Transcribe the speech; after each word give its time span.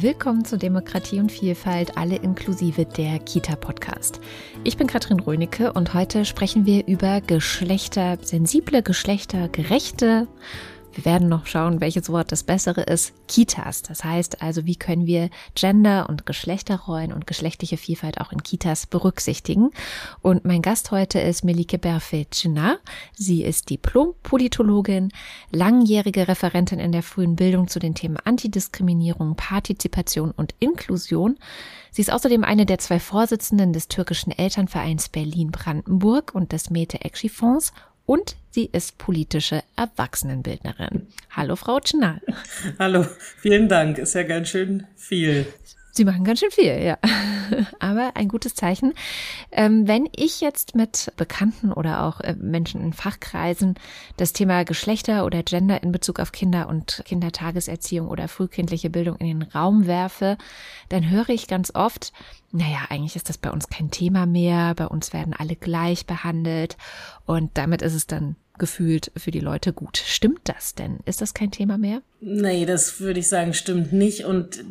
Willkommen 0.00 0.44
zu 0.44 0.56
Demokratie 0.56 1.18
und 1.18 1.32
Vielfalt, 1.32 1.98
alle 1.98 2.14
inklusive 2.14 2.84
der 2.84 3.18
Kita-Podcast. 3.18 4.20
Ich 4.62 4.76
bin 4.76 4.86
Katrin 4.86 5.18
Rönecke 5.18 5.72
und 5.72 5.92
heute 5.92 6.24
sprechen 6.24 6.66
wir 6.66 6.86
über 6.86 7.20
geschlechtersensible, 7.20 8.84
geschlechtergerechte 8.84 10.28
wir 10.98 11.04
werden 11.04 11.28
noch 11.28 11.46
schauen, 11.46 11.80
welches 11.80 12.10
Wort 12.10 12.32
das 12.32 12.42
bessere 12.42 12.82
ist. 12.82 13.12
Kitas. 13.28 13.82
Das 13.82 14.02
heißt 14.02 14.42
also, 14.42 14.66
wie 14.66 14.74
können 14.74 15.06
wir 15.06 15.30
Gender- 15.54 16.08
und 16.08 16.26
Geschlechterrollen 16.26 17.12
und 17.12 17.28
geschlechtliche 17.28 17.76
Vielfalt 17.76 18.20
auch 18.20 18.32
in 18.32 18.42
Kitas 18.42 18.84
berücksichtigen? 18.86 19.70
Und 20.22 20.44
mein 20.44 20.60
Gast 20.60 20.90
heute 20.90 21.20
ist 21.20 21.44
Melike 21.44 21.78
Berfetschina. 21.78 22.78
Sie 23.14 23.44
ist 23.44 23.70
Diplom-Politologin, 23.70 25.12
langjährige 25.52 26.26
Referentin 26.26 26.80
in 26.80 26.90
der 26.90 27.04
frühen 27.04 27.36
Bildung 27.36 27.68
zu 27.68 27.78
den 27.78 27.94
Themen 27.94 28.16
Antidiskriminierung, 28.16 29.36
Partizipation 29.36 30.32
und 30.32 30.56
Inklusion. 30.58 31.38
Sie 31.92 32.02
ist 32.02 32.12
außerdem 32.12 32.42
eine 32.42 32.66
der 32.66 32.78
zwei 32.78 32.98
Vorsitzenden 32.98 33.72
des 33.72 33.86
türkischen 33.86 34.32
Elternvereins 34.32 35.10
Berlin-Brandenburg 35.10 36.34
und 36.34 36.50
des 36.50 36.70
Mete 36.70 37.02
Ekşi 37.02 37.28
Fonds 37.28 37.72
und 38.08 38.36
sie 38.48 38.70
ist 38.72 38.96
politische 38.96 39.62
Erwachsenenbildnerin. 39.76 41.08
Hallo, 41.30 41.56
Frau 41.56 41.78
Tschnall. 41.78 42.22
Hallo, 42.78 43.04
vielen 43.36 43.68
Dank. 43.68 43.98
Ist 43.98 44.14
ja 44.14 44.22
ganz 44.22 44.48
schön 44.48 44.86
viel. 44.96 45.46
Sie 45.98 46.04
machen 46.04 46.22
ganz 46.22 46.38
schön 46.38 46.52
viel, 46.52 46.80
ja. 46.80 46.96
Aber 47.80 48.12
ein 48.14 48.28
gutes 48.28 48.54
Zeichen. 48.54 48.94
Ähm, 49.50 49.88
wenn 49.88 50.08
ich 50.14 50.40
jetzt 50.40 50.76
mit 50.76 51.12
Bekannten 51.16 51.72
oder 51.72 52.04
auch 52.04 52.20
äh, 52.20 52.36
Menschen 52.38 52.80
in 52.80 52.92
Fachkreisen 52.92 53.74
das 54.16 54.32
Thema 54.32 54.64
Geschlechter 54.64 55.26
oder 55.26 55.42
Gender 55.42 55.82
in 55.82 55.90
Bezug 55.90 56.20
auf 56.20 56.30
Kinder 56.30 56.68
und 56.68 57.02
Kindertageserziehung 57.04 58.06
oder 58.06 58.28
frühkindliche 58.28 58.90
Bildung 58.90 59.16
in 59.16 59.26
den 59.26 59.42
Raum 59.42 59.88
werfe, 59.88 60.38
dann 60.88 61.10
höre 61.10 61.30
ich 61.30 61.48
ganz 61.48 61.74
oft, 61.74 62.12
naja, 62.52 62.86
eigentlich 62.90 63.16
ist 63.16 63.28
das 63.28 63.36
bei 63.36 63.50
uns 63.50 63.68
kein 63.68 63.90
Thema 63.90 64.24
mehr, 64.24 64.76
bei 64.76 64.86
uns 64.86 65.12
werden 65.12 65.34
alle 65.36 65.56
gleich 65.56 66.06
behandelt 66.06 66.76
und 67.26 67.50
damit 67.58 67.82
ist 67.82 67.94
es 67.94 68.06
dann 68.06 68.36
gefühlt 68.56 69.10
für 69.16 69.32
die 69.32 69.40
Leute 69.40 69.72
gut. 69.72 69.96
Stimmt 69.96 70.42
das 70.44 70.76
denn? 70.76 71.00
Ist 71.06 71.22
das 71.22 71.34
kein 71.34 71.50
Thema 71.50 71.76
mehr? 71.76 72.02
Nee, 72.20 72.66
das 72.66 73.00
würde 73.00 73.18
ich 73.18 73.28
sagen, 73.28 73.52
stimmt 73.52 73.92
nicht. 73.92 74.24
Und 74.24 74.64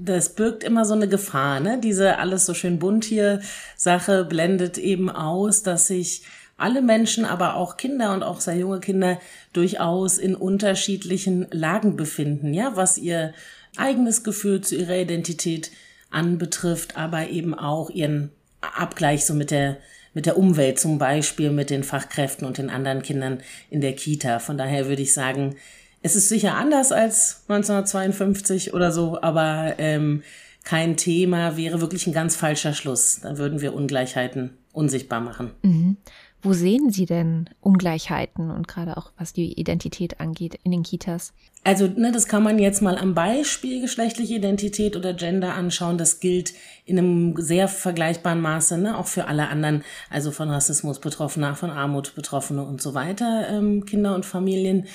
das 0.00 0.34
birgt 0.34 0.64
immer 0.64 0.84
so 0.84 0.94
eine 0.94 1.08
Gefahr, 1.08 1.60
ne? 1.60 1.80
Diese 1.82 2.18
alles 2.18 2.46
so 2.46 2.54
schön 2.54 2.78
bunt 2.78 3.04
hier 3.04 3.40
Sache 3.76 4.24
blendet 4.24 4.78
eben 4.78 5.10
aus, 5.10 5.62
dass 5.62 5.88
sich 5.88 6.22
alle 6.56 6.82
Menschen, 6.82 7.24
aber 7.24 7.54
auch 7.54 7.76
Kinder 7.76 8.12
und 8.12 8.22
auch 8.22 8.40
sehr 8.40 8.56
junge 8.56 8.80
Kinder 8.80 9.20
durchaus 9.52 10.18
in 10.18 10.34
unterschiedlichen 10.34 11.46
Lagen 11.50 11.96
befinden, 11.96 12.52
ja, 12.52 12.72
was 12.74 12.98
ihr 12.98 13.32
eigenes 13.76 14.24
Gefühl 14.24 14.60
zu 14.60 14.76
ihrer 14.76 14.96
Identität 14.96 15.70
anbetrifft, 16.10 16.96
aber 16.96 17.28
eben 17.28 17.54
auch 17.54 17.90
ihren 17.90 18.30
Abgleich 18.60 19.24
so 19.24 19.34
mit 19.34 19.50
der 19.50 19.78
mit 20.14 20.26
der 20.26 20.38
Umwelt, 20.38 20.80
zum 20.80 20.98
Beispiel 20.98 21.50
mit 21.50 21.70
den 21.70 21.84
Fachkräften 21.84 22.46
und 22.46 22.58
den 22.58 22.70
anderen 22.70 23.02
Kindern 23.02 23.38
in 23.70 23.80
der 23.80 23.94
Kita. 23.94 24.40
Von 24.40 24.58
daher 24.58 24.88
würde 24.88 25.02
ich 25.02 25.12
sagen, 25.12 25.54
es 26.02 26.16
ist 26.16 26.28
sicher 26.28 26.54
anders 26.54 26.92
als 26.92 27.42
1952 27.48 28.74
oder 28.74 28.92
so, 28.92 29.20
aber 29.20 29.74
ähm, 29.78 30.22
kein 30.64 30.96
Thema 30.96 31.56
wäre 31.56 31.80
wirklich 31.80 32.06
ein 32.06 32.12
ganz 32.12 32.36
falscher 32.36 32.74
Schluss. 32.74 33.20
Dann 33.22 33.38
würden 33.38 33.60
wir 33.60 33.74
Ungleichheiten 33.74 34.50
unsichtbar 34.72 35.20
machen. 35.20 35.52
Mhm. 35.62 35.96
Wo 36.40 36.52
sehen 36.52 36.90
Sie 36.90 37.04
denn 37.04 37.50
Ungleichheiten 37.60 38.52
und 38.52 38.68
gerade 38.68 38.96
auch 38.96 39.10
was 39.18 39.32
die 39.32 39.58
Identität 39.58 40.20
angeht 40.20 40.56
in 40.62 40.70
den 40.70 40.84
Kitas? 40.84 41.32
Also, 41.64 41.88
ne, 41.88 42.12
das 42.12 42.28
kann 42.28 42.44
man 42.44 42.60
jetzt 42.60 42.80
mal 42.80 42.96
am 42.96 43.12
Beispiel 43.12 43.80
geschlechtliche 43.80 44.36
Identität 44.36 44.94
oder 44.94 45.14
Gender 45.14 45.54
anschauen. 45.54 45.98
Das 45.98 46.20
gilt 46.20 46.54
in 46.84 46.96
einem 46.96 47.34
sehr 47.38 47.66
vergleichbaren 47.66 48.40
Maße, 48.40 48.78
ne, 48.78 48.96
auch 48.96 49.08
für 49.08 49.26
alle 49.26 49.48
anderen, 49.48 49.82
also 50.10 50.30
von 50.30 50.48
Rassismus 50.48 51.00
Betroffene, 51.00 51.56
von 51.56 51.70
Armut 51.70 52.14
Betroffene 52.14 52.62
und 52.62 52.80
so 52.80 52.94
weiter, 52.94 53.48
ähm, 53.50 53.84
Kinder 53.84 54.14
und 54.14 54.24
Familien. 54.24 54.86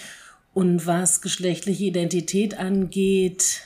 Und 0.53 0.85
was 0.85 1.21
geschlechtliche 1.21 1.85
Identität 1.85 2.59
angeht, 2.59 3.61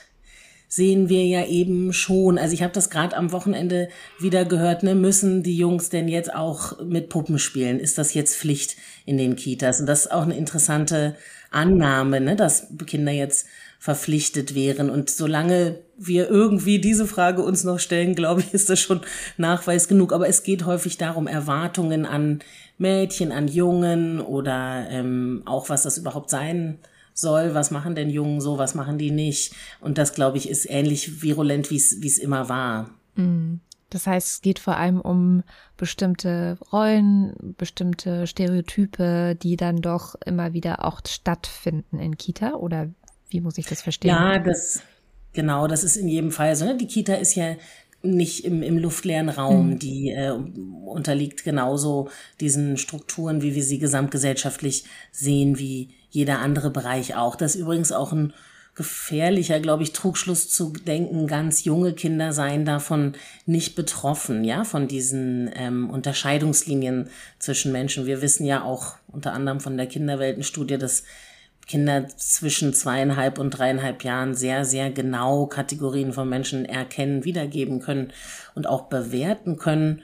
sehen 0.68 1.08
wir 1.08 1.24
ja 1.24 1.46
eben 1.46 1.92
schon, 1.92 2.38
also 2.38 2.52
ich 2.52 2.62
habe 2.62 2.74
das 2.74 2.90
gerade 2.90 3.16
am 3.16 3.32
Wochenende 3.32 3.88
wieder 4.18 4.44
gehört, 4.44 4.82
ne, 4.82 4.94
müssen 4.94 5.42
die 5.42 5.56
Jungs 5.56 5.88
denn 5.88 6.08
jetzt 6.08 6.32
auch 6.32 6.82
mit 6.84 7.08
Puppen 7.08 7.38
spielen? 7.38 7.80
Ist 7.80 7.96
das 7.96 8.12
jetzt 8.12 8.36
Pflicht 8.36 8.76
in 9.06 9.16
den 9.16 9.34
Kitas? 9.34 9.80
Und 9.80 9.86
das 9.86 10.02
ist 10.02 10.12
auch 10.12 10.22
eine 10.22 10.36
interessante 10.36 11.16
Annahme, 11.50 12.20
ne, 12.20 12.36
dass 12.36 12.66
Kinder 12.86 13.12
jetzt 13.12 13.46
verpflichtet 13.78 14.54
wären. 14.54 14.90
Und 14.90 15.08
solange 15.08 15.78
wir 15.96 16.28
irgendwie 16.28 16.80
diese 16.80 17.06
Frage 17.06 17.42
uns 17.42 17.64
noch 17.64 17.78
stellen, 17.78 18.14
glaube 18.14 18.40
ich, 18.42 18.52
ist 18.52 18.68
das 18.68 18.80
schon 18.80 19.00
Nachweis 19.36 19.88
genug. 19.88 20.12
Aber 20.12 20.28
es 20.28 20.42
geht 20.42 20.66
häufig 20.66 20.98
darum, 20.98 21.26
Erwartungen 21.26 22.04
an 22.04 22.40
Mädchen, 22.78 23.32
an 23.32 23.48
Jungen 23.48 24.20
oder 24.20 24.88
ähm, 24.90 25.42
auch 25.44 25.68
was 25.68 25.82
das 25.82 25.98
überhaupt 25.98 26.30
sein 26.30 26.78
soll. 27.12 27.54
Was 27.54 27.70
machen 27.70 27.94
denn 27.94 28.10
Jungen 28.10 28.40
so, 28.40 28.58
was 28.58 28.74
machen 28.74 28.98
die 28.98 29.10
nicht? 29.10 29.54
Und 29.80 29.98
das, 29.98 30.14
glaube 30.14 30.38
ich, 30.38 30.48
ist 30.48 30.70
ähnlich 30.70 31.22
virulent, 31.22 31.70
wie 31.70 31.76
es 31.76 32.18
immer 32.18 32.48
war. 32.48 32.90
Mhm. 33.16 33.60
Das 33.90 34.06
heißt, 34.06 34.28
es 34.28 34.40
geht 34.42 34.58
vor 34.58 34.76
allem 34.76 35.00
um 35.00 35.42
bestimmte 35.76 36.58
Rollen, 36.72 37.54
bestimmte 37.56 38.26
Stereotype, 38.26 39.34
die 39.34 39.56
dann 39.56 39.76
doch 39.76 40.14
immer 40.26 40.52
wieder 40.52 40.84
auch 40.84 41.00
stattfinden 41.06 41.98
in 41.98 42.18
Kita 42.18 42.54
oder 42.54 42.90
wie 43.30 43.40
muss 43.40 43.56
ich 43.56 43.66
das 43.66 43.80
verstehen? 43.80 44.10
Ja, 44.10 44.38
das, 44.38 44.82
genau, 45.32 45.66
das 45.66 45.84
ist 45.84 45.96
in 45.96 46.08
jedem 46.08 46.32
Fall 46.32 46.54
so. 46.54 46.66
Ne? 46.66 46.76
Die 46.76 46.86
Kita 46.86 47.14
ist 47.14 47.34
ja 47.34 47.56
nicht 48.02 48.44
im, 48.44 48.62
im 48.62 48.78
luftleeren 48.78 49.28
Raum, 49.28 49.70
mhm. 49.70 49.78
die 49.78 50.10
äh, 50.10 50.30
unterliegt 50.30 51.44
genauso 51.44 52.10
diesen 52.40 52.76
Strukturen, 52.76 53.42
wie 53.42 53.54
wir 53.54 53.62
sie 53.62 53.78
gesamtgesellschaftlich 53.78 54.84
sehen, 55.10 55.58
wie 55.58 55.90
jeder 56.10 56.38
andere 56.38 56.70
Bereich 56.70 57.16
auch. 57.16 57.34
Das 57.36 57.54
ist 57.54 57.60
übrigens 57.60 57.92
auch 57.92 58.12
ein 58.12 58.32
gefährlicher, 58.78 59.58
glaube 59.58 59.82
ich, 59.82 59.92
Trugschluss 59.92 60.48
zu 60.48 60.72
denken, 60.72 61.26
ganz 61.26 61.64
junge 61.64 61.94
Kinder 61.94 62.32
seien 62.32 62.64
davon 62.64 63.14
nicht 63.44 63.74
betroffen, 63.74 64.44
ja, 64.44 64.62
von 64.62 64.86
diesen 64.86 65.50
ähm, 65.56 65.90
Unterscheidungslinien 65.90 67.10
zwischen 67.40 67.72
Menschen. 67.72 68.06
Wir 68.06 68.22
wissen 68.22 68.46
ja 68.46 68.62
auch 68.62 68.94
unter 69.08 69.32
anderem 69.32 69.58
von 69.58 69.76
der 69.76 69.88
Kinderweltenstudie, 69.88 70.78
dass 70.78 71.02
Kinder 71.68 72.08
zwischen 72.08 72.72
zweieinhalb 72.72 73.38
und 73.38 73.50
dreieinhalb 73.50 74.02
Jahren 74.02 74.34
sehr, 74.34 74.64
sehr 74.64 74.90
genau 74.90 75.46
Kategorien 75.46 76.12
von 76.14 76.28
Menschen 76.28 76.64
erkennen, 76.64 77.24
wiedergeben 77.24 77.80
können 77.80 78.12
und 78.54 78.66
auch 78.66 78.88
bewerten 78.88 79.58
können. 79.58 80.02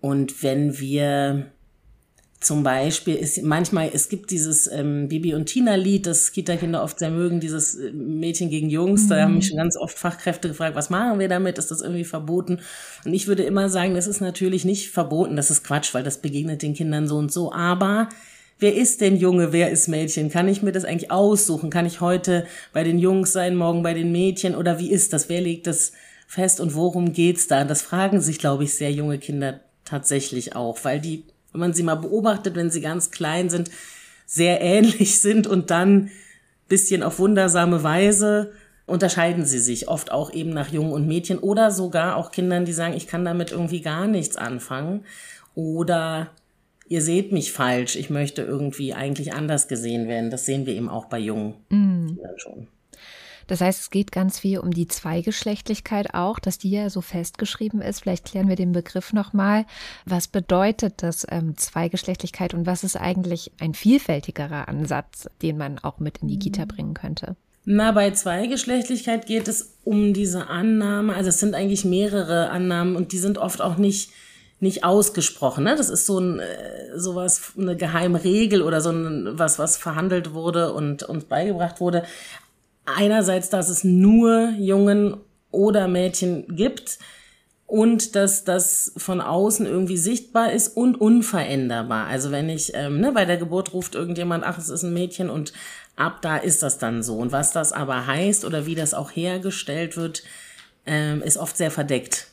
Und 0.00 0.42
wenn 0.42 0.78
wir 0.78 1.46
zum 2.42 2.62
Beispiel 2.64 3.14
ist 3.14 3.42
manchmal, 3.42 3.90
es 3.92 4.08
gibt 4.08 4.30
dieses 4.30 4.70
ähm, 4.70 5.08
Bibi 5.08 5.34
und 5.34 5.46
Tina 5.46 5.76
Lied, 5.76 6.06
das 6.06 6.32
Kita-Kinder 6.32 6.82
oft 6.82 6.98
sehr 6.98 7.10
mögen, 7.10 7.40
dieses 7.40 7.76
äh, 7.76 7.92
Mädchen 7.92 8.50
gegen 8.50 8.68
Jungs. 8.68 9.04
Mhm. 9.04 9.08
Da 9.08 9.22
haben 9.22 9.34
mich 9.34 9.48
schon 9.48 9.56
ganz 9.56 9.76
oft 9.76 9.98
Fachkräfte 9.98 10.48
gefragt, 10.48 10.74
was 10.74 10.90
machen 10.90 11.18
wir 11.18 11.28
damit? 11.28 11.58
Ist 11.58 11.70
das 11.70 11.82
irgendwie 11.82 12.04
verboten? 12.04 12.60
Und 13.04 13.14
ich 13.14 13.28
würde 13.28 13.44
immer 13.44 13.68
sagen, 13.68 13.94
das 13.94 14.06
ist 14.06 14.20
natürlich 14.20 14.64
nicht 14.64 14.90
verboten, 14.90 15.36
das 15.36 15.50
ist 15.50 15.64
Quatsch, 15.64 15.94
weil 15.94 16.02
das 16.02 16.18
begegnet 16.18 16.62
den 16.62 16.74
Kindern 16.74 17.06
so 17.06 17.16
und 17.16 17.32
so. 17.32 17.52
Aber 17.52 18.08
wer 18.62 18.74
ist 18.74 19.00
denn 19.00 19.16
Junge, 19.16 19.52
wer 19.52 19.70
ist 19.70 19.88
Mädchen? 19.88 20.30
Kann 20.30 20.48
ich 20.48 20.62
mir 20.62 20.72
das 20.72 20.84
eigentlich 20.84 21.10
aussuchen? 21.10 21.68
Kann 21.68 21.84
ich 21.84 22.00
heute 22.00 22.46
bei 22.72 22.84
den 22.84 22.98
Jungs 22.98 23.32
sein, 23.32 23.56
morgen 23.56 23.82
bei 23.82 23.92
den 23.92 24.12
Mädchen? 24.12 24.54
Oder 24.54 24.78
wie 24.78 24.90
ist 24.90 25.12
das? 25.12 25.28
Wer 25.28 25.40
legt 25.40 25.66
das 25.66 25.92
fest 26.28 26.60
und 26.60 26.74
worum 26.74 27.12
geht's 27.12 27.48
da? 27.48 27.64
Das 27.64 27.82
fragen 27.82 28.20
sich, 28.20 28.38
glaube 28.38 28.64
ich, 28.64 28.74
sehr 28.74 28.92
junge 28.92 29.18
Kinder 29.18 29.60
tatsächlich 29.84 30.54
auch, 30.54 30.78
weil 30.84 31.00
die, 31.00 31.24
wenn 31.50 31.60
man 31.60 31.74
sie 31.74 31.82
mal 31.82 31.96
beobachtet, 31.96 32.54
wenn 32.54 32.70
sie 32.70 32.80
ganz 32.80 33.10
klein 33.10 33.50
sind, 33.50 33.70
sehr 34.24 34.60
ähnlich 34.60 35.20
sind 35.20 35.46
und 35.46 35.70
dann 35.70 36.10
bisschen 36.68 37.02
auf 37.02 37.18
wundersame 37.18 37.82
Weise 37.82 38.52
unterscheiden 38.86 39.44
sie 39.44 39.58
sich 39.58 39.88
oft 39.88 40.10
auch 40.10 40.32
eben 40.32 40.50
nach 40.50 40.68
Jungen 40.68 40.92
und 40.92 41.06
Mädchen 41.06 41.38
oder 41.38 41.70
sogar 41.70 42.16
auch 42.16 42.30
Kindern, 42.30 42.64
die 42.64 42.72
sagen, 42.72 42.94
ich 42.94 43.06
kann 43.06 43.24
damit 43.24 43.52
irgendwie 43.52 43.80
gar 43.80 44.06
nichts 44.06 44.36
anfangen 44.36 45.04
oder 45.54 46.30
ihr 46.92 47.00
seht 47.00 47.32
mich 47.32 47.52
falsch, 47.52 47.96
ich 47.96 48.10
möchte 48.10 48.42
irgendwie 48.42 48.92
eigentlich 48.92 49.32
anders 49.32 49.66
gesehen 49.66 50.08
werden. 50.08 50.30
Das 50.30 50.44
sehen 50.44 50.66
wir 50.66 50.74
eben 50.74 50.90
auch 50.90 51.06
bei 51.06 51.18
jungen. 51.18 51.54
Kindern 51.70 52.38
schon. 52.38 52.68
Das 53.46 53.62
heißt, 53.62 53.80
es 53.80 53.90
geht 53.90 54.12
ganz 54.12 54.38
viel 54.38 54.58
um 54.58 54.70
die 54.70 54.86
Zweigeschlechtlichkeit 54.86 56.14
auch, 56.14 56.38
dass 56.38 56.58
die 56.58 56.70
ja 56.70 56.90
so 56.90 57.00
festgeschrieben 57.00 57.80
ist. 57.80 58.00
Vielleicht 58.00 58.26
klären 58.26 58.48
wir 58.48 58.56
den 58.56 58.72
Begriff 58.72 59.14
nochmal. 59.14 59.64
Was 60.04 60.28
bedeutet 60.28 61.02
das 61.02 61.26
ähm, 61.30 61.56
Zweigeschlechtlichkeit 61.56 62.52
und 62.52 62.66
was 62.66 62.84
ist 62.84 62.96
eigentlich 62.96 63.52
ein 63.58 63.72
vielfältigerer 63.72 64.68
Ansatz, 64.68 65.28
den 65.40 65.56
man 65.56 65.78
auch 65.78 65.98
mit 65.98 66.18
in 66.18 66.28
die 66.28 66.38
Kita 66.38 66.66
bringen 66.66 66.94
könnte? 66.94 67.36
Na, 67.64 67.92
bei 67.92 68.10
Zweigeschlechtlichkeit 68.10 69.26
geht 69.26 69.48
es 69.48 69.78
um 69.82 70.12
diese 70.12 70.48
Annahme, 70.48 71.14
also 71.14 71.30
es 71.30 71.40
sind 71.40 71.54
eigentlich 71.54 71.84
mehrere 71.84 72.50
Annahmen 72.50 72.96
und 72.96 73.12
die 73.12 73.18
sind 73.18 73.38
oft 73.38 73.62
auch 73.62 73.78
nicht 73.78 74.10
nicht 74.62 74.84
ausgesprochen. 74.84 75.64
Ne? 75.64 75.74
Das 75.76 75.88
ist 75.88 76.06
so 76.06 76.18
ein 76.18 76.38
äh, 76.38 76.96
sowas, 76.96 77.52
eine 77.58 77.76
geheime 77.76 78.22
Regel 78.22 78.62
oder 78.62 78.80
so 78.80 78.90
ein, 78.90 79.30
was, 79.32 79.58
was 79.58 79.76
verhandelt 79.76 80.34
wurde 80.34 80.72
und 80.72 81.02
uns 81.02 81.24
beigebracht 81.24 81.80
wurde. 81.80 82.04
Einerseits, 82.84 83.50
dass 83.50 83.68
es 83.68 83.84
nur 83.84 84.50
Jungen 84.58 85.16
oder 85.50 85.88
Mädchen 85.88 86.46
gibt 86.56 86.98
und 87.66 88.14
dass 88.14 88.44
das 88.44 88.92
von 88.96 89.20
außen 89.20 89.66
irgendwie 89.66 89.96
sichtbar 89.96 90.52
ist 90.52 90.76
und 90.76 91.00
unveränderbar. 91.00 92.06
Also 92.06 92.30
wenn 92.30 92.48
ich 92.48 92.72
ähm, 92.74 93.00
ne, 93.00 93.12
bei 93.12 93.24
der 93.24 93.38
Geburt 93.38 93.72
ruft 93.72 93.94
irgendjemand, 93.94 94.44
ach, 94.44 94.58
es 94.58 94.68
ist 94.68 94.84
ein 94.84 94.94
Mädchen 94.94 95.28
und 95.28 95.52
ab 95.96 96.22
da 96.22 96.36
ist 96.36 96.62
das 96.62 96.78
dann 96.78 97.02
so. 97.02 97.16
Und 97.16 97.32
was 97.32 97.50
das 97.50 97.72
aber 97.72 98.06
heißt 98.06 98.44
oder 98.44 98.66
wie 98.66 98.74
das 98.74 98.94
auch 98.94 99.10
hergestellt 99.10 99.96
wird, 99.96 100.22
ähm, 100.86 101.22
ist 101.22 101.36
oft 101.36 101.56
sehr 101.56 101.70
verdeckt. 101.70 102.31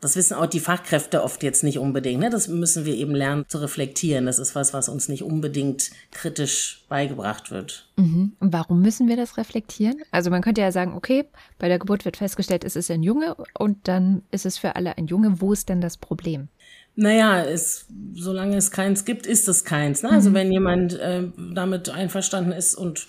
Das 0.00 0.16
wissen 0.16 0.34
auch 0.34 0.46
die 0.46 0.60
Fachkräfte 0.60 1.22
oft 1.22 1.42
jetzt 1.42 1.62
nicht 1.62 1.78
unbedingt. 1.78 2.20
Ne? 2.20 2.30
Das 2.30 2.48
müssen 2.48 2.86
wir 2.86 2.94
eben 2.94 3.14
lernen 3.14 3.44
zu 3.48 3.58
reflektieren. 3.58 4.24
Das 4.24 4.38
ist 4.38 4.54
was, 4.54 4.72
was 4.72 4.88
uns 4.88 5.08
nicht 5.08 5.22
unbedingt 5.22 5.90
kritisch 6.10 6.84
beigebracht 6.88 7.50
wird. 7.50 7.86
Mhm. 7.96 8.32
Und 8.40 8.52
warum 8.52 8.80
müssen 8.80 9.08
wir 9.08 9.16
das 9.16 9.36
reflektieren? 9.36 9.96
Also 10.10 10.30
man 10.30 10.40
könnte 10.40 10.62
ja 10.62 10.72
sagen, 10.72 10.94
okay, 10.94 11.26
bei 11.58 11.68
der 11.68 11.78
Geburt 11.78 12.06
wird 12.06 12.16
festgestellt, 12.16 12.64
es 12.64 12.76
ist 12.76 12.90
ein 12.90 13.02
Junge 13.02 13.36
und 13.58 13.88
dann 13.88 14.22
ist 14.30 14.46
es 14.46 14.56
für 14.56 14.74
alle 14.74 14.96
ein 14.96 15.06
Junge. 15.06 15.42
Wo 15.42 15.52
ist 15.52 15.68
denn 15.68 15.82
das 15.82 15.98
Problem? 15.98 16.48
Naja, 16.96 17.42
es, 17.44 17.86
solange 18.14 18.56
es 18.56 18.70
keins 18.70 19.04
gibt, 19.04 19.26
ist 19.26 19.48
es 19.48 19.64
keins. 19.64 20.02
Ne? 20.02 20.10
Also 20.10 20.30
mhm. 20.30 20.34
wenn 20.34 20.52
jemand 20.52 20.98
äh, 20.98 21.24
damit 21.54 21.90
einverstanden 21.90 22.52
ist 22.52 22.74
und 22.74 23.06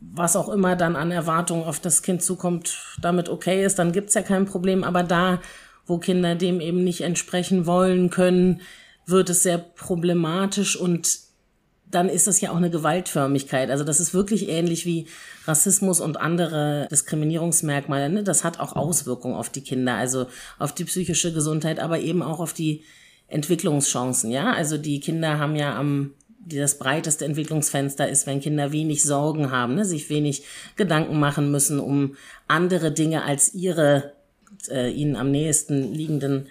was 0.00 0.36
auch 0.36 0.48
immer 0.48 0.76
dann 0.76 0.96
an 0.96 1.10
Erwartungen 1.10 1.64
auf 1.64 1.80
das 1.80 2.02
Kind 2.02 2.22
zukommt, 2.22 2.96
damit 3.00 3.28
okay 3.28 3.64
ist, 3.64 3.78
dann 3.78 3.92
gibt's 3.92 4.14
ja 4.14 4.22
kein 4.22 4.46
Problem. 4.46 4.84
Aber 4.84 5.02
da 5.02 5.40
wo 5.90 5.98
Kinder 5.98 6.36
dem 6.36 6.60
eben 6.60 6.84
nicht 6.84 7.02
entsprechen 7.02 7.66
wollen 7.66 8.08
können, 8.08 8.62
wird 9.06 9.28
es 9.28 9.42
sehr 9.42 9.58
problematisch 9.58 10.76
und 10.76 11.18
dann 11.90 12.08
ist 12.08 12.28
das 12.28 12.40
ja 12.40 12.52
auch 12.52 12.56
eine 12.56 12.70
Gewaltförmigkeit. 12.70 13.68
Also 13.68 13.82
das 13.82 13.98
ist 13.98 14.14
wirklich 14.14 14.48
ähnlich 14.48 14.86
wie 14.86 15.08
Rassismus 15.46 15.98
und 16.00 16.18
andere 16.20 16.86
Diskriminierungsmerkmale. 16.88 18.08
Ne? 18.08 18.22
Das 18.22 18.44
hat 18.44 18.60
auch 18.60 18.76
Auswirkungen 18.76 19.34
auf 19.34 19.50
die 19.50 19.62
Kinder, 19.62 19.94
also 19.96 20.26
auf 20.60 20.72
die 20.72 20.84
psychische 20.84 21.32
Gesundheit, 21.32 21.80
aber 21.80 21.98
eben 21.98 22.22
auch 22.22 22.38
auf 22.38 22.52
die 22.52 22.84
Entwicklungschancen. 23.26 24.30
Ja, 24.30 24.52
also 24.52 24.78
die 24.78 25.00
Kinder 25.00 25.40
haben 25.40 25.56
ja 25.56 25.74
am 25.76 26.12
die 26.42 26.56
das 26.56 26.78
breiteste 26.78 27.26
Entwicklungsfenster 27.26 28.08
ist, 28.08 28.26
wenn 28.26 28.40
Kinder 28.40 28.72
wenig 28.72 29.02
Sorgen 29.02 29.50
haben, 29.50 29.74
ne? 29.74 29.84
sich 29.84 30.08
wenig 30.08 30.42
Gedanken 30.74 31.20
machen 31.20 31.50
müssen 31.50 31.78
um 31.78 32.16
andere 32.48 32.92
Dinge 32.92 33.24
als 33.24 33.52
ihre 33.52 34.14
äh, 34.68 34.90
ihnen 34.90 35.16
am 35.16 35.30
nächsten 35.30 35.94
liegenden 35.94 36.48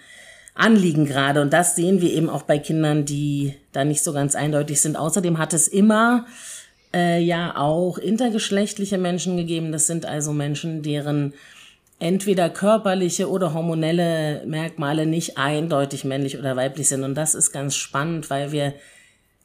Anliegen 0.54 1.06
gerade. 1.06 1.40
Und 1.40 1.52
das 1.52 1.76
sehen 1.76 2.00
wir 2.00 2.12
eben 2.12 2.28
auch 2.28 2.42
bei 2.42 2.58
Kindern, 2.58 3.04
die 3.04 3.54
da 3.72 3.84
nicht 3.84 4.02
so 4.02 4.12
ganz 4.12 4.34
eindeutig 4.34 4.80
sind. 4.80 4.96
Außerdem 4.96 5.38
hat 5.38 5.52
es 5.52 5.68
immer 5.68 6.26
äh, 6.94 7.22
ja 7.22 7.56
auch 7.56 7.98
intergeschlechtliche 7.98 8.98
Menschen 8.98 9.36
gegeben. 9.36 9.72
Das 9.72 9.86
sind 9.86 10.06
also 10.06 10.32
Menschen, 10.32 10.82
deren 10.82 11.34
entweder 11.98 12.50
körperliche 12.50 13.30
oder 13.30 13.54
hormonelle 13.54 14.44
Merkmale 14.46 15.06
nicht 15.06 15.38
eindeutig 15.38 16.04
männlich 16.04 16.38
oder 16.38 16.56
weiblich 16.56 16.88
sind. 16.88 17.04
Und 17.04 17.14
das 17.14 17.34
ist 17.34 17.52
ganz 17.52 17.76
spannend, 17.76 18.30
weil 18.30 18.52
wir 18.52 18.74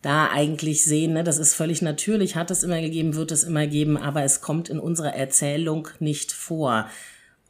da 0.01 0.29
eigentlich 0.31 0.85
sehen, 0.85 1.13
ne, 1.13 1.23
das 1.23 1.38
ist 1.38 1.56
völlig 1.56 1.81
natürlich, 1.81 2.35
hat 2.35 2.51
es 2.51 2.63
immer 2.63 2.79
gegeben, 2.79 3.15
wird 3.15 3.31
es 3.31 3.44
immer 3.44 3.65
geben, 3.65 3.97
aber 3.97 4.23
es 4.23 4.39
kommt 4.39 4.69
in 4.69 4.79
unserer 4.79 5.15
Erzählung 5.15 5.88
nicht 6.00 6.31
vor. 6.31 6.88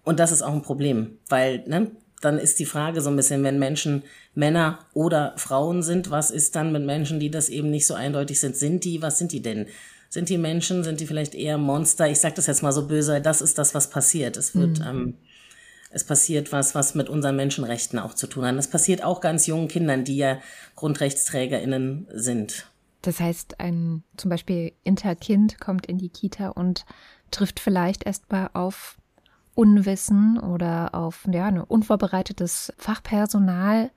Und 0.05 0.19
das 0.19 0.31
ist 0.31 0.43
auch 0.43 0.53
ein 0.53 0.61
Problem, 0.61 1.17
weil 1.27 1.63
ne, 1.67 1.91
dann 2.21 2.37
ist 2.37 2.59
die 2.59 2.65
Frage 2.65 3.01
so 3.01 3.09
ein 3.09 3.15
bisschen, 3.15 3.43
wenn 3.43 3.59
Menschen 3.59 4.03
Männer 4.33 4.79
oder 4.93 5.33
Frauen 5.37 5.83
sind, 5.83 6.11
was 6.11 6.31
ist 6.31 6.55
dann 6.55 6.71
mit 6.71 6.85
Menschen, 6.85 7.19
die 7.19 7.29
das 7.29 7.49
eben 7.49 7.69
nicht 7.69 7.87
so 7.87 7.93
eindeutig 7.93 8.39
sind? 8.39 8.55
Sind 8.55 8.83
die, 8.83 9.01
was 9.01 9.17
sind 9.17 9.31
die 9.31 9.41
denn? 9.41 9.67
Sind 10.09 10.29
die 10.29 10.37
Menschen, 10.37 10.83
sind 10.83 11.01
die 11.01 11.07
vielleicht 11.07 11.35
eher 11.35 11.57
Monster? 11.57 12.07
Ich 12.07 12.19
sage 12.19 12.35
das 12.35 12.47
jetzt 12.47 12.63
mal 12.63 12.71
so 12.71 12.87
böse, 12.87 13.19
das 13.19 13.41
ist 13.41 13.57
das, 13.57 13.75
was 13.75 13.89
passiert. 13.89 14.37
Es 14.37 14.55
wird, 14.55 14.79
mhm. 14.79 14.85
ähm, 14.87 15.13
es 15.89 16.03
passiert 16.03 16.51
was, 16.51 16.75
was 16.75 16.95
mit 16.95 17.09
unseren 17.09 17.35
Menschenrechten 17.35 17.99
auch 17.99 18.13
zu 18.13 18.27
tun 18.27 18.45
hat. 18.45 18.57
Das 18.57 18.69
passiert 18.69 19.03
auch 19.03 19.21
ganz 19.21 19.47
jungen 19.47 19.67
Kindern, 19.67 20.03
die 20.03 20.17
ja 20.17 20.39
GrundrechtsträgerInnen 20.75 22.07
sind. 22.13 22.67
Das 23.01 23.19
heißt, 23.19 23.59
ein 23.59 24.03
zum 24.17 24.29
Beispiel 24.29 24.71
Interkind 24.83 25.59
kommt 25.59 25.85
in 25.85 25.97
die 25.97 26.09
Kita 26.09 26.49
und 26.49 26.85
trifft 27.31 27.59
vielleicht 27.59 28.05
erst 28.05 28.31
mal 28.31 28.49
auf 28.53 28.97
Unwissen 29.55 30.37
oder 30.39 30.93
auf 30.93 31.27
ja, 31.31 31.45
ein 31.45 31.59
unvorbereitetes 31.59 32.73
Fachpersonal 32.77 33.89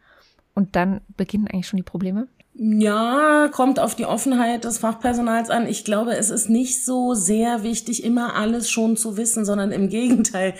und 0.55 0.77
dann 0.77 1.01
beginnen 1.17 1.49
eigentlich 1.49 1.69
schon 1.69 1.77
die 1.77 1.83
Probleme? 1.83 2.29
Ja, 2.55 3.49
kommt 3.53 3.79
auf 3.79 3.95
die 3.95 4.07
Offenheit 4.07 4.65
des 4.65 4.79
Fachpersonals 4.79 5.49
an. 5.49 5.69
Ich 5.69 5.85
glaube, 5.85 6.17
es 6.17 6.31
ist 6.31 6.49
nicht 6.49 6.85
so 6.85 7.15
sehr 7.15 7.63
wichtig, 7.63 8.03
immer 8.03 8.35
alles 8.35 8.69
schon 8.69 8.97
zu 8.97 9.17
wissen, 9.17 9.45
sondern 9.45 9.71
im 9.71 9.89
Gegenteil 9.91 10.55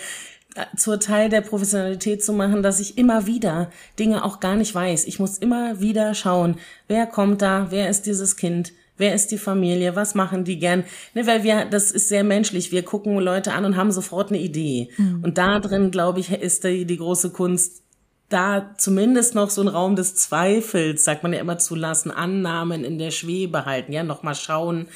äh, 0.55 0.65
zur 0.77 1.01
Teil 1.01 1.27
der 1.27 1.41
Professionalität 1.41 2.23
zu 2.23 2.31
machen, 2.31 2.63
dass 2.63 2.79
ich 2.79 2.97
immer 2.97 3.27
wieder 3.27 3.69
Dinge 3.99 4.23
auch 4.23 4.39
gar 4.39 4.55
nicht 4.55 4.73
weiß. 4.73 5.05
Ich 5.05 5.19
muss 5.19 5.37
immer 5.37 5.81
wieder 5.81 6.13
schauen, 6.13 6.55
wer 6.87 7.05
kommt 7.05 7.41
da, 7.41 7.67
wer 7.69 7.89
ist 7.89 8.05
dieses 8.05 8.37
Kind, 8.37 8.71
Wer 8.99 9.15
ist 9.15 9.31
die 9.31 9.37
Familie? 9.37 9.95
Was 9.95 10.13
machen 10.13 10.43
die 10.43 10.59
gern? 10.59 10.83
Ne, 11.15 11.25
weil 11.25 11.43
wir, 11.43 11.65
das 11.65 11.91
ist 11.91 12.09
sehr 12.09 12.23
menschlich. 12.23 12.71
Wir 12.71 12.83
gucken 12.83 13.17
Leute 13.17 13.53
an 13.53 13.65
und 13.65 13.77
haben 13.77 13.91
sofort 13.91 14.29
eine 14.29 14.39
Idee. 14.39 14.89
Mhm. 14.97 15.23
Und 15.23 15.37
da 15.37 15.59
drin, 15.59 15.89
glaube 15.89 16.19
ich, 16.19 16.31
ist 16.31 16.65
die, 16.65 16.85
die 16.85 16.97
große 16.97 17.31
Kunst, 17.31 17.81
da 18.27 18.75
zumindest 18.77 19.35
noch 19.35 19.49
so 19.49 19.61
ein 19.61 19.69
Raum 19.69 19.95
des 19.95 20.15
Zweifels, 20.15 21.05
sagt 21.05 21.23
man 21.23 21.33
ja 21.33 21.39
immer, 21.39 21.57
zu 21.57 21.75
lassen, 21.75 22.11
Annahmen 22.11 22.83
in 22.83 22.99
der 22.99 23.11
Schwebe 23.11 23.65
halten, 23.65 23.93
ja, 23.93 24.03
nochmal 24.03 24.35
schauen. 24.35 24.87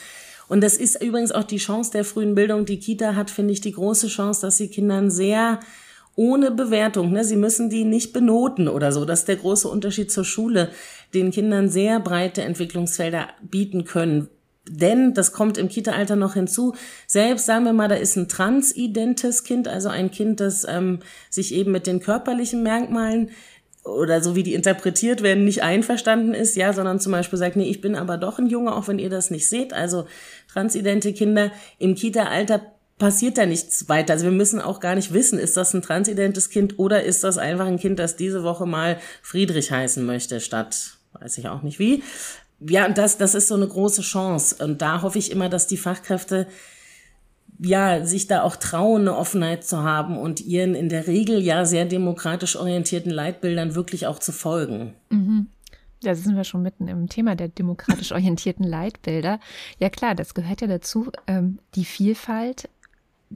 Und 0.50 0.62
das 0.62 0.76
ist 0.76 1.02
übrigens 1.02 1.32
auch 1.32 1.46
die 1.46 1.58
Chance 1.58 1.92
der 1.92 2.04
frühen 2.04 2.36
Bildung. 2.36 2.66
Die 2.66 2.80
Kita 2.80 3.16
hat, 3.16 3.32
finde 3.32 3.54
ich, 3.54 3.62
die 3.62 3.72
große 3.72 4.08
Chance, 4.08 4.42
dass 4.42 4.58
sie 4.58 4.68
Kindern 4.68 5.10
sehr 5.10 5.62
ohne 6.16 6.52
Bewertung. 6.52 7.12
Ne? 7.12 7.24
Sie 7.24 7.36
müssen 7.36 7.70
die 7.70 7.86
nicht 7.86 8.14
benoten 8.14 8.68
oder 8.68 8.92
so. 8.92 9.06
Das 9.06 9.20
ist 9.20 9.28
der 9.28 9.38
große 9.38 9.68
Unterschied 9.68 10.12
zur 10.12 10.26
Schule. 10.26 10.70
Den 11.13 11.31
Kindern 11.31 11.69
sehr 11.69 12.00
breite 12.00 12.42
Entwicklungsfelder 12.42 13.30
bieten 13.42 13.86
können. 13.86 14.30
Denn, 14.69 15.13
das 15.13 15.33
kommt 15.33 15.57
im 15.57 15.68
Kita-Alter 15.68 16.15
noch 16.15 16.36
hinzu, 16.36 16.74
selbst 17.06 17.45
sagen 17.45 17.65
wir 17.65 17.74
mal, 17.74 17.89
da 17.89 17.95
ist 17.95 18.15
ein 18.15 18.30
transidentes 18.30 19.44
Kind, 19.44 19.68
also 19.68 19.89
ein 19.89 20.10
Kind, 20.10 20.39
das 20.39 20.65
ähm, 20.68 21.00
sich 21.30 21.54
eben 21.54 21.74
mit 21.74 21.86
den 21.86 22.00
körperlichen 22.00 22.63
Merkmalen 22.63 23.31
oder 23.83 24.21
so 24.24 24.36
wie 24.36 24.44
die 24.44 24.54
interpretiert 24.54 25.21
werden, 25.21 25.44
nicht 25.44 25.63
einverstanden 25.63 26.33
ist, 26.33 26.56
ja, 26.56 26.71
sondern 26.71 27.01
zum 27.01 27.12
Beispiel 27.12 27.38
sagt, 27.38 27.57
nee, 27.57 27.69
ich 27.69 27.81
bin 27.81 27.95
aber 27.95 28.18
doch 28.18 28.40
ein 28.40 28.47
Junge, 28.47 28.73
auch 28.73 28.88
wenn 28.88 28.99
ihr 28.99 29.09
das 29.09 29.30
nicht 29.30 29.49
seht. 29.49 29.73
Also 29.73 30.06
transidente 30.47 31.11
Kinder 31.11 31.52
im 31.80 31.95
Kita-Alter 31.95 32.61
passiert 32.97 33.38
da 33.38 33.45
nichts 33.45 33.90
weiter. 33.90 34.14
Also 34.14 34.26
wir 34.26 34.31
müssen 34.31 34.61
auch 34.61 34.80
gar 34.80 34.95
nicht 34.95 35.14
wissen, 35.14 35.38
ist 35.38 35.57
das 35.57 35.73
ein 35.73 35.81
transidentes 35.81 36.49
Kind 36.49 36.80
oder 36.80 37.04
ist 37.04 37.26
das 37.26 37.38
einfach 37.38 37.66
ein 37.66 37.80
Kind, 37.80 37.99
das 37.99 38.16
diese 38.16 38.44
Woche 38.44 38.66
mal 38.66 38.97
Friedrich 39.21 39.71
heißen 39.71 40.06
möchte, 40.06 40.40
statt, 40.40 40.99
weiß 41.20 41.38
ich 41.38 41.48
auch 41.48 41.62
nicht 41.62 41.80
wie. 41.80 42.04
Ja, 42.60 42.86
und 42.86 42.98
das, 42.98 43.18
das 43.18 43.36
ist 43.36 43.48
so 43.48 43.56
eine 43.56 43.68
große 43.68 44.02
Chance. 44.02 44.64
Und 44.64 44.82
da 44.82 45.02
hoffe 45.02 45.20
ich 45.20 45.32
immer, 45.32 45.50
dass 45.50 45.68
die 45.68 45.78
Fachkräfte 45.78 46.48
ja, 47.60 48.06
sich 48.06 48.28
da 48.28 48.44
auch 48.44 48.56
trauen, 48.56 49.02
eine 49.02 49.16
Offenheit 49.16 49.64
zu 49.64 49.84
haben 49.84 50.18
und 50.18 50.42
ihren 50.42 50.76
in 50.76 50.90
der 50.90 51.08
Regel 51.08 51.42
ja 51.42 51.66
sehr 51.66 51.86
demokratisch 51.86 52.56
orientierten 52.56 53.12
Leitbildern 53.12 53.76
wirklich 53.76 54.08
auch 54.08 54.20
zu 54.20 54.32
folgen. 54.32 54.94
Mhm. 55.10 55.48
Da 56.02 56.16
sind 56.16 56.36
wir 56.36 56.44
schon 56.44 56.64
mitten 56.64 56.88
im 56.88 57.08
Thema 57.08 57.36
der 57.36 57.48
demokratisch 57.48 58.12
orientierten 58.12 58.66
Leitbilder. 58.66 59.40
Ja 59.80 59.90
klar, 59.90 60.16
das 60.16 60.34
gehört 60.34 60.62
ja 60.62 60.68
dazu. 60.68 61.12
Ähm, 61.28 61.60
die 61.76 61.86
Vielfalt 61.86 62.70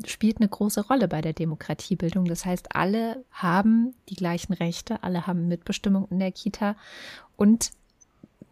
spielt 0.06 0.38
eine 0.38 0.50
große 0.50 0.88
Rolle 0.88 1.08
bei 1.08 1.22
der 1.22 1.34
Demokratiebildung. 1.34 2.25
Das 2.25 2.46
heißt, 2.46 2.75
alle 2.75 3.24
haben 3.32 3.94
die 4.10 4.16
gleichen 4.16 4.54
Rechte, 4.54 5.04
alle 5.04 5.27
haben 5.27 5.48
Mitbestimmung 5.48 6.08
in 6.10 6.20
der 6.20 6.32
Kita 6.32 6.75
und 7.36 7.72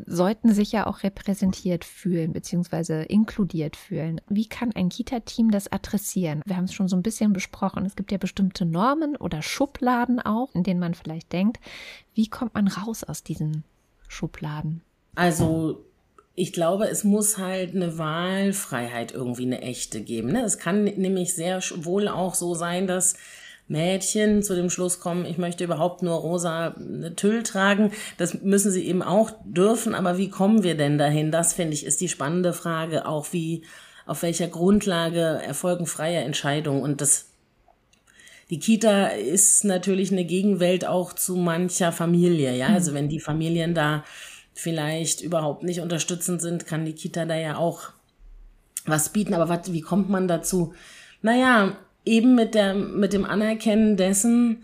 sollten 0.06 0.54
sich 0.54 0.72
ja 0.72 0.88
auch 0.88 1.04
repräsentiert 1.04 1.86
fühlen 1.86 2.34
beziehungsweise 2.34 3.04
inkludiert 3.04 3.76
fühlen. 3.76 4.20
Wie 4.28 4.48
kann 4.48 4.72
ein 4.74 4.90
Kita-Team 4.90 5.52
das 5.52 5.72
adressieren? 5.72 6.42
Wir 6.46 6.58
haben 6.58 6.66
es 6.66 6.74
schon 6.74 6.88
so 6.88 6.96
ein 6.96 7.04
bisschen 7.04 7.34
besprochen. 7.34 7.86
Es 7.86 7.96
gibt 7.96 8.12
ja 8.12 8.18
bestimmte 8.18 8.66
Normen 8.66 9.16
oder 9.16 9.42
Schubladen 9.42 10.20
auch, 10.20 10.54
in 10.54 10.64
denen 10.64 10.80
man 10.80 10.96
vielleicht 10.96 11.32
denkt, 11.32 11.60
wie 12.14 12.28
kommt 12.28 12.54
man 12.56 12.68
raus 12.68 13.04
aus 13.04 13.24
diesen 13.24 13.64
Schubladen? 14.08 14.82
Also 15.16 15.86
ich 16.36 16.52
glaube, 16.52 16.90
es 16.90 17.04
muss 17.04 17.38
halt 17.38 17.76
eine 17.76 17.98
Wahlfreiheit 17.98 19.14
irgendwie 19.14 19.46
eine 19.46 19.62
echte 19.62 20.02
geben. 20.02 20.34
Ne? 20.34 20.44
Es 20.44 20.58
kann 20.58 20.84
nämlich 20.84 21.34
sehr 21.34 21.62
wohl 21.78 22.08
auch 22.10 22.36
so 22.36 22.54
sein, 22.54 22.88
dass 22.88 23.16
Mädchen 23.68 24.44
zu 24.44 24.54
dem 24.54 24.70
Schluss 24.70 25.00
kommen, 25.00 25.26
ich 25.26 25.38
möchte 25.38 25.64
überhaupt 25.64 26.04
nur 26.04 26.16
rosa 26.16 26.76
Tüll 27.16 27.42
tragen. 27.42 27.92
Das 28.18 28.42
müssen 28.42 28.70
sie 28.70 28.86
eben 28.86 29.02
auch 29.02 29.32
dürfen, 29.44 29.96
aber 29.96 30.18
wie 30.18 30.30
kommen 30.30 30.62
wir 30.62 30.76
denn 30.76 30.98
dahin? 30.98 31.32
Das 31.32 31.54
finde 31.54 31.74
ich 31.74 31.86
ist 31.86 32.02
die 32.02 32.10
spannende 32.10 32.54
Frage. 32.54 33.08
Auch 33.08 33.28
wie, 33.32 33.64
auf 34.06 34.22
welcher 34.22 34.48
Grundlage 34.48 35.42
erfolgen 35.44 35.88
freie 35.88 36.20
Entscheidungen 36.20 36.84
und 36.84 37.02
das 37.02 37.28
die 38.52 38.60
Kita 38.60 39.08
ist 39.08 39.64
natürlich 39.64 40.12
eine 40.12 40.24
Gegenwelt 40.24 40.86
auch 40.86 41.14
zu 41.14 41.36
mancher 41.36 41.92
Familie, 41.92 42.56
ja. 42.56 42.68
Also 42.68 42.94
wenn 42.94 43.10
die 43.10 43.20
Familien 43.20 43.74
da 43.74 44.04
vielleicht 44.56 45.22
überhaupt 45.22 45.64
nicht 45.64 45.82
unterstützend 45.82 46.42
sind, 46.42 46.66
kann 46.66 46.86
die 46.86 46.94
Kita 46.94 47.26
da 47.26 47.36
ja 47.36 47.58
auch 47.58 47.90
was 48.86 49.10
bieten. 49.10 49.34
Aber 49.34 49.50
wat, 49.50 49.72
wie 49.72 49.82
kommt 49.82 50.10
man 50.10 50.28
dazu? 50.28 50.74
Naja, 51.22 51.78
eben 52.06 52.36
mit, 52.36 52.56
der, 52.56 52.74
mit 52.74 53.14
dem 53.14 53.26
Anerkennen 53.26 53.98
dessen, 53.98 54.64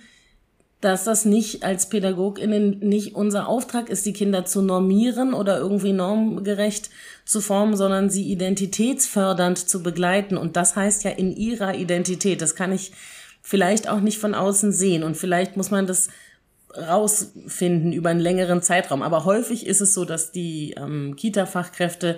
dass 0.79 1.03
das 1.03 1.25
nicht 1.25 1.63
als 1.63 1.89
PädagogInnen 1.89 2.79
nicht 2.79 3.15
unser 3.15 3.47
Auftrag 3.47 3.89
ist, 3.89 4.05
die 4.05 4.13
Kinder 4.13 4.45
zu 4.45 4.63
normieren 4.63 5.33
oder 5.33 5.59
irgendwie 5.59 5.93
normgerecht 5.93 6.89
zu 7.25 7.39
formen, 7.41 7.75
sondern 7.75 8.09
sie 8.09 8.31
identitätsfördernd 8.31 9.57
zu 9.57 9.83
begleiten. 9.83 10.37
Und 10.37 10.55
das 10.55 10.75
heißt 10.75 11.03
ja 11.03 11.11
in 11.11 11.35
ihrer 11.35 11.75
Identität. 11.75 12.41
Das 12.41 12.55
kann 12.55 12.71
ich 12.71 12.93
vielleicht 13.41 13.89
auch 13.89 13.99
nicht 13.99 14.17
von 14.17 14.33
außen 14.33 14.71
sehen. 14.71 15.03
Und 15.03 15.17
vielleicht 15.17 15.57
muss 15.57 15.69
man 15.69 15.85
das 15.85 16.09
rausfinden 16.75 17.93
über 17.93 18.09
einen 18.09 18.19
längeren 18.19 18.61
Zeitraum. 18.61 19.01
Aber 19.01 19.25
häufig 19.25 19.65
ist 19.65 19.81
es 19.81 19.93
so, 19.93 20.05
dass 20.05 20.31
die 20.31 20.75
ähm, 20.77 21.15
Kita-Fachkräfte 21.15 22.17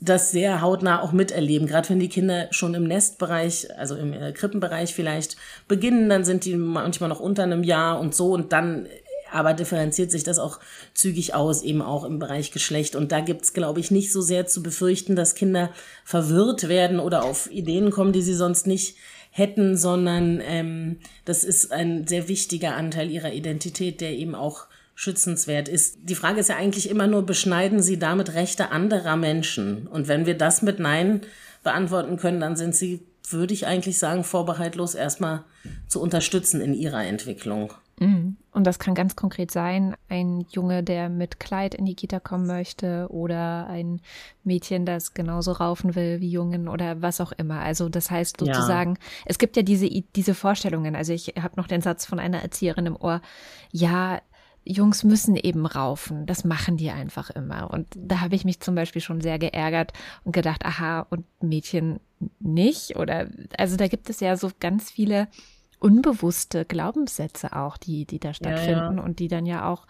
das 0.00 0.32
sehr 0.32 0.60
hautnah 0.60 1.00
auch 1.00 1.12
miterleben. 1.12 1.68
Gerade 1.68 1.90
wenn 1.90 2.00
die 2.00 2.08
Kinder 2.08 2.48
schon 2.50 2.74
im 2.74 2.84
Nestbereich, 2.84 3.68
also 3.78 3.94
im 3.94 4.12
äh, 4.12 4.32
Krippenbereich 4.32 4.94
vielleicht 4.94 5.36
beginnen, 5.68 6.08
dann 6.08 6.24
sind 6.24 6.44
die 6.44 6.56
manchmal 6.56 7.08
noch 7.08 7.20
unter 7.20 7.44
einem 7.44 7.62
Jahr 7.62 8.00
und 8.00 8.14
so 8.14 8.32
und 8.32 8.52
dann 8.52 8.88
aber 9.30 9.54
differenziert 9.54 10.10
sich 10.10 10.24
das 10.24 10.38
auch 10.38 10.60
zügig 10.94 11.34
aus, 11.34 11.62
eben 11.62 11.82
auch 11.82 12.04
im 12.04 12.18
Bereich 12.18 12.50
Geschlecht. 12.50 12.94
Und 12.94 13.12
da 13.12 13.20
gibt's, 13.20 13.54
glaube 13.54 13.80
ich, 13.80 13.90
nicht 13.90 14.12
so 14.12 14.20
sehr 14.20 14.46
zu 14.46 14.62
befürchten, 14.62 15.16
dass 15.16 15.34
Kinder 15.34 15.70
verwirrt 16.04 16.68
werden 16.68 17.00
oder 17.00 17.24
auf 17.24 17.50
Ideen 17.50 17.90
kommen, 17.90 18.12
die 18.12 18.22
sie 18.22 18.34
sonst 18.34 18.66
nicht 18.66 18.96
hätten, 19.32 19.76
sondern 19.76 20.40
ähm, 20.44 20.98
das 21.24 21.42
ist 21.42 21.72
ein 21.72 22.06
sehr 22.06 22.28
wichtiger 22.28 22.76
Anteil 22.76 23.10
ihrer 23.10 23.32
Identität, 23.32 24.00
der 24.00 24.12
eben 24.12 24.34
auch 24.34 24.66
schützenswert 24.94 25.68
ist. 25.68 25.98
Die 26.02 26.14
Frage 26.14 26.38
ist 26.38 26.50
ja 26.50 26.56
eigentlich 26.56 26.88
immer 26.88 27.06
nur, 27.06 27.24
beschneiden 27.24 27.82
Sie 27.82 27.98
damit 27.98 28.34
Rechte 28.34 28.70
anderer 28.70 29.16
Menschen? 29.16 29.86
Und 29.86 30.06
wenn 30.06 30.26
wir 30.26 30.36
das 30.36 30.62
mit 30.62 30.78
Nein 30.78 31.22
beantworten 31.64 32.18
können, 32.18 32.40
dann 32.40 32.56
sind 32.56 32.76
Sie, 32.76 33.00
würde 33.28 33.54
ich 33.54 33.66
eigentlich 33.66 33.98
sagen, 33.98 34.22
vorbehaltlos 34.22 34.94
erstmal 34.94 35.44
zu 35.88 36.00
unterstützen 36.00 36.60
in 36.60 36.74
Ihrer 36.74 37.04
Entwicklung. 37.04 37.72
Mhm. 37.98 38.36
Und 38.52 38.66
das 38.66 38.78
kann 38.78 38.94
ganz 38.94 39.16
konkret 39.16 39.50
sein, 39.50 39.96
ein 40.10 40.44
Junge, 40.50 40.82
der 40.82 41.08
mit 41.08 41.40
Kleid 41.40 41.74
in 41.74 41.86
die 41.86 41.94
Kita 41.94 42.20
kommen 42.20 42.46
möchte 42.46 43.06
oder 43.10 43.66
ein 43.66 44.02
Mädchen, 44.44 44.84
das 44.84 45.14
genauso 45.14 45.52
raufen 45.52 45.94
will 45.94 46.20
wie 46.20 46.30
Jungen 46.30 46.68
oder 46.68 47.00
was 47.00 47.22
auch 47.22 47.32
immer. 47.32 47.60
Also 47.60 47.88
das 47.88 48.10
heißt 48.10 48.40
sozusagen, 48.40 48.90
ja. 48.94 49.00
es 49.24 49.38
gibt 49.38 49.56
ja 49.56 49.62
diese, 49.62 49.88
diese 49.88 50.34
Vorstellungen. 50.34 50.94
Also 50.94 51.14
ich 51.14 51.28
habe 51.40 51.54
noch 51.56 51.66
den 51.66 51.80
Satz 51.80 52.04
von 52.04 52.18
einer 52.18 52.42
Erzieherin 52.42 52.86
im 52.86 52.96
Ohr, 52.96 53.22
ja, 53.70 54.20
Jungs 54.64 55.02
müssen 55.02 55.34
eben 55.34 55.66
raufen. 55.66 56.26
Das 56.26 56.44
machen 56.44 56.76
die 56.76 56.90
einfach 56.90 57.30
immer. 57.30 57.70
Und 57.70 57.86
da 57.96 58.20
habe 58.20 58.36
ich 58.36 58.44
mich 58.44 58.60
zum 58.60 58.74
Beispiel 58.74 59.02
schon 59.02 59.20
sehr 59.20 59.38
geärgert 59.38 59.92
und 60.24 60.32
gedacht, 60.32 60.64
aha, 60.64 61.06
und 61.10 61.24
Mädchen 61.40 62.00
nicht? 62.38 62.96
Oder 62.96 63.28
also 63.58 63.76
da 63.76 63.88
gibt 63.88 64.08
es 64.08 64.20
ja 64.20 64.36
so 64.36 64.50
ganz 64.60 64.90
viele 64.90 65.28
unbewusste 65.82 66.64
Glaubenssätze 66.64 67.56
auch, 67.56 67.76
die, 67.76 68.04
die 68.06 68.18
da 68.18 68.32
stattfinden 68.32 68.96
ja, 68.96 68.96
ja. 68.96 69.02
und 69.02 69.18
die 69.18 69.28
dann 69.28 69.46
ja 69.46 69.68
auch 69.68 69.86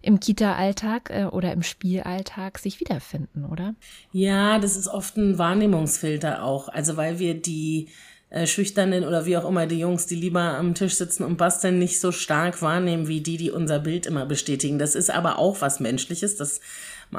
im 0.00 0.20
Kita-Alltag 0.20 1.10
äh, 1.10 1.24
oder 1.24 1.52
im 1.52 1.62
Spielalltag 1.62 2.58
sich 2.58 2.80
wiederfinden, 2.80 3.44
oder? 3.44 3.74
Ja, 4.12 4.58
das 4.58 4.76
ist 4.76 4.88
oft 4.88 5.16
ein 5.16 5.38
Wahrnehmungsfilter 5.38 6.42
auch. 6.42 6.68
Also 6.68 6.96
weil 6.96 7.18
wir 7.18 7.34
die 7.34 7.88
äh, 8.30 8.46
schüchternen 8.46 9.04
oder 9.04 9.26
wie 9.26 9.36
auch 9.36 9.48
immer 9.48 9.66
die 9.66 9.78
Jungs, 9.78 10.06
die 10.06 10.14
lieber 10.14 10.40
am 10.40 10.74
Tisch 10.74 10.94
sitzen 10.94 11.24
und 11.24 11.36
basteln, 11.36 11.78
nicht 11.78 12.00
so 12.00 12.12
stark 12.12 12.62
wahrnehmen 12.62 13.08
wie 13.08 13.20
die, 13.20 13.36
die 13.36 13.50
unser 13.50 13.80
Bild 13.80 14.06
immer 14.06 14.24
bestätigen. 14.24 14.78
Das 14.78 14.94
ist 14.94 15.10
aber 15.10 15.38
auch 15.38 15.60
was 15.60 15.80
Menschliches. 15.80 16.36
Das 16.36 16.60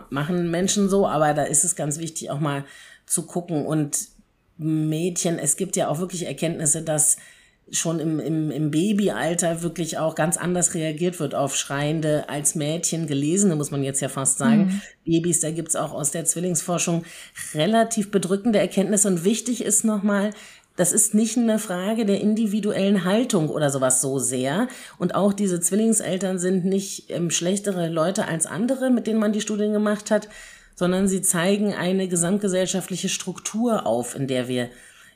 machen 0.09 0.49
Menschen 0.49 0.89
so, 0.89 1.07
aber 1.07 1.33
da 1.33 1.43
ist 1.43 1.63
es 1.63 1.75
ganz 1.75 1.99
wichtig, 1.99 2.31
auch 2.31 2.39
mal 2.39 2.63
zu 3.05 3.25
gucken. 3.25 3.65
Und 3.65 4.07
Mädchen, 4.57 5.38
es 5.39 5.57
gibt 5.57 5.75
ja 5.75 5.88
auch 5.88 5.99
wirklich 5.99 6.25
Erkenntnisse, 6.25 6.81
dass 6.81 7.17
schon 7.71 7.99
im, 7.99 8.19
im, 8.19 8.51
im 8.51 8.71
Babyalter 8.71 9.61
wirklich 9.61 9.97
auch 9.97 10.15
ganz 10.15 10.38
anders 10.38 10.73
reagiert 10.73 11.19
wird 11.19 11.35
auf 11.35 11.55
Schreiende 11.55 12.27
als 12.29 12.55
Mädchen, 12.55 13.07
gelesene, 13.07 13.55
muss 13.55 13.71
man 13.71 13.83
jetzt 13.83 14.01
ja 14.01 14.09
fast 14.09 14.38
sagen. 14.38 14.65
Mhm. 14.65 14.81
Babys, 15.05 15.39
da 15.39 15.51
gibt's 15.51 15.75
auch 15.75 15.91
aus 15.91 16.11
der 16.11 16.25
Zwillingsforschung 16.25 17.03
relativ 17.53 18.11
bedrückende 18.11 18.59
Erkenntnisse. 18.59 19.07
Und 19.07 19.23
wichtig 19.23 19.63
ist 19.63 19.83
nochmal, 19.83 20.31
das 20.75 20.93
ist 20.93 21.13
nicht 21.13 21.38
eine 21.38 21.59
Frage 21.59 22.05
der 22.05 22.21
individuellen 22.21 23.03
Haltung 23.03 23.49
oder 23.49 23.69
sowas 23.69 24.01
so 24.01 24.17
sehr. 24.17 24.69
Und 24.97 25.13
auch 25.13 25.33
diese 25.33 25.59
Zwillingseltern 25.59 26.39
sind 26.39 26.63
nicht 26.63 27.09
ähm, 27.09 27.31
schlechtere 27.31 27.89
Leute 27.89 28.27
als 28.27 28.45
andere, 28.45 28.89
mit 28.89 29.05
denen 29.05 29.19
man 29.19 29.33
die 29.33 29.41
Studien 29.41 29.73
gemacht 29.73 30.09
hat, 30.09 30.29
sondern 30.75 31.09
sie 31.09 31.21
zeigen 31.21 31.73
eine 31.73 32.07
gesamtgesellschaftliche 32.07 33.09
Struktur 33.09 33.85
auf, 33.85 34.15
in 34.15 34.27
der 34.27 34.47
wir 34.47 34.69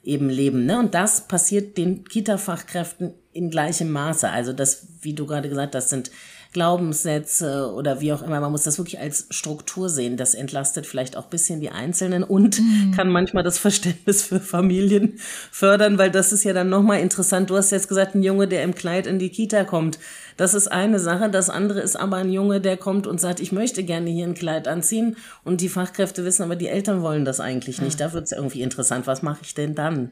eben 0.04 0.30
leben. 0.30 0.66
Ne? 0.66 0.80
Und 0.80 0.94
das 0.94 1.28
passiert 1.28 1.78
den 1.78 2.04
Kita-Fachkräften 2.04 3.14
in 3.32 3.50
gleichem 3.50 3.92
Maße. 3.92 4.30
Also 4.30 4.54
das, 4.54 4.88
wie 5.02 5.14
du 5.14 5.26
gerade 5.26 5.50
gesagt 5.50 5.76
hast, 5.76 5.90
sind 5.90 6.12
Glaubenssätze 6.54 7.74
oder 7.74 8.00
wie 8.00 8.14
auch 8.14 8.22
immer. 8.22 8.40
Man 8.40 8.52
muss 8.52 8.64
das 8.64 8.78
wirklich 8.78 9.00
als 9.00 9.28
Struktur 9.32 9.90
sehen. 9.90 10.18
Das 10.18 10.36
entlastet 10.36 10.86
vielleicht 10.86 11.18
auch 11.18 11.26
bisschen 11.26 11.60
die 11.60 11.72
Einzelnen 11.72 12.24
und 12.24 12.60
mhm. 12.60 12.94
kann 12.96 13.10
manchmal 13.10 13.44
das 13.44 13.58
Verständnis 13.58 14.22
für 14.24 14.40
Familien 14.40 15.16
fördern, 15.52 15.98
weil 15.98 16.12
das 16.12 16.32
ist 16.32 16.44
ja 16.44 16.54
dann 16.54 16.70
nochmal 16.70 17.00
interessant. 17.00 17.50
Du 17.50 17.58
hast 17.58 17.72
jetzt 17.72 17.88
gesagt, 17.88 18.16
ein 18.16 18.24
Junge, 18.24 18.48
der 18.48 18.64
im 18.64 18.76
Kleid 18.76 19.08
in 19.08 19.20
die 19.20 19.30
Kita 19.30 19.64
kommt. 19.64 20.00
Das 20.38 20.54
ist 20.54 20.68
eine 20.68 21.00
Sache. 21.00 21.30
Das 21.30 21.50
andere 21.50 21.82
ist 21.82 21.96
aber 21.96 22.18
ein 22.18 22.32
Junge, 22.32 22.62
der 22.62 22.78
kommt 22.78 23.08
und 23.08 23.20
sagt, 23.20 23.40
ich 23.40 23.52
möchte 23.52 23.84
gerne 23.84 24.10
hier 24.10 24.28
ein 24.28 24.36
Kleid 24.36 24.68
anziehen. 24.68 25.18
Und 25.44 25.62
die 25.62 25.70
Fachkräfte 25.70 26.24
wissen, 26.24 26.44
aber 26.44 26.56
die 26.56 26.68
Eltern 26.68 27.02
wollen 27.02 27.26
das 27.26 27.40
eigentlich 27.40 27.82
nicht. 27.82 28.00
Da 28.00 28.14
wird 28.14 28.26
es 28.26 28.32
irgendwie 28.32 28.62
interessant. 28.62 29.08
Was 29.08 29.24
mache 29.24 29.42
ich 29.44 29.54
denn 29.54 29.76
dann? 29.76 30.12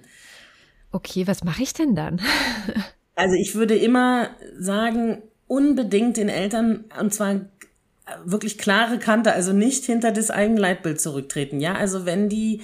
Okay, 0.92 1.28
was 1.28 1.44
mache 1.44 1.64
ich 1.64 1.74
denn 1.74 1.96
dann? 1.96 2.20
also 3.16 3.36
ich 3.36 3.56
würde 3.56 3.76
immer 3.76 4.30
sagen, 4.58 5.22
unbedingt 5.52 6.16
den 6.16 6.30
Eltern, 6.30 6.86
und 6.98 7.14
zwar 7.14 7.42
wirklich 8.24 8.58
klare 8.58 9.00
Kante, 9.00 9.34
also 9.34 9.52
nicht 9.52 9.84
hinter 9.84 10.14
das 10.14 10.32
eigene 10.32 10.62
Leitbild 10.62 11.02
zurücktreten. 11.02 11.60
Ja, 11.60 11.74
also 11.74 12.06
wenn 12.06 12.30
die, 12.30 12.62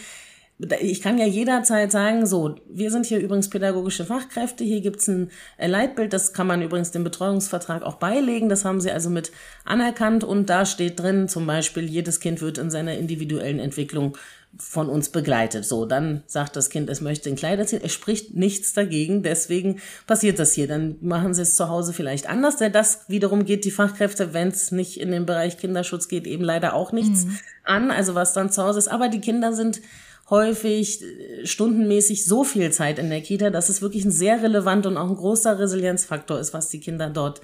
ich 0.79 1.01
kann 1.01 1.17
ja 1.17 1.25
jederzeit 1.25 1.91
sagen, 1.91 2.25
so, 2.25 2.55
wir 2.69 2.89
sind 2.89 3.05
hier 3.05 3.19
übrigens 3.19 3.49
pädagogische 3.49 4.05
Fachkräfte, 4.05 4.63
hier 4.63 4.79
gibt's 4.79 5.09
ein 5.09 5.29
Leitbild, 5.59 6.13
das 6.13 6.31
kann 6.31 6.47
man 6.47 6.61
übrigens 6.61 6.91
dem 6.91 7.03
Betreuungsvertrag 7.03 7.83
auch 7.83 7.95
beilegen, 7.95 8.47
das 8.47 8.63
haben 8.63 8.79
sie 8.79 8.91
also 8.91 9.09
mit 9.09 9.33
anerkannt 9.65 10.23
und 10.23 10.49
da 10.49 10.65
steht 10.65 10.97
drin 10.97 11.27
zum 11.27 11.45
Beispiel, 11.45 11.89
jedes 11.89 12.21
Kind 12.21 12.39
wird 12.39 12.57
in 12.57 12.71
seiner 12.71 12.93
individuellen 12.93 13.59
Entwicklung 13.59 14.17
von 14.59 14.89
uns 14.89 15.09
begleitet. 15.09 15.65
So, 15.65 15.85
dann 15.85 16.23
sagt 16.27 16.55
das 16.55 16.69
Kind, 16.69 16.89
es 16.89 17.01
möchte 17.01 17.29
ein 17.29 17.35
Kleid 17.35 17.67
ziehen. 17.67 17.81
Es 17.83 17.93
spricht 17.93 18.35
nichts 18.35 18.73
dagegen, 18.73 19.23
deswegen 19.23 19.79
passiert 20.05 20.39
das 20.39 20.53
hier. 20.53 20.67
Dann 20.67 20.97
machen 21.01 21.33
sie 21.33 21.41
es 21.41 21.55
zu 21.55 21.69
Hause 21.69 21.93
vielleicht 21.93 22.27
anders, 22.29 22.57
denn 22.57 22.71
das 22.71 23.01
wiederum 23.07 23.45
geht 23.45 23.65
die 23.65 23.71
Fachkräfte, 23.71 24.33
wenn 24.33 24.49
es 24.49 24.71
nicht 24.71 24.99
in 24.99 25.11
den 25.11 25.25
Bereich 25.25 25.57
Kinderschutz 25.57 26.07
geht, 26.07 26.27
eben 26.27 26.43
leider 26.43 26.73
auch 26.73 26.91
nichts 26.91 27.25
mhm. 27.25 27.39
an, 27.63 27.91
also 27.91 28.15
was 28.15 28.33
dann 28.33 28.51
zu 28.51 28.63
Hause 28.63 28.79
ist. 28.79 28.87
Aber 28.87 29.09
die 29.09 29.21
Kinder 29.21 29.53
sind 29.53 29.81
häufig 30.29 31.01
äh, 31.01 31.45
stundenmäßig 31.45 32.25
so 32.25 32.43
viel 32.43 32.71
Zeit 32.71 32.99
in 32.99 33.09
der 33.09 33.21
Kita, 33.21 33.49
dass 33.49 33.69
es 33.69 33.81
wirklich 33.81 34.05
ein 34.05 34.11
sehr 34.11 34.41
relevant 34.43 34.85
und 34.85 34.97
auch 34.97 35.09
ein 35.09 35.15
großer 35.15 35.59
Resilienzfaktor 35.59 36.39
ist, 36.39 36.53
was 36.53 36.69
die 36.69 36.79
Kinder 36.79 37.09
dort 37.09 37.41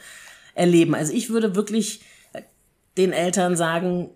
erleben. 0.55 0.95
Also 0.95 1.13
ich 1.13 1.29
würde 1.29 1.55
wirklich 1.55 2.01
den 2.97 3.11
Eltern 3.11 3.55
sagen, 3.55 4.11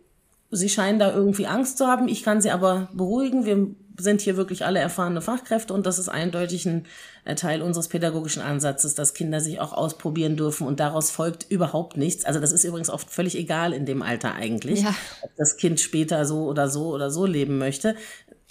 Sie 0.50 0.70
scheinen 0.70 1.00
da 1.00 1.14
irgendwie 1.14 1.48
Angst 1.48 1.78
zu 1.78 1.88
haben. 1.88 2.08
Ich 2.08 2.24
kann 2.24 2.42
sie 2.42 2.52
aber 2.52 2.90
beruhigen. 2.94 3.46
Wir 3.46 3.76
sind 4.00 4.22
hier 4.22 4.38
wirklich 4.38 4.66
alle 4.66 4.80
erfahrene 4.80 5.22
Fachkräfte 5.22 5.74
und 5.74 5.86
das 5.86 6.00
ist 6.00 6.10
eindeutig 6.10 6.66
ein 6.66 6.86
äh, 7.26 7.36
Teil 7.36 7.62
unseres 7.62 7.88
pädagogischen 7.88 8.42
Ansatzes, 8.42 8.94
dass 8.94 9.14
Kinder 9.14 9.42
sich 9.42 9.60
auch 9.60 9.74
ausprobieren 9.74 10.38
dürfen 10.38 10.68
und 10.68 10.80
daraus 10.80 11.10
folgt 11.10 11.50
überhaupt 11.50 11.98
nichts. 11.98 12.24
Also 12.24 12.40
das 12.40 12.52
ist 12.52 12.64
übrigens 12.64 12.90
oft 12.90 13.10
völlig 13.10 13.36
egal 13.38 13.74
in 13.74 13.86
dem 13.86 14.02
Alter 14.02 14.36
eigentlich, 14.36 14.84
ja. 14.84 14.94
ob 15.24 15.36
das 15.36 15.58
Kind 15.58 15.80
später 15.80 16.26
so 16.26 16.46
oder 16.46 16.70
so 16.70 16.88
oder 16.94 17.10
so 17.10 17.26
leben 17.26 17.58
möchte. 17.58 17.96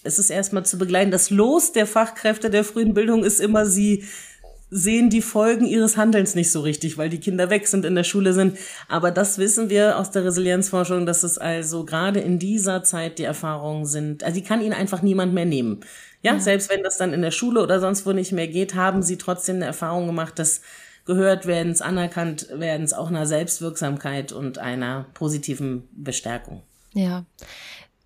Es 0.02 0.18
ist 0.18 0.30
erstmal 0.30 0.66
zu 0.66 0.78
begleiten. 0.78 1.10
Das 1.10 1.30
Los 1.30 1.72
der 1.72 1.86
Fachkräfte 1.86 2.50
der 2.50 2.64
frühen 2.64 2.94
Bildung 2.94 3.24
ist 3.24 3.40
immer, 3.40 3.66
sie 3.66 4.04
sehen 4.70 5.10
die 5.10 5.22
Folgen 5.22 5.64
ihres 5.64 5.96
Handelns 5.96 6.34
nicht 6.34 6.50
so 6.50 6.60
richtig, 6.60 6.98
weil 6.98 7.08
die 7.08 7.20
Kinder 7.20 7.50
weg 7.50 7.68
sind, 7.68 7.84
in 7.84 7.94
der 7.94 8.04
Schule 8.04 8.32
sind. 8.32 8.58
Aber 8.88 9.10
das 9.10 9.38
wissen 9.38 9.70
wir 9.70 9.98
aus 9.98 10.10
der 10.10 10.24
Resilienzforschung, 10.24 11.06
dass 11.06 11.22
es 11.22 11.38
also 11.38 11.84
gerade 11.84 12.20
in 12.20 12.38
dieser 12.38 12.82
Zeit 12.82 13.18
die 13.18 13.24
Erfahrungen 13.24 13.86
sind. 13.86 14.24
Also 14.24 14.34
die 14.34 14.44
kann 14.44 14.60
ihnen 14.60 14.72
einfach 14.72 15.02
niemand 15.02 15.34
mehr 15.34 15.44
nehmen. 15.44 15.80
Ja, 16.22 16.34
ja, 16.34 16.40
selbst 16.40 16.70
wenn 16.70 16.82
das 16.82 16.96
dann 16.96 17.12
in 17.12 17.22
der 17.22 17.30
Schule 17.30 17.62
oder 17.62 17.78
sonst 17.78 18.06
wo 18.06 18.12
nicht 18.12 18.32
mehr 18.32 18.48
geht, 18.48 18.74
haben 18.74 19.02
sie 19.02 19.18
trotzdem 19.18 19.56
eine 19.56 19.66
Erfahrung 19.66 20.06
gemacht, 20.06 20.38
dass 20.38 20.60
gehört 21.04 21.46
werdens, 21.46 21.80
anerkannt 21.80 22.48
werdens, 22.52 22.92
auch 22.92 23.08
einer 23.08 23.26
Selbstwirksamkeit 23.26 24.32
und 24.32 24.58
einer 24.58 25.06
positiven 25.14 25.88
Bestärkung. 25.92 26.62
Ja. 26.92 27.24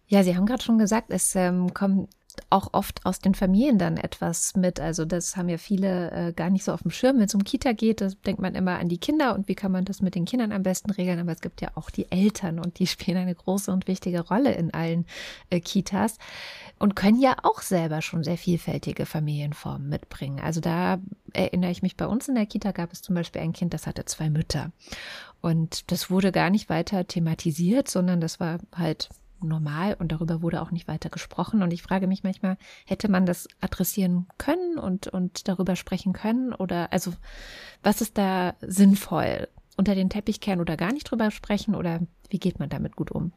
Ja, 0.08 0.22
Sie 0.22 0.36
haben 0.36 0.44
gerade 0.44 0.62
schon 0.62 0.78
gesagt, 0.78 1.06
es 1.10 1.34
ähm, 1.34 1.72
kommt 1.72 2.10
auch 2.50 2.70
oft 2.72 3.04
aus 3.06 3.18
den 3.18 3.34
Familien 3.34 3.78
dann 3.78 3.96
etwas 3.96 4.54
mit. 4.56 4.80
Also 4.80 5.04
das 5.04 5.36
haben 5.36 5.48
ja 5.48 5.58
viele 5.58 6.10
äh, 6.10 6.32
gar 6.32 6.50
nicht 6.50 6.64
so 6.64 6.72
auf 6.72 6.82
dem 6.82 6.90
Schirm. 6.90 7.18
Wenn 7.18 7.24
es 7.24 7.34
um 7.34 7.44
Kita 7.44 7.72
geht, 7.72 8.00
da 8.00 8.08
denkt 8.26 8.40
man 8.40 8.54
immer 8.54 8.78
an 8.78 8.88
die 8.88 8.98
Kinder 8.98 9.34
und 9.34 9.48
wie 9.48 9.54
kann 9.54 9.72
man 9.72 9.84
das 9.84 10.00
mit 10.00 10.14
den 10.14 10.24
Kindern 10.24 10.52
am 10.52 10.62
besten 10.62 10.90
regeln. 10.90 11.18
Aber 11.18 11.32
es 11.32 11.40
gibt 11.40 11.60
ja 11.60 11.70
auch 11.74 11.90
die 11.90 12.10
Eltern 12.10 12.58
und 12.58 12.78
die 12.78 12.86
spielen 12.86 13.18
eine 13.18 13.34
große 13.34 13.70
und 13.72 13.86
wichtige 13.88 14.20
Rolle 14.20 14.52
in 14.52 14.72
allen 14.72 15.06
äh, 15.50 15.60
Kitas 15.60 16.18
und 16.78 16.96
können 16.96 17.20
ja 17.20 17.36
auch 17.42 17.62
selber 17.62 18.02
schon 18.02 18.24
sehr 18.24 18.38
vielfältige 18.38 19.06
Familienformen 19.06 19.88
mitbringen. 19.88 20.40
Also 20.40 20.60
da 20.60 20.98
erinnere 21.32 21.70
ich 21.70 21.82
mich, 21.82 21.96
bei 21.96 22.06
uns 22.06 22.28
in 22.28 22.34
der 22.34 22.46
Kita 22.46 22.72
gab 22.72 22.92
es 22.92 23.02
zum 23.02 23.14
Beispiel 23.14 23.42
ein 23.42 23.52
Kind, 23.52 23.74
das 23.74 23.86
hatte 23.86 24.04
zwei 24.06 24.30
Mütter. 24.30 24.72
Und 25.40 25.90
das 25.90 26.10
wurde 26.10 26.32
gar 26.32 26.50
nicht 26.50 26.68
weiter 26.68 27.06
thematisiert, 27.06 27.88
sondern 27.88 28.20
das 28.20 28.40
war 28.40 28.58
halt 28.74 29.08
normal 29.44 29.96
und 29.98 30.12
darüber 30.12 30.42
wurde 30.42 30.62
auch 30.62 30.70
nicht 30.70 30.88
weiter 30.88 31.10
gesprochen. 31.10 31.62
Und 31.62 31.72
ich 31.72 31.82
frage 31.82 32.06
mich 32.06 32.22
manchmal, 32.22 32.56
hätte 32.86 33.10
man 33.10 33.26
das 33.26 33.48
adressieren 33.60 34.26
können 34.38 34.78
und, 34.78 35.08
und 35.08 35.48
darüber 35.48 35.76
sprechen 35.76 36.12
können? 36.12 36.52
Oder 36.52 36.92
also 36.92 37.12
was 37.82 38.00
ist 38.00 38.18
da 38.18 38.54
sinnvoll? 38.60 39.48
Unter 39.76 39.94
den 39.94 40.10
Teppich 40.10 40.40
kehren 40.40 40.60
oder 40.60 40.76
gar 40.76 40.92
nicht 40.92 41.10
drüber 41.10 41.30
sprechen? 41.30 41.74
Oder 41.74 42.00
wie 42.28 42.38
geht 42.38 42.58
man 42.58 42.68
damit 42.68 42.96
gut 42.96 43.10
um? 43.10 43.32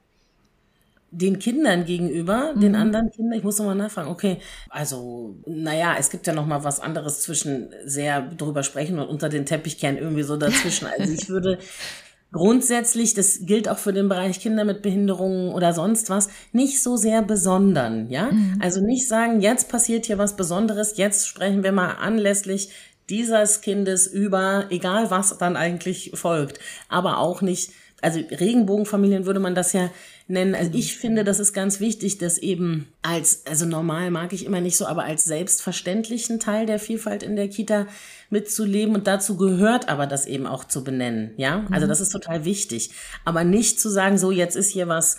den 1.15 1.37
Kindern 1.37 1.85
gegenüber, 1.85 2.53
mhm. 2.55 2.61
den 2.61 2.75
anderen 2.75 3.11
Kindern, 3.11 3.37
ich 3.37 3.43
muss 3.43 3.59
nochmal 3.59 3.75
nachfragen, 3.75 4.09
okay, 4.09 4.39
also, 4.69 5.35
naja, 5.45 5.95
es 5.99 6.09
gibt 6.09 6.25
ja 6.25 6.33
nochmal 6.33 6.63
was 6.63 6.79
anderes 6.79 7.21
zwischen 7.21 7.69
sehr 7.85 8.21
drüber 8.21 8.63
sprechen 8.63 8.97
und 8.97 9.07
unter 9.07 9.29
den 9.29 9.45
Teppich 9.45 9.77
kehren 9.77 9.97
irgendwie 9.97 10.23
so 10.23 10.37
dazwischen. 10.37 10.87
Also 10.87 11.13
ich 11.13 11.29
würde 11.29 11.59
grundsätzlich, 12.33 13.13
das 13.13 13.45
gilt 13.45 13.69
auch 13.69 13.77
für 13.77 13.93
den 13.93 14.09
Bereich 14.09 14.41
Kinder 14.41 14.65
mit 14.65 14.81
Behinderungen 14.81 15.53
oder 15.53 15.71
sonst 15.71 16.09
was, 16.09 16.27
nicht 16.51 16.83
so 16.83 16.97
sehr 16.97 17.21
besondern, 17.21 18.09
ja? 18.09 18.31
Mhm. 18.31 18.59
Also 18.59 18.81
nicht 18.81 19.07
sagen, 19.07 19.39
jetzt 19.39 19.69
passiert 19.69 20.05
hier 20.05 20.17
was 20.17 20.35
Besonderes, 20.35 20.97
jetzt 20.97 21.27
sprechen 21.27 21.63
wir 21.63 21.71
mal 21.71 21.93
anlässlich 21.93 22.69
dieses 23.09 23.61
Kindes 23.61 24.07
über, 24.07 24.65
egal 24.69 25.11
was 25.11 25.37
dann 25.37 25.55
eigentlich 25.55 26.11
folgt, 26.15 26.59
aber 26.89 27.19
auch 27.19 27.41
nicht, 27.41 27.71
also 28.01 28.19
Regenbogenfamilien 28.19 29.25
würde 29.25 29.39
man 29.39 29.55
das 29.55 29.71
ja 29.71 29.89
nennen. 30.27 30.55
Also 30.55 30.71
ich 30.73 30.97
finde, 30.97 31.23
das 31.23 31.39
ist 31.39 31.53
ganz 31.53 31.79
wichtig, 31.79 32.17
dass 32.17 32.37
eben 32.37 32.87
als, 33.01 33.45
also 33.45 33.65
normal 33.65 34.11
mag 34.11 34.33
ich 34.33 34.45
immer 34.45 34.61
nicht 34.61 34.77
so, 34.77 34.85
aber 34.85 35.03
als 35.03 35.25
selbstverständlichen 35.25 36.39
Teil 36.39 36.65
der 36.65 36.79
Vielfalt 36.79 37.23
in 37.23 37.35
der 37.35 37.49
Kita 37.49 37.87
mitzuleben 38.33 38.95
und 38.95 39.07
dazu 39.07 39.37
gehört 39.37 39.87
aber 39.87 40.07
das 40.07 40.25
eben 40.25 40.47
auch 40.47 40.65
zu 40.65 40.83
benennen, 40.83 41.31
ja? 41.37 41.65
Also 41.71 41.85
mhm. 41.85 41.89
das 41.89 42.01
ist 42.01 42.09
total 42.09 42.43
wichtig. 42.43 42.91
Aber 43.23 43.43
nicht 43.43 43.79
zu 43.79 43.89
sagen, 43.89 44.17
so 44.17 44.31
jetzt 44.31 44.57
ist 44.57 44.71
hier 44.71 44.87
was, 44.87 45.17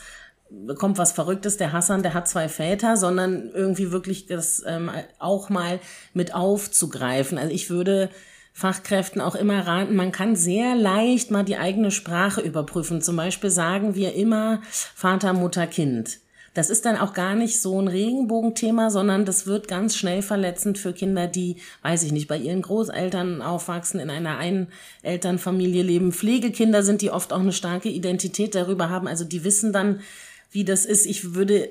kommt 0.76 0.98
was 0.98 1.12
Verrücktes, 1.12 1.56
der 1.56 1.72
Hassan, 1.72 2.02
der 2.02 2.12
hat 2.12 2.28
zwei 2.28 2.48
Väter, 2.48 2.96
sondern 2.96 3.50
irgendwie 3.54 3.92
wirklich 3.92 4.26
das 4.26 4.62
ähm, 4.66 4.90
auch 5.18 5.48
mal 5.48 5.78
mit 6.12 6.34
aufzugreifen. 6.34 7.38
Also 7.38 7.54
ich 7.54 7.70
würde 7.70 8.10
Fachkräften 8.52 9.20
auch 9.20 9.36
immer 9.36 9.66
raten, 9.66 9.94
man 9.94 10.12
kann 10.12 10.36
sehr 10.36 10.74
leicht 10.74 11.30
mal 11.30 11.44
die 11.44 11.56
eigene 11.56 11.92
Sprache 11.92 12.40
überprüfen. 12.40 13.00
Zum 13.00 13.16
Beispiel 13.16 13.50
sagen 13.50 13.94
wir 13.94 14.14
immer 14.14 14.60
Vater, 14.70 15.32
Mutter, 15.32 15.66
Kind. 15.68 16.18
Das 16.54 16.70
ist 16.70 16.84
dann 16.84 16.96
auch 16.96 17.12
gar 17.12 17.34
nicht 17.34 17.60
so 17.60 17.80
ein 17.80 17.88
Regenbogenthema, 17.88 18.88
sondern 18.90 19.24
das 19.24 19.46
wird 19.46 19.66
ganz 19.66 19.96
schnell 19.96 20.22
verletzend 20.22 20.78
für 20.78 20.92
Kinder, 20.92 21.26
die, 21.26 21.56
weiß 21.82 22.04
ich 22.04 22.12
nicht, 22.12 22.28
bei 22.28 22.38
ihren 22.38 22.62
Großeltern 22.62 23.42
aufwachsen, 23.42 23.98
in 23.98 24.08
einer 24.08 24.38
Einelternfamilie 24.38 25.82
leben. 25.82 26.12
Pflegekinder 26.12 26.84
sind, 26.84 27.02
die 27.02 27.10
oft 27.10 27.32
auch 27.32 27.40
eine 27.40 27.52
starke 27.52 27.88
Identität 27.88 28.54
darüber 28.54 28.88
haben. 28.88 29.08
Also 29.08 29.24
die 29.24 29.42
wissen 29.42 29.72
dann, 29.72 30.00
wie 30.52 30.64
das 30.64 30.86
ist. 30.86 31.06
Ich 31.06 31.34
würde 31.34 31.70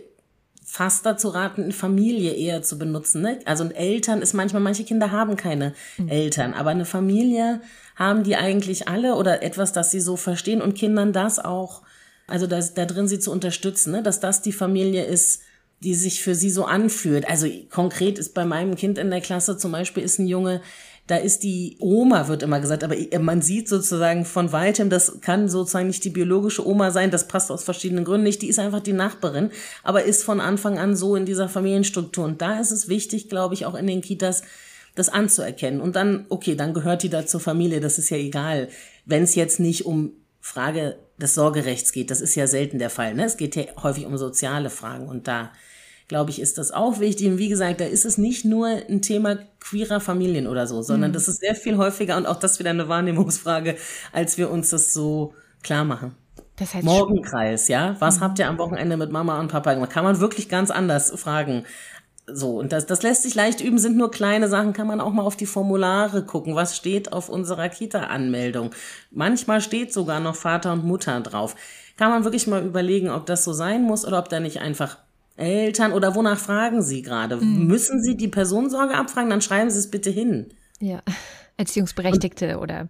fast 0.66 1.06
dazu 1.06 1.30
raten, 1.30 1.64
eine 1.64 1.72
Familie 1.74 2.34
eher 2.34 2.62
zu 2.62 2.78
benutzen. 2.78 3.22
Ne? 3.22 3.40
Also 3.46 3.64
Eltern 3.70 4.22
ist 4.22 4.34
manchmal, 4.34 4.62
manche 4.62 4.84
Kinder 4.84 5.12
haben 5.12 5.38
keine 5.38 5.74
mhm. 5.98 6.10
Eltern, 6.10 6.54
aber 6.54 6.72
eine 6.72 6.86
Familie 6.86 7.62
haben 7.96 8.24
die 8.24 8.36
eigentlich 8.36 8.88
alle 8.88 9.16
oder 9.16 9.44
etwas, 9.44 9.72
das 9.72 9.92
sie 9.92 10.00
so 10.02 10.18
verstehen 10.18 10.62
und 10.62 10.74
Kindern 10.74 11.14
das 11.14 11.40
auch 11.40 11.84
also 12.34 12.48
das, 12.48 12.74
da 12.74 12.86
drin 12.86 13.08
sie 13.08 13.20
zu 13.20 13.32
unterstützen, 13.32 13.92
ne? 13.92 14.02
dass 14.02 14.20
das 14.20 14.42
die 14.42 14.54
Familie 14.54 15.04
ist, 15.04 15.42
die 15.84 15.94
sich 15.94 16.24
für 16.24 16.34
sie 16.34 16.50
so 16.50 16.66
anfühlt. 16.66 17.30
Also 17.30 17.48
konkret 17.70 18.18
ist 18.18 18.34
bei 18.34 18.44
meinem 18.44 18.74
Kind 18.74 18.98
in 18.98 19.12
der 19.12 19.22
Klasse 19.22 19.56
zum 19.56 19.72
Beispiel 19.72 20.02
ist 20.02 20.18
ein 20.18 20.26
Junge, 20.26 20.60
da 21.06 21.18
ist 21.18 21.44
die 21.44 21.78
Oma, 21.80 22.28
wird 22.30 22.42
immer 22.42 22.60
gesagt, 22.60 22.84
aber 22.84 22.96
man 23.20 23.44
sieht 23.44 23.70
sozusagen 23.70 24.26
von 24.26 24.52
weitem, 24.52 24.90
das 24.90 25.22
kann 25.22 25.48
sozusagen 25.48 25.86
nicht 25.86 26.04
die 26.06 26.10
biologische 26.10 26.68
Oma 26.68 26.90
sein, 26.90 27.12
das 27.12 27.28
passt 27.28 27.52
aus 27.52 27.64
verschiedenen 27.64 28.04
Gründen 28.04 28.24
nicht, 28.24 28.42
die 28.42 28.50
ist 28.50 28.58
einfach 28.58 28.80
die 28.80 28.94
Nachbarin, 28.94 29.52
aber 29.84 30.04
ist 30.04 30.24
von 30.24 30.42
Anfang 30.42 30.80
an 30.80 30.96
so 30.96 31.16
in 31.16 31.28
dieser 31.28 31.50
Familienstruktur. 31.50 32.26
Und 32.26 32.42
da 32.42 32.60
ist 32.60 32.72
es 32.72 32.88
wichtig, 32.88 33.30
glaube 33.30 33.54
ich, 33.54 33.68
auch 33.68 33.76
in 33.76 33.86
den 33.86 34.02
Kitas, 34.02 34.42
das 34.96 35.10
anzuerkennen. 35.10 35.82
Und 35.82 35.96
dann, 35.96 36.26
okay, 36.30 36.56
dann 36.56 36.74
gehört 36.74 37.04
die 37.04 37.10
da 37.10 37.28
zur 37.28 37.42
Familie, 37.42 37.80
das 37.80 38.00
ist 38.00 38.10
ja 38.10 38.18
egal. 38.18 38.70
Wenn 39.06 39.22
es 39.22 39.36
jetzt 39.36 39.60
nicht 39.60 39.86
um 39.86 40.14
Frage 40.40 40.98
des 41.18 41.36
Sorgerechts 41.36 41.92
geht. 41.92 42.12
Das 42.12 42.22
ist 42.22 42.36
ja 42.36 42.48
selten 42.48 42.80
der 42.80 42.90
Fall. 42.90 43.14
Ne? 43.14 43.26
Es 43.26 43.38
geht 43.38 43.56
ja 43.56 43.64
häufig 43.82 44.06
um 44.06 44.18
soziale 44.18 44.70
Fragen 44.70 45.08
und 45.08 45.28
da 45.28 45.52
glaube 46.08 46.32
ich, 46.32 46.42
ist 46.42 46.58
das 46.58 46.72
auch 46.72 47.00
wichtig. 47.00 47.28
Und 47.28 47.38
wie 47.38 47.50
gesagt, 47.50 47.82
da 47.82 47.86
ist 47.86 48.06
es 48.06 48.18
nicht 48.18 48.46
nur 48.46 48.68
ein 48.68 49.02
Thema 49.02 49.40
queerer 49.60 50.00
Familien 50.00 50.48
oder 50.48 50.68
so, 50.68 50.82
sondern 50.82 51.12
mhm. 51.12 51.14
das 51.14 51.28
ist 51.28 51.40
sehr 51.40 51.56
viel 51.56 51.78
häufiger 51.78 52.18
und 52.18 52.26
auch 52.26 52.38
das 52.38 52.60
wieder 52.60 52.72
eine 52.72 52.90
Wahrnehmungsfrage, 52.90 53.78
als 54.12 54.38
wir 54.38 54.52
uns 54.52 54.70
das 54.70 54.94
so 54.94 55.34
klar 55.64 55.86
machen. 55.86 56.16
Das 56.58 56.74
heißt 56.74 56.86
Morgenkreis, 56.86 57.68
ja? 57.68 57.96
Was 58.00 58.18
mhm. 58.18 58.22
habt 58.22 58.40
ihr 58.40 58.48
am 58.48 58.60
Wochenende 58.60 58.96
mit 58.96 59.12
Mama 59.12 59.40
und 59.40 59.48
Papa 59.48 59.74
gemacht? 59.74 59.90
Kann 59.90 60.04
man 60.04 60.20
wirklich 60.20 60.50
ganz 60.50 60.70
anders 60.70 61.12
fragen. 61.20 61.66
So, 62.26 62.58
und 62.58 62.72
das, 62.72 62.86
das 62.86 63.04
lässt 63.04 63.24
sich 63.24 63.36
leicht 63.36 63.60
üben, 63.60 63.78
sind 63.78 63.98
nur 63.98 64.10
kleine 64.10 64.48
Sachen, 64.48 64.72
kann 64.72 64.88
man 64.88 65.02
auch 65.02 65.12
mal 65.12 65.24
auf 65.24 65.36
die 65.36 65.46
Formulare 65.46 66.24
gucken. 66.24 66.56
Was 66.56 66.78
steht 66.78 67.12
auf 67.12 67.28
unserer 67.28 67.68
Kita-Anmeldung? 67.68 68.72
Manchmal 69.12 69.60
steht 69.60 69.92
sogar 69.92 70.22
noch 70.22 70.36
Vater 70.36 70.72
und 70.72 70.86
Mutter 70.86 71.20
drauf. 71.20 71.56
Kann 71.98 72.10
man 72.10 72.24
wirklich 72.24 72.48
mal 72.48 72.66
überlegen, 72.66 73.10
ob 73.10 73.26
das 73.26 73.44
so 73.44 73.52
sein 73.52 73.84
muss 73.84 74.06
oder 74.06 74.20
ob 74.20 74.30
da 74.30 74.40
nicht 74.40 74.62
einfach 74.62 74.98
Eltern 75.36 75.92
oder 75.92 76.16
wonach 76.16 76.40
fragen 76.40 76.82
Sie 76.82 77.02
gerade? 77.02 77.38
Mhm. 77.38 77.68
Müssen 77.68 78.02
Sie 78.02 78.16
die 78.16 78.28
Personensorge 78.28 78.96
abfragen? 78.96 79.30
Dann 79.30 79.42
schreiben 79.42 79.70
Sie 79.70 79.80
es 79.80 79.92
bitte 79.92 80.10
hin. 80.10 80.48
Ja, 80.80 81.02
Erziehungsberechtigte 81.58 82.58
und, 82.58 82.64
oder 82.64 82.90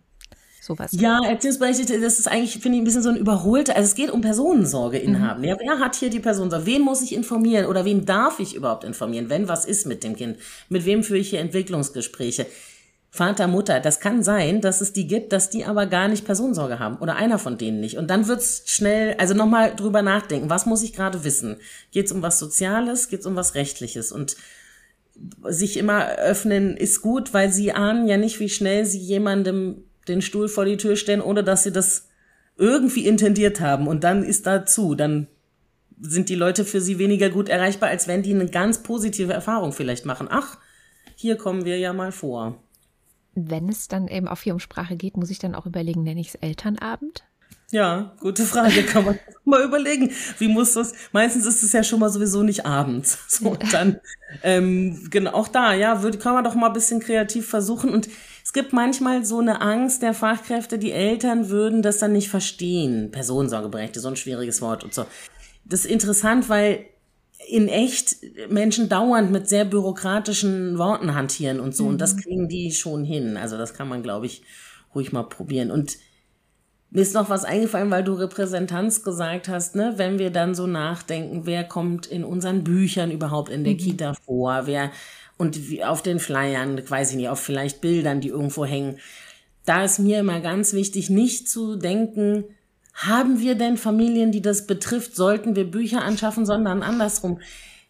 sowas. 0.64 0.92
Ja, 0.94 1.20
Erziehungsberechtigte, 1.26 2.00
das 2.00 2.20
ist 2.20 2.28
eigentlich, 2.28 2.54
finde 2.60 2.78
ich, 2.78 2.82
ein 2.82 2.86
bisschen 2.86 3.04
so 3.04 3.10
ein 3.10 3.18
überholter, 3.18 3.76
also 3.76 3.88
es 3.88 3.96
geht 3.96 4.12
um 4.12 4.22
Personensorge 4.22 4.98
inhaben. 4.98 5.42
Mhm. 5.42 5.48
Ja, 5.48 5.58
wer 5.60 5.80
hat 5.80 5.96
hier 5.96 6.10
die 6.10 6.20
Personensorge? 6.20 6.66
Wen 6.66 6.82
muss 6.82 7.02
ich 7.02 7.14
informieren 7.14 7.66
oder 7.66 7.86
wen 7.86 8.06
darf 8.06 8.40
ich 8.40 8.56
überhaupt 8.56 8.84
informieren, 8.84 9.30
wenn 9.30 9.48
was 9.48 9.66
ist 9.66 9.86
mit 9.86 10.04
dem 10.04 10.16
Kind? 10.16 10.38
Mit 10.70 10.86
wem 10.86 11.04
führe 11.04 11.20
ich 11.20 11.30
hier 11.30 11.40
Entwicklungsgespräche? 11.40 12.46
Vater, 13.16 13.46
Mutter, 13.48 13.80
das 13.80 14.00
kann 14.00 14.24
sein, 14.24 14.60
dass 14.60 14.82
es 14.82 14.92
die 14.92 15.06
gibt, 15.06 15.34
dass 15.34 15.52
die 15.52 15.66
aber 15.66 15.86
gar 15.86 16.08
nicht 16.08 16.26
Personensorge 16.26 16.80
haben 16.80 16.98
oder 16.98 17.16
einer 17.16 17.38
von 17.38 17.60
denen 17.60 17.80
nicht. 17.80 17.96
Und 17.98 18.10
dann 18.10 18.28
wird's 18.28 18.64
schnell, 18.66 19.16
also 19.20 19.36
nochmal 19.36 19.76
drüber 19.76 20.02
nachdenken, 20.02 20.50
was 20.50 20.66
muss 20.66 20.82
ich 20.82 20.94
gerade 20.94 21.24
wissen? 21.24 21.58
Geht's 21.92 22.12
um 22.12 22.24
was 22.24 22.40
Soziales, 22.40 23.10
geht's 23.10 23.28
um 23.28 23.36
was 23.36 23.54
Rechtliches? 23.54 24.12
Und 24.12 24.36
sich 25.48 25.78
immer 25.78 26.16
öffnen 26.16 26.76
ist 26.76 27.02
gut, 27.02 27.36
weil 27.36 27.52
sie 27.52 27.72
ahnen 27.72 28.08
ja 28.08 28.18
nicht, 28.18 28.40
wie 28.40 28.50
schnell 28.50 28.86
sie 28.86 28.98
jemandem 28.98 29.84
den 30.08 30.22
Stuhl 30.22 30.48
vor 30.48 30.66
die 30.66 30.78
Tür 30.78 30.96
stellen, 30.96 31.22
ohne 31.22 31.44
dass 31.44 31.64
sie 31.64 31.72
das 31.72 32.10
irgendwie 32.58 33.06
intendiert 33.08 33.60
haben. 33.60 33.88
Und 33.88 34.04
dann 34.04 34.24
ist 34.24 34.46
dazu, 34.46 34.96
dann 34.96 35.28
sind 36.00 36.30
die 36.30 36.36
Leute 36.36 36.66
für 36.66 36.82
sie 36.82 37.00
weniger 37.00 37.30
gut 37.30 37.50
erreichbar, 37.50 37.90
als 37.90 38.08
wenn 38.08 38.24
die 38.24 38.34
eine 38.34 38.48
ganz 38.48 38.84
positive 38.84 39.34
Erfahrung 39.34 39.72
vielleicht 39.72 40.06
machen. 40.06 40.28
Ach, 40.30 40.58
hier 41.16 41.38
kommen 41.38 41.66
wir 41.66 41.78
ja 41.78 41.94
mal 41.94 42.12
vor. 42.12 42.62
Wenn 43.36 43.70
es 43.70 43.88
dann 43.88 44.08
eben 44.08 44.28
auf 44.28 44.40
Firmensprache 44.40 44.96
geht, 44.96 45.18
muss 45.18 45.32
ich 45.32 45.40
dann 45.40 45.56
auch 45.56 45.66
überlegen, 45.66 46.04
nenne 46.04 46.22
ich 46.22 46.30
es 46.30 46.36
Elternabend? 46.36 47.24
Ja, 47.72 48.14
gute 48.20 48.44
Frage, 48.44 48.84
kann 48.86 49.06
man 49.06 49.20
mal 49.46 49.64
überlegen. 49.64 50.12
Wie 50.38 50.48
muss 50.48 50.74
das? 50.74 50.94
Meistens 51.12 51.48
ist 51.48 51.64
es 51.64 51.74
ja 51.74 51.84
schon 51.84 52.00
mal 52.00 52.10
sowieso 52.10 52.44
nicht 52.44 52.66
abends. 52.66 53.18
So, 53.28 53.58
dann, 53.72 54.00
ähm, 54.44 55.08
genau, 55.10 55.32
auch 55.32 55.48
da, 55.48 55.74
ja, 55.74 56.04
würde, 56.04 56.20
kann 56.20 56.36
man 56.36 56.44
doch 56.44 56.54
mal 56.54 56.68
ein 56.68 56.74
bisschen 56.74 57.00
kreativ 57.00 57.48
versuchen. 57.48 57.90
Und 57.90 58.10
es 58.44 58.52
gibt 58.52 58.74
manchmal 58.74 59.24
so 59.24 59.40
eine 59.40 59.62
Angst 59.62 60.02
der 60.02 60.14
Fachkräfte, 60.14 60.78
die 60.78 60.92
Eltern 60.92 61.50
würden 61.50 61.82
das 61.82 62.00
dann 62.00 62.12
nicht 62.12 62.30
verstehen. 62.30 63.10
Personensorgeberechtigte, 63.10 64.02
so 64.02 64.10
ein 64.10 64.18
schwieriges 64.18 64.62
Wort 64.62 64.84
und 64.84 64.94
so. 64.94 65.06
Das 65.64 65.86
ist 65.86 65.92
interessant, 65.92 66.50
weil 66.50 66.86
in 67.48 67.70
echt 67.70 68.18
Menschen 68.50 68.90
dauernd 68.90 69.32
mit 69.32 69.48
sehr 69.48 69.66
bürokratischen 69.66 70.78
Worten 70.78 71.16
hantieren 71.16 71.60
und 71.62 71.76
so. 71.76 71.84
Mhm. 71.84 71.90
Und 71.90 72.02
das 72.02 72.16
mhm. 72.16 72.20
kriegen 72.20 72.50
die 72.50 72.72
schon 72.72 73.06
hin. 73.06 73.38
Also 73.38 73.58
das 73.58 73.74
kann 73.74 73.88
man, 73.88 74.04
glaube 74.04 74.26
ich, 74.26 74.44
ruhig 74.94 75.14
mal 75.14 75.24
probieren. 75.24 75.72
Und 75.72 75.98
mir 76.90 77.02
ist 77.02 77.16
noch 77.16 77.30
was 77.30 77.46
eingefallen, 77.46 77.92
weil 77.92 78.04
du 78.04 78.14
Repräsentanz 78.14 79.04
gesagt 79.04 79.48
hast, 79.48 79.76
ne? 79.76 79.94
Wenn 79.96 80.20
wir 80.20 80.30
dann 80.30 80.54
so 80.54 80.68
nachdenken, 80.68 81.46
wer 81.46 81.64
kommt 81.64 82.06
in 82.06 82.24
unseren 82.24 82.64
Büchern 82.64 83.10
überhaupt 83.10 83.50
in 83.50 83.64
der 83.64 83.74
mhm. 83.74 83.78
Kita 83.78 84.14
vor, 84.26 84.64
wer 84.66 84.92
und 85.44 85.70
wie 85.70 85.84
auf 85.84 86.02
den 86.02 86.20
Flyern, 86.20 86.82
weiß 86.90 87.12
ich 87.12 87.18
nicht, 87.18 87.28
auf 87.28 87.42
vielleicht 87.42 87.82
Bildern, 87.82 88.22
die 88.22 88.30
irgendwo 88.30 88.64
hängen. 88.66 88.98
Da 89.66 89.84
ist 89.84 90.00
mir 90.00 90.20
immer 90.20 90.40
ganz 90.40 90.72
wichtig, 90.72 91.10
nicht 91.10 91.50
zu 91.50 91.76
denken, 91.76 92.46
haben 92.94 93.42
wir 93.42 93.56
denn 93.56 93.76
Familien, 93.76 94.32
die 94.32 94.42
das 94.42 94.68
betrifft, 94.68 95.18
sollten 95.18 95.58
wir 95.58 95.70
Bücher 95.70 96.02
anschaffen, 96.02 96.46
sondern 96.46 96.82
andersrum. 96.82 97.42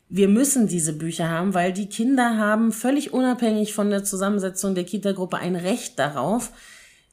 wir 0.10 0.28
müssen 0.28 0.68
diese 0.68 0.94
Bücher 0.94 1.30
haben, 1.30 1.54
weil 1.54 1.74
die 1.74 1.90
Kinder 1.90 2.38
haben 2.38 2.72
völlig 2.72 3.14
unabhängig 3.14 3.74
von 3.74 3.92
der 3.92 4.04
Zusammensetzung 4.04 4.74
der 4.74 4.84
Kita-Gruppe 4.84 5.38
ein 5.38 5.56
Recht 5.56 6.00
darauf, 6.00 6.52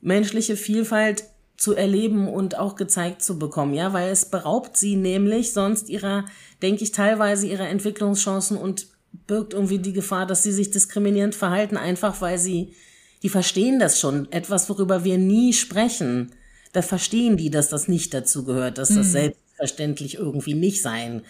menschliche 0.00 0.56
Vielfalt 0.56 1.24
zu 1.58 1.74
erleben 1.74 2.28
und 2.28 2.58
auch 2.58 2.76
gezeigt 2.76 3.22
zu 3.22 3.38
bekommen, 3.38 3.74
ja, 3.74 3.92
weil 3.92 4.10
es 4.10 4.24
beraubt 4.24 4.78
sie 4.78 4.96
nämlich 4.96 5.52
sonst 5.52 5.90
ihrer, 5.90 6.24
denke 6.62 6.82
ich, 6.84 6.92
teilweise 6.92 7.46
ihrer 7.46 7.68
Entwicklungschancen 7.68 8.56
und 8.56 8.86
birgt 9.12 9.54
irgendwie 9.54 9.78
die 9.78 9.92
Gefahr, 9.92 10.26
dass 10.26 10.42
sie 10.42 10.52
sich 10.52 10.70
diskriminierend 10.70 11.34
verhalten, 11.34 11.76
einfach 11.76 12.20
weil 12.20 12.38
sie, 12.38 12.74
die 13.22 13.28
verstehen 13.28 13.78
das 13.78 14.00
schon, 14.00 14.30
etwas, 14.32 14.68
worüber 14.68 15.04
wir 15.04 15.18
nie 15.18 15.52
sprechen. 15.52 16.32
Da 16.72 16.82
verstehen 16.82 17.36
die, 17.36 17.50
dass 17.50 17.68
das 17.68 17.88
nicht 17.88 18.14
dazu 18.14 18.44
gehört, 18.44 18.78
dass 18.78 18.88
das 18.88 19.08
mhm. 19.08 19.12
selbstverständlich 19.12 20.14
irgendwie 20.16 20.54
nicht 20.54 20.82
sein 20.82 21.22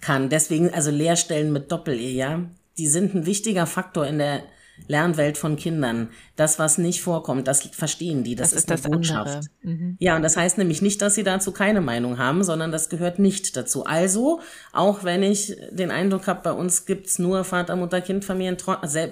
kann. 0.00 0.28
Deswegen, 0.28 0.72
also 0.72 0.90
Lehrstellen 0.90 1.52
mit 1.52 1.72
Doppel-E, 1.72 2.12
ja, 2.12 2.44
die 2.76 2.86
sind 2.86 3.14
ein 3.14 3.26
wichtiger 3.26 3.66
Faktor 3.66 4.06
in 4.06 4.18
der 4.18 4.44
Lernwelt 4.86 5.36
von 5.36 5.56
Kindern. 5.56 6.08
Das, 6.36 6.58
was 6.58 6.78
nicht 6.78 7.02
vorkommt, 7.02 7.48
das 7.48 7.62
verstehen 7.62 8.24
die. 8.24 8.34
Das, 8.34 8.50
das 8.50 8.60
ist, 8.60 8.70
ist 8.70 8.86
eine 8.86 8.96
Botschaft. 8.96 9.48
Mhm. 9.62 9.96
Ja, 9.98 10.16
und 10.16 10.22
das 10.22 10.36
heißt 10.36 10.58
nämlich 10.58 10.82
nicht, 10.82 11.02
dass 11.02 11.14
sie 11.14 11.24
dazu 11.24 11.52
keine 11.52 11.80
Meinung 11.80 12.18
haben, 12.18 12.44
sondern 12.44 12.72
das 12.72 12.88
gehört 12.88 13.18
nicht 13.18 13.56
dazu. 13.56 13.84
Also, 13.84 14.40
auch 14.72 15.04
wenn 15.04 15.22
ich 15.22 15.56
den 15.70 15.90
Eindruck 15.90 16.26
habe, 16.26 16.40
bei 16.42 16.52
uns 16.52 16.86
gibt's 16.86 17.18
nur 17.18 17.44
Vater, 17.44 17.76
Mutter, 17.76 18.00
Kind, 18.00 18.24
Familien, 18.24 18.56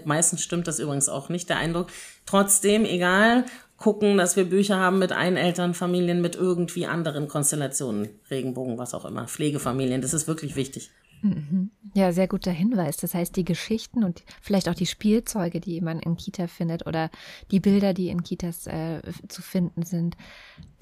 meistens 0.04 0.42
stimmt 0.42 0.66
das 0.68 0.78
übrigens 0.78 1.08
auch 1.08 1.28
nicht, 1.28 1.48
der 1.48 1.58
Eindruck. 1.58 1.88
Trotzdem, 2.24 2.84
egal, 2.84 3.44
gucken, 3.76 4.16
dass 4.16 4.36
wir 4.36 4.44
Bücher 4.44 4.76
haben 4.76 4.98
mit 4.98 5.12
Einelternfamilien, 5.12 6.20
mit 6.20 6.34
irgendwie 6.34 6.86
anderen 6.86 7.28
Konstellationen, 7.28 8.08
Regenbogen, 8.30 8.78
was 8.78 8.94
auch 8.94 9.04
immer, 9.04 9.28
Pflegefamilien, 9.28 10.00
das 10.00 10.14
ist 10.14 10.26
wirklich 10.26 10.56
wichtig. 10.56 10.90
Mhm. 11.26 11.70
Ja, 11.94 12.12
sehr 12.12 12.28
guter 12.28 12.52
Hinweis. 12.52 12.96
Das 12.98 13.14
heißt, 13.14 13.34
die 13.36 13.44
Geschichten 13.44 14.04
und 14.04 14.22
vielleicht 14.40 14.68
auch 14.68 14.74
die 14.74 14.86
Spielzeuge, 14.86 15.60
die 15.60 15.80
man 15.80 15.98
in 16.00 16.16
Kita 16.16 16.46
findet 16.46 16.86
oder 16.86 17.10
die 17.50 17.60
Bilder, 17.60 17.94
die 17.94 18.08
in 18.08 18.22
Kitas 18.22 18.66
äh, 18.66 19.00
zu 19.28 19.42
finden 19.42 19.82
sind, 19.82 20.16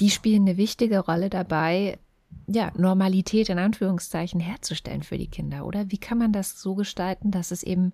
die 0.00 0.10
spielen 0.10 0.42
eine 0.42 0.56
wichtige 0.56 0.98
Rolle 0.98 1.30
dabei, 1.30 1.98
ja, 2.46 2.72
Normalität 2.76 3.48
in 3.48 3.58
Anführungszeichen 3.58 4.40
herzustellen 4.40 5.02
für 5.02 5.16
die 5.16 5.28
Kinder, 5.28 5.64
oder? 5.66 5.90
Wie 5.90 5.98
kann 5.98 6.18
man 6.18 6.32
das 6.32 6.60
so 6.60 6.74
gestalten, 6.74 7.30
dass 7.30 7.52
es 7.52 7.62
eben, 7.62 7.92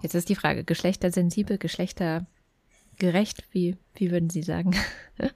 jetzt 0.00 0.14
ist 0.14 0.28
die 0.28 0.36
Frage, 0.36 0.64
geschlechtersensibel, 0.64 1.58
geschlechtergerecht, 1.58 3.44
wie, 3.50 3.76
wie 3.94 4.10
würden 4.10 4.30
Sie 4.30 4.42
sagen? 4.42 4.74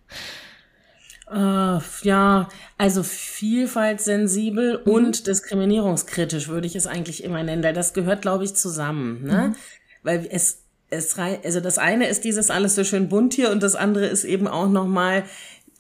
Äh, 1.33 1.81
ja, 2.03 2.49
also 2.77 3.03
vielfaltssensibel 3.03 4.83
mhm. 4.85 4.93
und 4.93 5.27
diskriminierungskritisch 5.27 6.49
würde 6.49 6.67
ich 6.67 6.77
es 6.77 6.87
eigentlich 6.87 7.25
immer 7.25 7.43
nennen, 7.43 7.63
weil 7.63 7.73
das 7.73 7.95
gehört, 7.95 8.23
glaube 8.23 8.45
ich, 8.45 8.55
zusammen. 8.55 9.25
Ne? 9.25 9.49
Mhm. 9.49 9.57
Weil 10.03 10.29
es, 10.31 10.65
es, 10.91 11.17
also 11.19 11.61
das 11.61 11.79
eine 11.79 12.09
ist 12.09 12.25
dieses 12.25 12.51
alles 12.51 12.75
so 12.75 12.85
schön 12.85 13.09
bunt 13.09 13.35
hier 13.35 13.51
und 13.51 13.63
das 13.63 13.75
andere 13.75 14.07
ist 14.07 14.25
eben 14.25 14.47
auch 14.47 14.69
nochmal, 14.69 15.25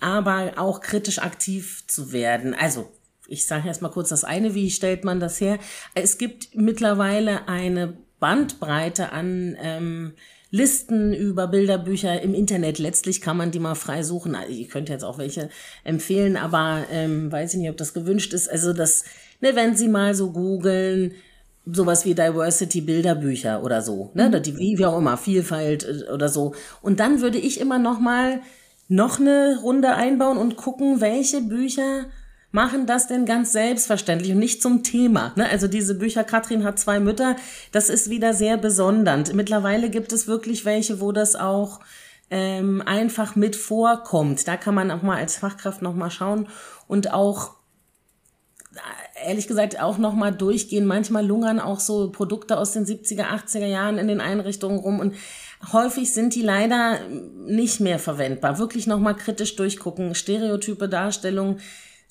aber 0.01 0.55
auch 0.57 0.81
kritisch 0.81 1.19
aktiv 1.19 1.87
zu 1.87 2.13
werden. 2.13 2.55
Also 2.55 2.91
ich 3.29 3.47
sage 3.47 3.69
erst 3.69 3.83
mal 3.83 3.91
kurz 3.91 4.09
das 4.09 4.25
eine, 4.25 4.55
wie 4.55 4.71
stellt 4.71 5.05
man 5.05 5.21
das 5.21 5.41
her? 5.41 5.59
Es 5.95 6.19
gibt 6.19 6.55
mittlerweile 6.55 7.49
eine 7.49 7.97
Bandbreite 8.21 9.13
an 9.13 9.57
ähm, 9.61 10.15
Listen 10.55 11.15
über 11.15 11.49
Bilderbücher 11.49 12.21
im 12.21 12.35
Internet. 12.35 12.79
Letztlich 12.79 13.23
kann 13.23 13.39
man 13.39 13.51
die 13.51 13.59
mal 13.59 13.75
frei 13.75 14.03
suchen. 14.03 14.35
Also, 14.35 14.53
ihr 14.53 14.69
könnt 14.69 14.91
jetzt 14.91 15.03
auch 15.03 15.17
welche 15.17 15.49
empfehlen, 15.83 16.37
aber 16.37 16.85
ähm, 16.93 17.33
weiß 17.33 17.55
ich 17.55 17.61
nicht, 17.61 17.71
ob 17.71 17.79
das 17.79 17.95
gewünscht 17.95 18.35
ist. 18.35 18.51
Also 18.51 18.75
das, 18.75 19.05
ne, 19.41 19.57
wenn 19.57 19.75
Sie 19.75 19.89
mal 19.89 20.15
so 20.15 20.31
googeln, 20.31 21.13
sowas 21.65 22.05
wie 22.05 22.15
Diversity 22.15 22.83
Bilderbücher 22.83 23.65
oder 23.65 23.81
so, 23.81 24.11
ne, 24.13 24.29
mhm. 24.29 24.43
die, 24.43 24.59
wie 24.59 24.85
auch 24.85 24.99
immer, 24.99 25.17
Vielfalt 25.17 25.85
äh, 25.85 26.13
oder 26.13 26.29
so. 26.29 26.55
Und 26.83 27.01
dann 27.01 27.23
würde 27.23 27.39
ich 27.39 27.59
immer 27.59 27.79
noch 27.79 27.99
mal 27.99 28.43
noch 28.89 29.19
eine 29.19 29.59
Runde 29.63 29.95
einbauen 29.95 30.37
und 30.37 30.57
gucken, 30.57 31.01
welche 31.01 31.41
Bücher 31.41 32.05
machen 32.53 32.87
das 32.87 33.09
denn 33.09 33.27
ganz 33.27 33.53
selbstverständlich 33.53 34.33
und 34.33 34.39
nicht 34.39 34.63
zum 34.63 34.85
Thema. 34.85 35.33
Ne? 35.37 35.49
Also 35.49 35.67
diese 35.67 35.95
Bücher, 35.95 36.23
Katrin 36.23 36.65
hat 36.65 36.79
zwei 36.79 37.01
Mütter, 37.01 37.37
das 37.73 37.89
ist 37.89 38.11
wieder 38.11 38.35
sehr 38.35 38.59
besondernd. 38.59 39.35
Mittlerweile 39.35 39.91
gibt 39.91 40.13
es 40.13 40.29
wirklich 40.29 40.65
welche, 40.65 41.01
wo 41.01 41.13
das 41.13 41.35
auch 41.35 41.81
ähm, 42.31 42.83
einfach 42.87 43.37
mit 43.37 43.57
vorkommt. 43.57 44.47
Da 44.47 44.57
kann 44.57 44.75
man 44.75 44.91
auch 44.91 45.03
mal 45.03 45.17
als 45.17 45.37
Fachkraft 45.37 45.83
noch 45.83 45.95
mal 45.95 46.11
schauen 46.11 46.49
und 46.87 47.13
auch 47.13 47.57
ehrlich 49.25 49.47
gesagt 49.47 49.81
auch 49.81 49.99
noch 49.99 50.15
mal 50.15 50.31
durchgehen. 50.33 50.87
Manchmal 50.87 51.27
lungern 51.27 51.61
auch 51.61 51.81
so 51.81 52.11
Produkte 52.11 52.59
aus 52.59 52.73
den 52.73 52.85
70er, 52.85 53.25
80er 53.25 53.67
Jahren 53.67 53.99
in 53.99 54.09
den 54.09 54.21
Einrichtungen 54.21 54.79
rum 54.79 55.01
und 55.01 55.15
häufig 55.73 56.13
sind 56.13 56.35
die 56.35 56.43
leider 56.43 57.01
nicht 57.47 57.81
mehr 57.81 57.99
verwendbar. 57.99 58.59
Wirklich 58.59 58.87
noch 58.87 58.99
mal 58.99 59.15
kritisch 59.15 59.57
durchgucken. 59.57 60.15
Stereotype 60.15 60.89
Darstellungen 60.89 61.61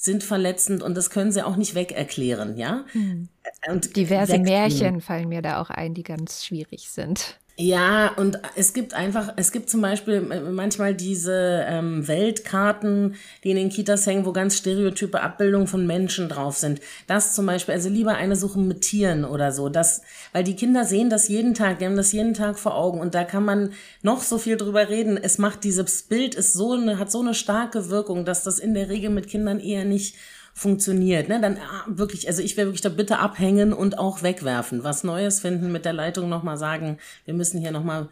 sind 0.01 0.23
verletzend 0.23 0.81
und 0.81 0.97
das 0.97 1.11
können 1.11 1.31
sie 1.31 1.45
auch 1.45 1.55
nicht 1.55 1.75
weg 1.75 1.91
erklären, 1.91 2.57
ja? 2.57 2.85
Hm. 2.91 3.29
Und 3.69 3.95
Diverse 3.95 4.39
Märchen 4.39 4.99
fallen 4.99 5.29
mir 5.29 5.43
da 5.43 5.61
auch 5.61 5.69
ein, 5.69 5.93
die 5.93 6.01
ganz 6.01 6.43
schwierig 6.43 6.89
sind. 6.89 7.39
Ja, 7.57 8.13
und 8.15 8.39
es 8.55 8.73
gibt 8.73 8.93
einfach, 8.95 9.33
es 9.35 9.51
gibt 9.51 9.69
zum 9.69 9.81
Beispiel 9.81 10.21
manchmal 10.21 10.95
diese 10.95 11.63
ähm, 11.67 12.07
Weltkarten, 12.07 13.15
die 13.43 13.51
in 13.51 13.57
den 13.57 13.69
Kitas 13.69 14.07
hängen, 14.07 14.25
wo 14.25 14.31
ganz 14.31 14.57
stereotype 14.57 15.21
Abbildungen 15.21 15.67
von 15.67 15.85
Menschen 15.85 16.27
drauf 16.27 16.57
sind. 16.57 16.79
Das 17.05 17.35
zum 17.35 17.45
Beispiel, 17.45 17.75
also 17.75 17.89
lieber 17.89 18.15
eine 18.15 18.35
suchen 18.35 18.67
mit 18.67 18.81
Tieren 18.81 19.25
oder 19.25 19.51
so. 19.51 19.69
Das, 19.69 20.01
weil 20.31 20.43
die 20.43 20.55
Kinder 20.55 20.85
sehen 20.85 21.09
das 21.11 21.27
jeden 21.27 21.53
Tag, 21.53 21.79
die 21.79 21.85
haben 21.85 21.97
das 21.97 22.13
jeden 22.13 22.33
Tag 22.33 22.57
vor 22.57 22.75
Augen 22.75 22.99
und 22.99 23.13
da 23.13 23.25
kann 23.25 23.45
man 23.45 23.73
noch 24.01 24.23
so 24.23 24.39
viel 24.39 24.57
drüber 24.57 24.89
reden. 24.89 25.17
Es 25.21 25.37
macht 25.37 25.63
dieses 25.63 26.03
Bild 26.03 26.33
ist 26.33 26.53
so 26.53 26.71
eine, 26.73 26.97
hat 26.97 27.11
so 27.11 27.19
eine 27.19 27.35
starke 27.35 27.89
Wirkung, 27.89 28.25
dass 28.25 28.43
das 28.43 28.57
in 28.59 28.73
der 28.73 28.89
Regel 28.89 29.11
mit 29.11 29.27
Kindern 29.27 29.59
eher 29.59 29.85
nicht 29.85 30.15
funktioniert, 30.53 31.29
ne, 31.29 31.39
dann 31.39 31.57
ah, 31.57 31.85
wirklich, 31.87 32.27
also 32.27 32.41
ich 32.41 32.57
wäre 32.57 32.67
wirklich 32.67 32.81
da 32.81 32.89
bitte 32.89 33.19
abhängen 33.19 33.73
und 33.73 33.97
auch 33.97 34.21
wegwerfen, 34.21 34.83
was 34.83 35.03
Neues 35.03 35.39
finden, 35.39 35.71
mit 35.71 35.85
der 35.85 35.93
Leitung 35.93 36.29
nochmal 36.29 36.57
sagen, 36.57 36.97
wir 37.25 37.33
müssen 37.33 37.59
hier 37.59 37.71
nochmal 37.71 38.09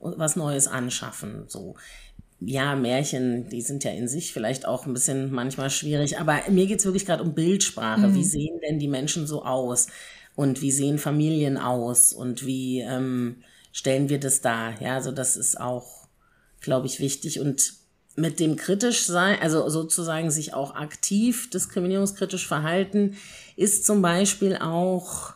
was 0.00 0.36
Neues 0.36 0.68
anschaffen, 0.68 1.44
so. 1.48 1.74
Ja, 2.40 2.76
Märchen, 2.76 3.48
die 3.48 3.62
sind 3.62 3.82
ja 3.82 3.90
in 3.90 4.06
sich 4.06 4.32
vielleicht 4.32 4.64
auch 4.64 4.86
ein 4.86 4.92
bisschen 4.92 5.32
manchmal 5.32 5.70
schwierig, 5.70 6.20
aber 6.20 6.40
mir 6.48 6.68
geht's 6.68 6.84
wirklich 6.84 7.04
gerade 7.04 7.24
um 7.24 7.34
Bildsprache. 7.34 8.06
Mhm. 8.06 8.14
Wie 8.14 8.22
sehen 8.22 8.60
denn 8.62 8.78
die 8.78 8.86
Menschen 8.86 9.26
so 9.26 9.44
aus? 9.44 9.88
Und 10.36 10.62
wie 10.62 10.70
sehen 10.70 10.98
Familien 10.98 11.56
aus? 11.56 12.12
Und 12.12 12.46
wie 12.46 12.78
ähm, 12.78 13.42
stellen 13.72 14.08
wir 14.08 14.20
das 14.20 14.40
dar? 14.40 14.80
Ja, 14.80 14.94
also 14.94 15.10
das 15.10 15.34
ist 15.34 15.60
auch, 15.60 16.06
glaube 16.60 16.86
ich, 16.86 17.00
wichtig. 17.00 17.40
Und 17.40 17.72
mit 18.18 18.40
dem 18.40 18.56
kritisch 18.56 19.06
sein, 19.06 19.38
also 19.40 19.68
sozusagen 19.68 20.30
sich 20.30 20.54
auch 20.54 20.74
aktiv 20.74 21.48
diskriminierungskritisch 21.50 22.46
verhalten, 22.46 23.16
ist 23.56 23.86
zum 23.86 24.02
Beispiel 24.02 24.56
auch 24.56 25.34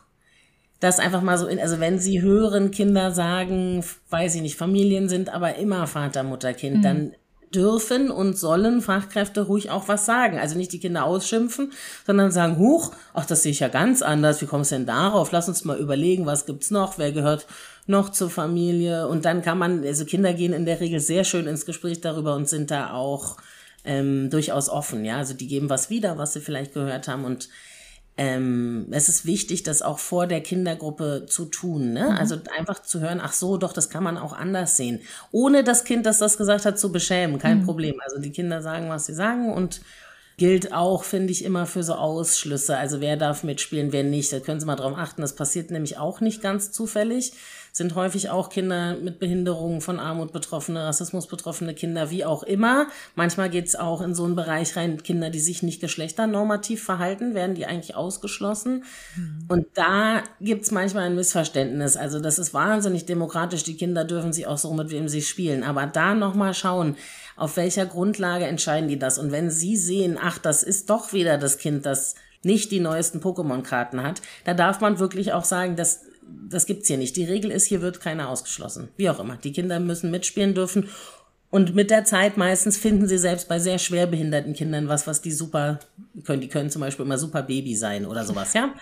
das 0.79 0.99
einfach 0.99 1.21
mal 1.21 1.37
so 1.37 1.47
in, 1.47 1.59
also 1.59 1.79
wenn 1.79 1.97
sie 1.97 2.21
hören, 2.21 2.71
Kinder 2.71 3.11
sagen, 3.11 3.83
weiß 4.09 4.35
ich 4.35 4.41
nicht, 4.41 4.57
Familien 4.57 5.07
sind 5.07 5.33
aber 5.33 5.55
immer 5.55 5.87
Vater, 5.87 6.23
Mutter, 6.23 6.53
Kind, 6.53 6.77
mhm. 6.77 6.81
dann 6.81 7.11
dürfen 7.55 8.11
und 8.11 8.37
sollen 8.37 8.81
Fachkräfte 8.81 9.41
ruhig 9.41 9.69
auch 9.69 9.87
was 9.87 10.05
sagen. 10.05 10.39
Also 10.39 10.57
nicht 10.57 10.73
die 10.73 10.79
Kinder 10.79 11.05
ausschimpfen, 11.05 11.71
sondern 12.05 12.31
sagen, 12.31 12.57
huch, 12.57 12.91
ach, 13.13 13.25
das 13.25 13.43
sehe 13.43 13.51
ich 13.51 13.59
ja 13.59 13.67
ganz 13.67 14.01
anders. 14.01 14.41
Wie 14.41 14.45
kommst 14.45 14.71
du 14.71 14.75
denn 14.75 14.85
darauf? 14.85 15.31
Lass 15.31 15.47
uns 15.47 15.63
mal 15.63 15.77
überlegen, 15.77 16.25
was 16.25 16.45
gibt's 16.45 16.71
noch? 16.71 16.97
Wer 16.97 17.11
gehört 17.11 17.45
noch 17.87 18.09
zur 18.09 18.29
Familie? 18.29 19.07
Und 19.07 19.25
dann 19.25 19.41
kann 19.41 19.57
man, 19.57 19.83
also 19.83 20.05
Kinder 20.05 20.33
gehen 20.33 20.53
in 20.53 20.65
der 20.65 20.79
Regel 20.79 20.99
sehr 20.99 21.23
schön 21.23 21.47
ins 21.47 21.65
Gespräch 21.65 22.01
darüber 22.01 22.35
und 22.35 22.49
sind 22.49 22.71
da 22.71 22.93
auch 22.93 23.37
ähm, 23.85 24.29
durchaus 24.29 24.69
offen. 24.69 25.05
Ja, 25.05 25.17
also 25.17 25.33
die 25.33 25.47
geben 25.47 25.69
was 25.69 25.89
wieder, 25.89 26.17
was 26.17 26.33
sie 26.33 26.41
vielleicht 26.41 26.73
gehört 26.73 27.07
haben 27.07 27.25
und 27.25 27.49
ähm, 28.15 28.87
es 28.91 29.09
ist 29.09 29.25
wichtig, 29.25 29.63
das 29.63 29.81
auch 29.81 29.97
vor 29.97 30.27
der 30.27 30.41
Kindergruppe 30.41 31.25
zu 31.27 31.45
tun. 31.45 31.93
Ne? 31.93 32.09
Mhm. 32.11 32.17
Also 32.17 32.37
einfach 32.55 32.81
zu 32.83 32.99
hören, 32.99 33.19
ach 33.21 33.33
so, 33.33 33.57
doch, 33.57 33.73
das 33.73 33.89
kann 33.89 34.03
man 34.03 34.17
auch 34.17 34.33
anders 34.33 34.77
sehen. 34.77 35.01
Ohne 35.31 35.63
das 35.63 35.83
Kind, 35.83 36.05
das 36.05 36.19
das 36.19 36.37
gesagt 36.37 36.65
hat, 36.65 36.77
zu 36.77 36.91
beschämen. 36.91 37.39
Kein 37.39 37.61
mhm. 37.61 37.65
Problem. 37.65 37.95
Also 38.03 38.19
die 38.19 38.31
Kinder 38.31 38.61
sagen, 38.61 38.89
was 38.89 39.07
sie 39.07 39.15
sagen 39.15 39.51
und 39.51 39.81
gilt 40.37 40.73
auch, 40.73 41.03
finde 41.03 41.31
ich, 41.31 41.43
immer 41.43 41.65
für 41.65 41.83
so 41.83 41.95
Ausschlüsse. 41.95 42.77
Also 42.77 43.01
wer 43.01 43.17
darf 43.17 43.43
mitspielen, 43.43 43.91
wer 43.91 44.03
nicht. 44.03 44.31
Da 44.31 44.39
können 44.39 44.59
Sie 44.59 44.65
mal 44.65 44.75
drauf 44.75 44.95
achten. 44.95 45.21
Das 45.21 45.35
passiert 45.35 45.71
nämlich 45.71 45.97
auch 45.97 46.21
nicht 46.21 46.41
ganz 46.41 46.71
zufällig 46.71 47.33
sind 47.73 47.95
häufig 47.95 48.29
auch 48.29 48.49
Kinder 48.49 48.95
mit 48.95 49.17
Behinderungen, 49.17 49.81
von 49.81 49.99
Armut 49.99 50.31
betroffene, 50.31 50.85
Rassismus 50.85 51.25
betroffene 51.25 51.73
Kinder, 51.73 52.11
wie 52.11 52.23
auch 52.23 52.43
immer. 52.43 52.85
Manchmal 53.15 53.49
geht's 53.49 53.75
auch 53.75 54.01
in 54.01 54.13
so 54.13 54.25
einen 54.25 54.35
Bereich 54.35 54.75
rein, 54.75 55.01
Kinder, 55.01 55.31
die 55.31 55.39
sich 55.39 55.63
nicht 55.63 55.81
geschlechternormativ 55.81 56.83
verhalten, 56.83 57.33
werden 57.33 57.55
die 57.55 57.65
eigentlich 57.65 57.95
ausgeschlossen. 57.95 58.83
Mhm. 59.15 59.45
Und 59.47 59.65
da 59.73 60.21
gibt's 60.39 60.69
manchmal 60.69 61.05
ein 61.05 61.15
Missverständnis. 61.15 61.97
Also 61.97 62.19
das 62.19 62.37
ist 62.37 62.53
wahnsinnig 62.53 63.07
demokratisch, 63.07 63.63
die 63.63 63.75
Kinder 63.75 64.05
dürfen 64.05 64.33
sich 64.33 64.45
auch 64.45 64.59
so, 64.59 64.71
mit 64.75 64.91
wem 64.91 65.09
sie 65.09 65.23
spielen. 65.23 65.63
Aber 65.63 65.87
da 65.87 66.13
nochmal 66.13 66.53
schauen, 66.53 66.95
auf 67.35 67.57
welcher 67.57 67.87
Grundlage 67.87 68.45
entscheiden 68.45 68.87
die 68.87 68.99
das? 68.99 69.17
Und 69.17 69.31
wenn 69.31 69.49
sie 69.49 69.77
sehen, 69.77 70.19
ach, 70.21 70.37
das 70.37 70.61
ist 70.61 70.91
doch 70.91 71.11
wieder 71.11 71.39
das 71.39 71.57
Kind, 71.57 71.87
das 71.87 72.13
nicht 72.43 72.69
die 72.71 72.81
neuesten 72.81 73.19
Pokémon-Karten 73.19 74.03
hat, 74.03 74.21
da 74.45 74.53
darf 74.53 74.79
man 74.79 74.99
wirklich 74.99 75.33
auch 75.33 75.45
sagen, 75.45 75.75
dass 75.75 76.01
das 76.49 76.65
gibt's 76.65 76.87
hier 76.87 76.97
nicht. 76.97 77.15
Die 77.15 77.25
Regel 77.25 77.51
ist, 77.51 77.65
hier 77.65 77.81
wird 77.81 77.99
keiner 77.99 78.29
ausgeschlossen. 78.29 78.89
Wie 78.97 79.09
auch 79.09 79.19
immer. 79.19 79.37
Die 79.37 79.51
Kinder 79.51 79.79
müssen 79.79 80.11
mitspielen 80.11 80.53
dürfen. 80.53 80.89
Und 81.49 81.75
mit 81.75 81.91
der 81.91 82.03
Zeit 82.03 82.35
meistens 82.35 82.77
finden 82.77 83.07
sie 83.07 83.19
selbst 83.19 83.47
bei 83.47 83.59
sehr 83.59 83.77
schwer 83.77 84.07
behinderten 84.07 84.53
Kindern 84.53 84.87
was, 84.87 85.05
was 85.05 85.21
die 85.21 85.31
super 85.31 85.79
können. 86.23 86.41
Die 86.41 86.47
können 86.47 86.71
zum 86.71 86.81
Beispiel 86.81 87.05
immer 87.05 87.19
super 87.19 87.43
Baby 87.43 87.75
sein 87.75 88.05
oder 88.05 88.23
sowas, 88.23 88.53
ja? 88.53 88.73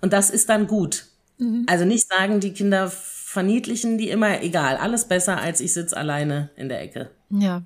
Und 0.00 0.12
das 0.12 0.30
ist 0.30 0.48
dann 0.48 0.68
gut. 0.68 1.06
Mhm. 1.38 1.66
Also 1.68 1.84
nicht 1.84 2.08
sagen, 2.08 2.38
die 2.38 2.52
Kinder 2.52 2.88
verniedlichen 2.88 3.98
die 3.98 4.10
immer, 4.10 4.42
egal, 4.42 4.76
alles 4.76 5.06
besser, 5.06 5.40
als 5.40 5.60
ich 5.60 5.72
sitze 5.72 5.96
alleine 5.96 6.50
in 6.56 6.68
der 6.68 6.80
Ecke. 6.82 7.10
Ja. 7.30 7.62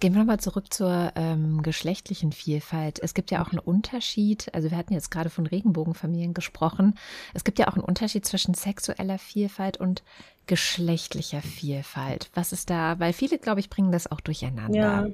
Gehen 0.00 0.14
wir 0.14 0.20
nochmal 0.20 0.40
zurück 0.40 0.72
zur 0.72 1.12
ähm, 1.16 1.62
geschlechtlichen 1.62 2.32
Vielfalt. 2.32 2.98
Es 3.02 3.14
gibt 3.14 3.30
ja 3.30 3.42
auch 3.42 3.50
einen 3.50 3.58
Unterschied, 3.58 4.52
also 4.54 4.70
wir 4.70 4.76
hatten 4.76 4.92
jetzt 4.92 5.10
gerade 5.10 5.30
von 5.30 5.46
Regenbogenfamilien 5.46 6.34
gesprochen. 6.34 6.94
Es 7.34 7.44
gibt 7.44 7.58
ja 7.58 7.68
auch 7.68 7.74
einen 7.74 7.84
Unterschied 7.84 8.26
zwischen 8.26 8.54
sexueller 8.54 9.18
Vielfalt 9.18 9.78
und 9.78 10.02
geschlechtlicher 10.46 11.42
Vielfalt. 11.42 12.30
Was 12.34 12.52
ist 12.52 12.70
da, 12.70 12.98
weil 12.98 13.12
viele, 13.12 13.38
glaube 13.38 13.60
ich, 13.60 13.70
bringen 13.70 13.92
das 13.92 14.10
auch 14.10 14.20
durcheinander. 14.20 14.78
Ja. 14.78 15.08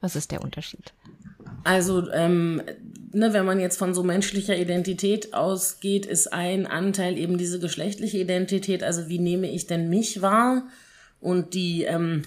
Was 0.00 0.16
ist 0.16 0.30
der 0.30 0.42
Unterschied? 0.42 0.94
Also, 1.64 2.10
ähm, 2.10 2.62
ne, 3.12 3.32
wenn 3.32 3.44
man 3.44 3.60
jetzt 3.60 3.78
von 3.78 3.94
so 3.94 4.02
menschlicher 4.02 4.56
Identität 4.56 5.34
ausgeht, 5.34 6.06
ist 6.06 6.32
ein 6.32 6.66
Anteil 6.66 7.18
eben 7.18 7.36
diese 7.36 7.60
geschlechtliche 7.60 8.18
Identität. 8.18 8.82
Also, 8.82 9.08
wie 9.08 9.18
nehme 9.18 9.50
ich 9.50 9.66
denn 9.66 9.90
mich 9.90 10.22
wahr? 10.22 10.64
Und 11.20 11.52
die, 11.52 11.82
ähm, 11.82 12.22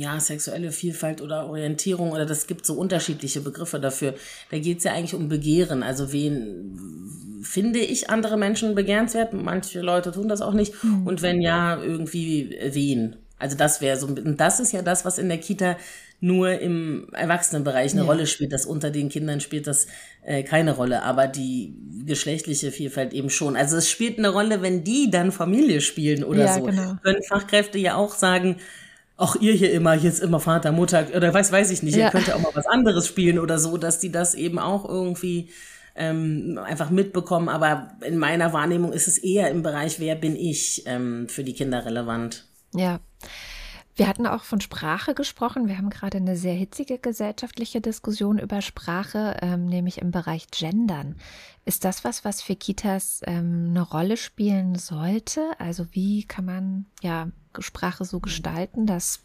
ja, 0.00 0.18
sexuelle 0.18 0.72
Vielfalt 0.72 1.20
oder 1.20 1.46
Orientierung 1.46 2.12
oder 2.12 2.26
das 2.26 2.46
gibt 2.46 2.64
so 2.64 2.74
unterschiedliche 2.74 3.40
Begriffe 3.40 3.78
dafür. 3.78 4.14
Da 4.50 4.58
geht 4.58 4.78
es 4.78 4.84
ja 4.84 4.92
eigentlich 4.92 5.14
um 5.14 5.28
Begehren. 5.28 5.82
Also 5.82 6.12
wen 6.12 7.40
finde 7.42 7.80
ich 7.80 8.10
andere 8.10 8.36
Menschen 8.36 8.74
begehrenswert? 8.74 9.32
Manche 9.32 9.80
Leute 9.80 10.12
tun 10.12 10.28
das 10.28 10.40
auch 10.40 10.54
nicht. 10.54 10.82
Mhm. 10.82 11.06
Und 11.06 11.22
wenn 11.22 11.40
ja, 11.40 11.80
irgendwie 11.82 12.56
wen? 12.72 13.16
Also 13.38 13.56
das 13.56 13.80
wäre 13.80 13.96
so, 13.98 14.06
und 14.06 14.40
das 14.40 14.60
ist 14.60 14.72
ja 14.72 14.82
das, 14.82 15.04
was 15.04 15.18
in 15.18 15.28
der 15.28 15.38
Kita 15.38 15.76
nur 16.20 16.60
im 16.60 17.08
Erwachsenenbereich 17.12 17.92
eine 17.92 18.02
ja. 18.02 18.06
Rolle 18.06 18.26
spielt. 18.26 18.52
Das 18.52 18.66
unter 18.66 18.90
den 18.90 19.08
Kindern 19.08 19.40
spielt 19.40 19.66
das 19.66 19.86
äh, 20.22 20.42
keine 20.42 20.72
Rolle, 20.72 21.02
aber 21.02 21.26
die 21.26 21.74
geschlechtliche 22.04 22.70
Vielfalt 22.70 23.14
eben 23.14 23.30
schon. 23.30 23.56
Also 23.56 23.78
es 23.78 23.90
spielt 23.90 24.18
eine 24.18 24.28
Rolle, 24.28 24.60
wenn 24.60 24.84
die 24.84 25.10
dann 25.10 25.32
Familie 25.32 25.80
spielen 25.80 26.22
oder 26.22 26.44
ja, 26.44 26.54
so. 26.54 26.64
Genau. 26.64 26.96
Können 27.02 27.22
Fachkräfte 27.22 27.78
ja 27.78 27.96
auch 27.96 28.14
sagen, 28.14 28.56
auch 29.20 29.36
ihr 29.36 29.52
hier 29.52 29.72
immer, 29.72 29.94
jetzt 29.94 30.20
immer 30.20 30.40
Vater, 30.40 30.72
Mutter 30.72 31.06
oder 31.14 31.32
weiß, 31.32 31.52
weiß 31.52 31.70
ich 31.70 31.82
nicht, 31.82 31.96
ja. 31.96 32.06
ihr 32.06 32.10
könnt 32.10 32.28
ja 32.28 32.36
auch 32.36 32.40
mal 32.40 32.52
was 32.54 32.66
anderes 32.66 33.06
spielen 33.06 33.38
oder 33.38 33.58
so, 33.58 33.76
dass 33.76 33.98
die 33.98 34.10
das 34.10 34.34
eben 34.34 34.58
auch 34.58 34.88
irgendwie 34.88 35.50
ähm, 35.94 36.58
einfach 36.62 36.90
mitbekommen. 36.90 37.48
Aber 37.48 37.92
in 38.02 38.16
meiner 38.16 38.52
Wahrnehmung 38.52 38.92
ist 38.92 39.08
es 39.08 39.18
eher 39.18 39.50
im 39.50 39.62
Bereich, 39.62 40.00
wer 40.00 40.14
bin 40.14 40.36
ich 40.36 40.84
ähm, 40.86 41.28
für 41.28 41.44
die 41.44 41.52
Kinder 41.52 41.84
relevant. 41.84 42.46
Ja. 42.74 43.00
Wir 44.00 44.08
hatten 44.08 44.26
auch 44.26 44.44
von 44.44 44.62
Sprache 44.62 45.12
gesprochen. 45.12 45.68
Wir 45.68 45.76
haben 45.76 45.90
gerade 45.90 46.16
eine 46.16 46.34
sehr 46.34 46.54
hitzige 46.54 46.98
gesellschaftliche 46.98 47.82
Diskussion 47.82 48.38
über 48.38 48.62
Sprache, 48.62 49.36
ähm, 49.42 49.66
nämlich 49.66 50.00
im 50.00 50.10
Bereich 50.10 50.46
Gendern. 50.50 51.16
Ist 51.66 51.84
das 51.84 52.02
was, 52.02 52.24
was 52.24 52.40
für 52.40 52.56
Kitas 52.56 53.20
ähm, 53.26 53.66
eine 53.68 53.82
Rolle 53.82 54.16
spielen 54.16 54.76
sollte? 54.76 55.50
Also 55.58 55.84
wie 55.90 56.24
kann 56.24 56.46
man 56.46 56.86
ja 57.02 57.28
Sprache 57.58 58.06
so 58.06 58.20
gestalten, 58.20 58.86
dass 58.86 59.20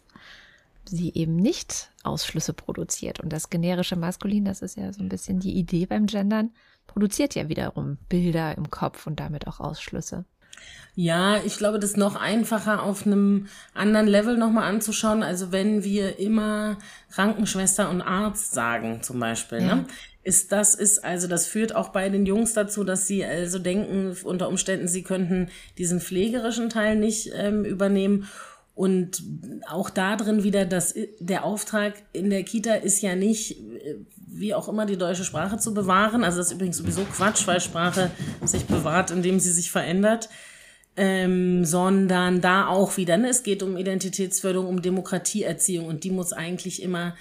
sie 0.84 1.10
eben 1.14 1.36
nicht 1.36 1.90
Ausschlüsse 2.02 2.52
produziert? 2.52 3.20
Und 3.20 3.32
das 3.32 3.48
generische 3.48 3.96
Maskulin, 3.96 4.44
das 4.44 4.60
ist 4.60 4.76
ja 4.76 4.92
so 4.92 5.00
ein 5.00 5.08
bisschen 5.08 5.40
die 5.40 5.56
Idee 5.56 5.86
beim 5.86 6.04
Gendern, 6.04 6.50
produziert 6.86 7.34
ja 7.34 7.48
wiederum 7.48 7.96
Bilder 8.10 8.54
im 8.58 8.68
Kopf 8.68 9.06
und 9.06 9.20
damit 9.20 9.46
auch 9.46 9.58
Ausschlüsse. 9.58 10.26
Ja, 10.98 11.42
ich 11.44 11.58
glaube, 11.58 11.78
das 11.78 11.90
ist 11.90 11.96
noch 11.98 12.16
einfacher 12.16 12.82
auf 12.82 13.04
einem 13.04 13.48
anderen 13.74 14.06
Level 14.06 14.38
nochmal 14.38 14.64
anzuschauen. 14.64 15.22
Also 15.22 15.52
wenn 15.52 15.84
wir 15.84 16.18
immer 16.18 16.78
Krankenschwester 17.10 17.90
und 17.90 18.00
Arzt 18.00 18.52
sagen, 18.52 19.02
zum 19.02 19.20
Beispiel, 19.20 19.60
ne? 19.60 19.66
ja. 19.66 19.74
ne? 19.76 19.84
Ist 20.22 20.50
das, 20.50 20.74
ist, 20.74 21.04
also 21.04 21.28
das 21.28 21.46
führt 21.46 21.76
auch 21.76 21.90
bei 21.90 22.08
den 22.08 22.26
Jungs 22.26 22.52
dazu, 22.52 22.82
dass 22.82 23.06
sie 23.06 23.24
also 23.24 23.60
denken, 23.60 24.16
unter 24.24 24.48
Umständen, 24.48 24.88
sie 24.88 25.04
könnten 25.04 25.50
diesen 25.78 26.00
pflegerischen 26.00 26.68
Teil 26.68 26.96
nicht 26.96 27.30
ähm, 27.32 27.64
übernehmen. 27.64 28.26
Und 28.76 29.24
auch 29.68 29.90
da 29.90 30.14
drin 30.16 30.44
wieder, 30.44 30.64
dass 30.64 30.94
der 31.18 31.44
Auftrag 31.44 31.94
in 32.12 32.30
der 32.30 32.44
Kita 32.44 32.74
ist 32.74 33.02
ja 33.02 33.16
nicht, 33.16 33.58
äh, 33.58 33.96
wie 34.28 34.54
auch 34.54 34.68
immer, 34.68 34.86
die 34.86 34.98
deutsche 34.98 35.24
Sprache 35.24 35.58
zu 35.58 35.74
bewahren. 35.74 36.22
Also 36.22 36.38
das 36.38 36.48
ist 36.48 36.52
übrigens 36.52 36.76
sowieso 36.76 37.02
Quatsch, 37.04 37.46
weil 37.48 37.60
Sprache 37.60 38.10
sich 38.44 38.66
bewahrt, 38.66 39.10
indem 39.10 39.40
sie 39.40 39.50
sich 39.50 39.70
verändert 39.72 40.28
ähm, 40.96 41.64
sondern 41.64 42.40
da 42.40 42.68
auch 42.68 42.96
wieder, 42.96 43.16
ne, 43.18 43.28
es 43.28 43.42
geht 43.42 43.62
um 43.62 43.76
Identitätsförderung, 43.76 44.66
um 44.68 44.82
Demokratieerziehung 44.82 45.86
und 45.86 46.04
die 46.04 46.10
muss 46.10 46.32
eigentlich 46.32 46.82
immer 46.82 47.14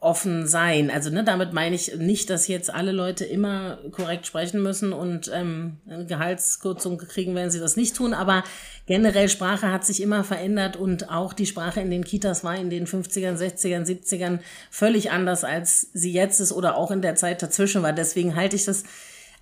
offen 0.00 0.46
sein. 0.46 0.90
Also 0.90 1.10
ne, 1.10 1.24
damit 1.24 1.52
meine 1.52 1.74
ich 1.74 1.96
nicht, 1.96 2.30
dass 2.30 2.46
jetzt 2.46 2.72
alle 2.72 2.92
Leute 2.92 3.24
immer 3.24 3.78
korrekt 3.90 4.26
sprechen 4.26 4.62
müssen 4.62 4.92
und 4.92 5.28
ähm, 5.34 5.78
eine 5.88 6.06
Gehaltskürzung 6.06 6.98
kriegen, 6.98 7.34
wenn 7.34 7.50
sie 7.50 7.58
das 7.58 7.76
nicht 7.76 7.96
tun. 7.96 8.14
Aber 8.14 8.44
generell 8.86 9.28
Sprache 9.28 9.72
hat 9.72 9.84
sich 9.84 10.00
immer 10.00 10.22
verändert 10.22 10.76
und 10.76 11.10
auch 11.10 11.32
die 11.32 11.46
Sprache 11.46 11.80
in 11.80 11.90
den 11.90 12.04
Kitas 12.04 12.44
war 12.44 12.54
in 12.54 12.70
den 12.70 12.86
50ern, 12.86 13.36
60ern, 13.36 13.84
70ern 13.84 14.38
völlig 14.70 15.10
anders, 15.10 15.42
als 15.42 15.88
sie 15.92 16.12
jetzt 16.12 16.38
ist 16.38 16.52
oder 16.52 16.76
auch 16.76 16.92
in 16.92 17.02
der 17.02 17.16
Zeit 17.16 17.42
dazwischen 17.42 17.82
war. 17.82 17.92
Deswegen 17.92 18.36
halte 18.36 18.54
ich 18.54 18.64
das 18.64 18.84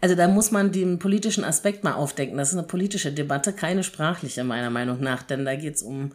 also 0.01 0.14
da 0.14 0.29
muss 0.29 0.51
man 0.51 0.72
den 0.72 0.99
politischen 0.99 1.42
Aspekt 1.42 1.83
mal 1.83 1.94
aufdecken. 1.94 2.37
Das 2.37 2.51
ist 2.51 2.59
eine 2.59 2.66
politische 2.66 3.12
Debatte, 3.12 3.53
keine 3.55 3.83
sprachliche 3.83 4.44
meiner 4.44 4.68
Meinung 4.68 5.01
nach, 5.01 5.22
denn 5.22 5.46
da 5.46 5.57
geht 5.57 5.77
es 5.77 5.83
um 5.83 6.12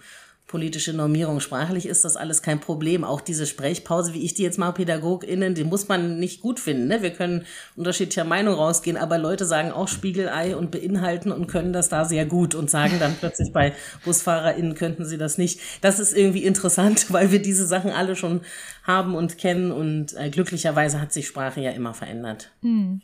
politische 0.51 0.93
Normierung. 0.93 1.39
Sprachlich 1.39 1.87
ist 1.87 2.03
das 2.03 2.17
alles 2.17 2.41
kein 2.41 2.59
Problem. 2.59 3.03
Auch 3.03 3.21
diese 3.21 3.47
Sprechpause, 3.47 4.13
wie 4.13 4.23
ich 4.23 4.33
die 4.33 4.43
jetzt 4.43 4.59
mal 4.59 4.71
PädagogInnen, 4.73 5.55
die 5.55 5.63
muss 5.63 5.87
man 5.87 6.19
nicht 6.19 6.41
gut 6.41 6.59
finden. 6.59 6.87
Ne? 6.87 7.01
Wir 7.01 7.11
können 7.11 7.45
unterschiedlicher 7.77 8.25
Meinung 8.25 8.55
rausgehen, 8.55 8.97
aber 8.97 9.17
Leute 9.17 9.45
sagen 9.45 9.71
auch 9.71 9.87
Spiegelei 9.87 10.55
und 10.55 10.69
beinhalten 10.69 11.31
und 11.31 11.47
können 11.47 11.71
das 11.71 11.89
da 11.89 12.05
sehr 12.05 12.25
gut 12.25 12.53
und 12.53 12.69
sagen 12.69 12.97
dann 12.99 13.15
plötzlich 13.17 13.53
bei 13.53 13.73
BusfahrerInnen 14.05 14.75
könnten 14.75 15.05
sie 15.05 15.17
das 15.17 15.37
nicht. 15.37 15.61
Das 15.79 15.99
ist 15.99 16.15
irgendwie 16.15 16.43
interessant, 16.43 17.07
weil 17.13 17.31
wir 17.31 17.41
diese 17.41 17.65
Sachen 17.65 17.91
alle 17.91 18.15
schon 18.15 18.41
haben 18.83 19.15
und 19.15 19.37
kennen 19.37 19.71
und 19.71 20.13
äh, 20.17 20.29
glücklicherweise 20.29 20.99
hat 20.99 21.13
sich 21.13 21.27
Sprache 21.27 21.61
ja 21.61 21.71
immer 21.71 21.93
verändert. 21.93 22.51
Hm. 22.61 23.01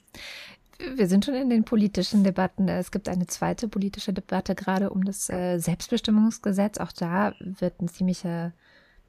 Wir 0.79 1.07
sind 1.07 1.25
schon 1.25 1.33
in 1.33 1.49
den 1.49 1.63
politischen 1.63 2.23
Debatten. 2.23 2.67
Es 2.67 2.91
gibt 2.91 3.09
eine 3.09 3.25
zweite 3.27 3.67
politische 3.67 4.13
Debatte 4.13 4.53
gerade 4.53 4.89
um 4.91 5.03
das 5.03 5.29
äh, 5.29 5.57
Selbstbestimmungsgesetz. 5.57 6.77
Auch 6.77 6.91
da 6.91 7.33
wird 7.39 7.81
ein 7.81 7.87
ziemlicher 7.87 8.53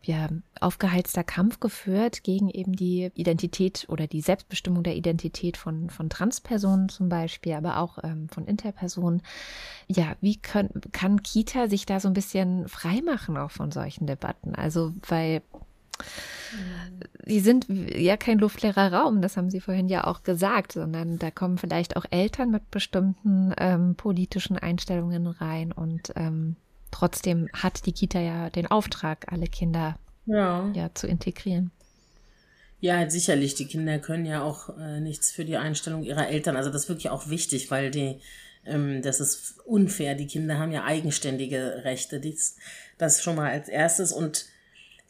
ja, 0.02 0.28
aufgeheizter 0.60 1.24
Kampf 1.24 1.60
geführt 1.60 2.22
gegen 2.22 2.48
eben 2.48 2.74
die 2.74 3.10
Identität 3.14 3.86
oder 3.88 4.06
die 4.06 4.20
Selbstbestimmung 4.20 4.82
der 4.82 4.96
Identität 4.96 5.56
von, 5.56 5.90
von 5.90 6.08
Transpersonen 6.08 6.88
zum 6.88 7.08
Beispiel, 7.08 7.54
aber 7.54 7.78
auch 7.78 7.98
ähm, 8.02 8.28
von 8.28 8.46
Interpersonen. 8.46 9.22
Ja, 9.88 10.16
wie 10.20 10.36
können, 10.36 10.70
kann 10.92 11.22
Kita 11.22 11.68
sich 11.68 11.84
da 11.84 12.00
so 12.00 12.08
ein 12.08 12.14
bisschen 12.14 12.68
freimachen 12.68 13.36
auch 13.36 13.50
von 13.50 13.72
solchen 13.72 14.06
Debatten? 14.06 14.54
Also, 14.54 14.92
weil 15.06 15.42
Sie 17.24 17.40
sind 17.40 17.66
ja 17.68 18.16
kein 18.16 18.38
luftleerer 18.38 18.92
Raum, 18.92 19.20
das 19.20 19.36
haben 19.36 19.50
Sie 19.50 19.60
vorhin 19.60 19.88
ja 19.88 20.04
auch 20.04 20.22
gesagt, 20.22 20.72
sondern 20.72 21.18
da 21.18 21.30
kommen 21.30 21.58
vielleicht 21.58 21.96
auch 21.96 22.06
Eltern 22.10 22.50
mit 22.50 22.70
bestimmten 22.70 23.54
ähm, 23.58 23.94
politischen 23.96 24.56
Einstellungen 24.56 25.26
rein 25.26 25.72
und 25.72 26.12
ähm, 26.16 26.56
trotzdem 26.90 27.48
hat 27.52 27.84
die 27.86 27.92
Kita 27.92 28.20
ja 28.20 28.48
den 28.50 28.66
Auftrag, 28.66 29.30
alle 29.30 29.46
Kinder 29.46 29.98
ja. 30.26 30.70
ja 30.74 30.90
zu 30.94 31.06
integrieren. 31.06 31.70
Ja, 32.80 33.10
sicherlich. 33.10 33.54
Die 33.54 33.66
Kinder 33.66 33.98
können 33.98 34.24
ja 34.24 34.42
auch 34.42 34.76
äh, 34.78 35.00
nichts 35.00 35.32
für 35.32 35.44
die 35.44 35.56
Einstellung 35.56 36.04
ihrer 36.04 36.28
Eltern. 36.28 36.56
Also 36.56 36.70
das 36.70 36.82
ist 36.84 36.88
wirklich 36.88 37.10
auch 37.10 37.28
wichtig, 37.28 37.70
weil 37.70 37.90
die, 37.90 38.20
ähm, 38.64 39.02
das 39.02 39.20
ist 39.20 39.58
unfair. 39.64 40.14
Die 40.14 40.28
Kinder 40.28 40.58
haben 40.58 40.70
ja 40.70 40.84
eigenständige 40.84 41.82
Rechte. 41.84 42.20
Dies, 42.20 42.56
das 42.96 43.20
schon 43.22 43.34
mal 43.34 43.50
als 43.50 43.68
erstes 43.68 44.12
und 44.12 44.46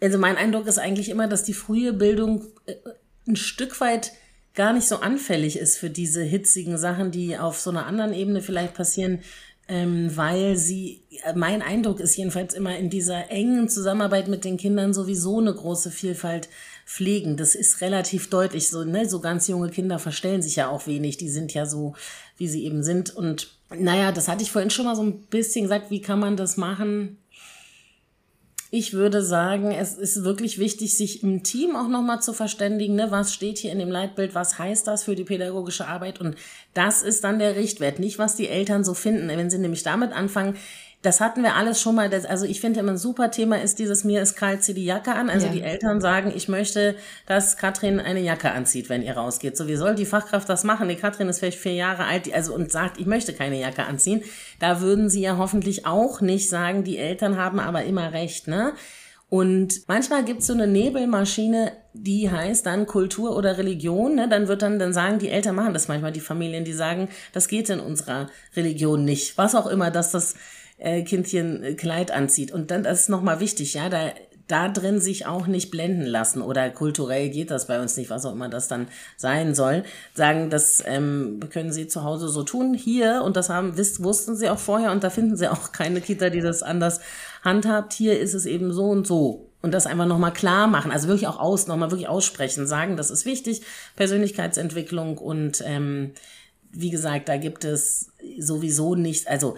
also 0.01 0.19
mein 0.19 0.37
Eindruck 0.37 0.67
ist 0.67 0.79
eigentlich 0.79 1.09
immer, 1.09 1.29
dass 1.29 1.45
die 1.45 1.55
frühe 1.55 1.93
Bildung 1.93 2.47
äh, 2.67 2.75
ein 3.27 3.37
Stück 3.37 3.81
weit 3.81 4.13
gar 4.55 4.73
nicht 4.73 4.89
so 4.89 4.97
anfällig 4.97 5.59
ist 5.59 5.79
für 5.79 5.91
diese 5.91 6.23
hitzigen 6.23 6.79
Sachen, 6.79 7.11
die 7.11 7.39
auf 7.39 7.61
so 7.61 7.71
einer 7.71 7.87
anderen 7.87 8.13
Ebene 8.13 8.41
vielleicht 8.41 8.75
passieren, 8.75 9.21
ähm, 9.69 10.17
weil 10.17 10.57
sie, 10.57 11.03
äh, 11.25 11.35
mein 11.35 11.63
Eindruck 11.63 12.01
ist 12.01 12.17
jedenfalls 12.17 12.55
immer 12.55 12.77
in 12.77 12.89
dieser 12.89 13.31
engen 13.31 13.69
Zusammenarbeit 13.69 14.27
mit 14.27 14.45
den 14.45 14.57
Kindern 14.57 14.95
sowieso 14.95 15.39
eine 15.39 15.55
große 15.55 15.91
Vielfalt 15.91 16.49
pflegen. 16.87 17.37
Das 17.37 17.55
ist 17.55 17.83
relativ 17.83 18.31
deutlich 18.31 18.71
so, 18.71 18.83
ne? 18.83 19.07
So 19.09 19.21
ganz 19.21 19.47
junge 19.47 19.69
Kinder 19.69 19.99
verstellen 19.99 20.41
sich 20.41 20.57
ja 20.57 20.71
auch 20.71 20.87
wenig. 20.87 21.19
Die 21.19 21.29
sind 21.29 21.53
ja 21.53 21.67
so, 21.67 21.95
wie 22.39 22.49
sie 22.49 22.65
eben 22.65 22.83
sind. 22.83 23.15
Und 23.15 23.53
naja, 23.69 24.11
das 24.11 24.27
hatte 24.27 24.43
ich 24.43 24.51
vorhin 24.51 24.71
schon 24.71 24.87
mal 24.87 24.97
so 24.97 25.03
ein 25.03 25.21
bisschen 25.27 25.65
gesagt. 25.65 25.91
Wie 25.91 26.01
kann 26.01 26.19
man 26.19 26.39
das 26.39 26.57
machen? 26.57 27.19
Ich 28.71 28.93
würde 28.93 29.23
sagen, 29.23 29.71
es 29.71 29.97
ist 29.97 30.25
wirklich 30.25 30.59
wichtig, 30.59 30.95
sich 30.95 31.23
im 31.23 31.43
Team 31.43 31.75
auch 31.75 31.89
nochmal 31.89 32.21
zu 32.21 32.35
verständigen, 32.35 32.97
ne? 32.97 33.11
was 33.11 33.33
steht 33.33 33.57
hier 33.57 33.73
in 33.73 33.79
dem 33.79 33.91
Leitbild, 33.91 34.35
was 34.35 34.59
heißt 34.59 34.87
das 34.87 35.05
für 35.05 35.15
die 35.15 35.25
pädagogische 35.25 35.89
Arbeit 35.89 36.21
und 36.21 36.37
das 36.75 37.03
ist 37.03 37.25
dann 37.25 37.39
der 37.39 37.57
Richtwert, 37.57 37.99
nicht 37.99 38.19
was 38.19 38.37
die 38.37 38.49
Eltern 38.49 38.85
so 38.85 38.93
finden. 38.93 39.29
Wenn 39.29 39.49
sie 39.49 39.59
nämlich 39.59 39.85
damit 39.85 40.13
anfangen, 40.13 40.57
das 41.03 41.21
hatten 41.21 41.43
wir 41.43 41.55
alles 41.55 41.81
schon 41.81 41.95
mal. 41.95 42.11
Das, 42.11 42.25
also 42.25 42.45
ich 42.45 42.61
finde 42.61 42.81
immer 42.81 42.93
ein 42.93 42.99
super 42.99 43.31
Thema 43.31 43.61
ist 43.61 43.79
dieses 43.79 44.03
mir 44.03 44.21
ist 44.21 44.35
kalt, 44.35 44.65
zieh 44.65 44.75
die 44.75 44.85
Jacke 44.85 45.15
an. 45.15 45.31
Also 45.31 45.47
ja. 45.47 45.53
die 45.53 45.63
Eltern 45.63 46.01
sagen, 46.01 46.33
ich 46.35 46.49
möchte, 46.49 46.97
dass 47.27 47.57
Katrin 47.57 48.01
eine 48.01 48.21
Jacke 48.21 48.51
anzieht, 48.51 48.89
wenn 48.89 49.03
ihr 49.03 49.17
rausgeht. 49.17 49.57
So, 49.57 49.69
wie 49.69 49.77
soll 49.77 49.95
die 49.95 50.07
Fachkraft 50.07 50.49
das 50.49 50.65
machen? 50.65 50.89
Die 50.89 50.97
Katrin 50.97 51.29
ist 51.29 51.39
vielleicht 51.39 51.59
vier 51.59 51.75
Jahre 51.75 52.05
alt, 52.05 52.33
also 52.35 52.53
und 52.55 52.73
sagt, 52.73 52.99
ich 52.99 53.07
möchte 53.07 53.33
keine 53.33 53.61
Jacke 53.61 53.85
anziehen. 53.85 54.23
Da 54.59 54.81
würden 54.81 55.09
sie 55.09 55.21
ja 55.21 55.37
hoffentlich 55.37 55.87
auch 55.87 56.21
nicht 56.21 56.49
sagen, 56.49 56.83
die 56.83 56.99
Eltern 56.99 57.37
haben 57.37 57.61
aber 57.61 57.85
immer 57.85 58.13
recht, 58.13 58.49
ne? 58.49 58.73
Und 59.31 59.87
manchmal 59.89 60.25
gibt's 60.25 60.47
so 60.47 60.55
eine 60.55 60.67
Nebelmaschine, 60.67 61.73
die 61.93 62.31
heißt 62.31 62.65
dann 62.65 62.87
Kultur 62.87 63.37
oder 63.37 63.59
Religion. 63.59 64.15
Ne? 64.15 64.27
Dann 64.27 64.49
wird 64.49 64.63
dann, 64.63 64.79
dann 64.79 64.95
sagen 64.95 65.19
die 65.19 65.29
Eltern 65.29 65.55
machen 65.55 65.75
das 65.75 65.87
manchmal, 65.87 66.13
die 66.13 66.21
Familien, 66.21 66.65
die 66.65 66.73
sagen, 66.73 67.09
das 67.35 67.47
geht 67.47 67.69
in 67.69 67.79
unserer 67.79 68.31
Religion 68.57 69.05
nicht. 69.05 69.37
Was 69.37 69.55
auch 69.55 69.67
immer, 69.67 69.91
dass 69.91 70.13
das 70.13 70.35
äh, 70.79 71.03
Kindchen 71.03 71.63
äh, 71.63 71.75
Kleid 71.75 72.11
anzieht. 72.11 72.53
Und 72.53 72.71
dann, 72.71 72.83
das 72.83 73.03
ist 73.03 73.09
nochmal 73.09 73.41
wichtig, 73.41 73.75
ja, 73.75 73.89
da, 73.89 74.11
da 74.49 74.69
drin 74.69 75.01
sich 75.01 75.27
auch 75.27 75.47
nicht 75.47 75.71
blenden 75.71 76.07
lassen 76.07 76.41
oder 76.41 76.71
kulturell 76.71 77.29
geht 77.29 77.51
das 77.51 77.67
bei 77.67 77.81
uns 77.81 77.97
nicht, 77.97 78.09
was 78.09 78.25
auch 78.25 78.33
immer 78.33 78.49
das 78.49 78.67
dann 78.67 78.89
sein 79.17 79.55
soll. 79.55 79.85
Sagen, 80.15 80.49
das 80.49 80.83
ähm, 80.87 81.41
können 81.51 81.71
Sie 81.71 81.87
zu 81.87 82.03
Hause 82.03 82.29
so 82.29 82.43
tun. 82.43 82.73
Hier, 82.75 83.23
und 83.25 83.37
das 83.37 83.51
haben, 83.51 83.77
wisst, 83.77 84.03
wussten 84.03 84.37
Sie 84.37 84.49
auch 84.49 84.59
vorher, 84.59 84.91
und 84.93 85.05
da 85.05 85.11
finden 85.11 85.37
Sie 85.37 85.49
auch 85.49 85.73
keine 85.73 86.01
Kita, 86.01 86.31
die 86.31 86.41
das 86.41 86.63
anders 86.63 87.01
handhabt. 87.45 87.93
Hier 87.93 88.19
ist 88.19 88.35
es 88.35 88.47
eben 88.47 88.73
so 88.73 88.87
und 88.87 89.07
so. 89.07 89.51
Und 89.61 89.75
das 89.75 89.87
einfach 89.87 90.07
nochmal 90.07 90.33
klar 90.33 90.69
machen, 90.69 90.93
also 90.93 91.09
wirklich 91.09 91.27
auch 91.27 91.41
aus, 91.41 91.67
nochmal 91.67 91.91
wirklich 91.91 92.09
aussprechen, 92.09 92.69
sagen, 92.69 92.97
das 92.97 93.11
ist 93.11 93.27
wichtig, 93.27 93.63
Persönlichkeitsentwicklung 93.97 95.19
und 95.19 95.65
ähm, 95.67 96.13
wie 96.71 96.91
gesagt, 96.91 97.29
da 97.29 97.39
gibt 97.39 97.65
es 97.65 98.13
sowieso 98.39 98.95
nicht, 98.95 99.27
also 99.27 99.57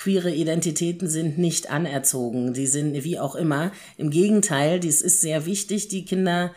queere 0.00 0.30
Identitäten 0.30 1.08
sind 1.08 1.36
nicht 1.36 1.70
anerzogen, 1.70 2.54
die 2.54 2.66
sind 2.66 3.04
wie 3.04 3.18
auch 3.18 3.34
immer. 3.34 3.70
Im 3.98 4.10
Gegenteil, 4.10 4.80
dies 4.80 5.02
ist 5.02 5.20
sehr 5.20 5.44
wichtig, 5.44 5.88
die 5.88 6.06
Kinder 6.06 6.52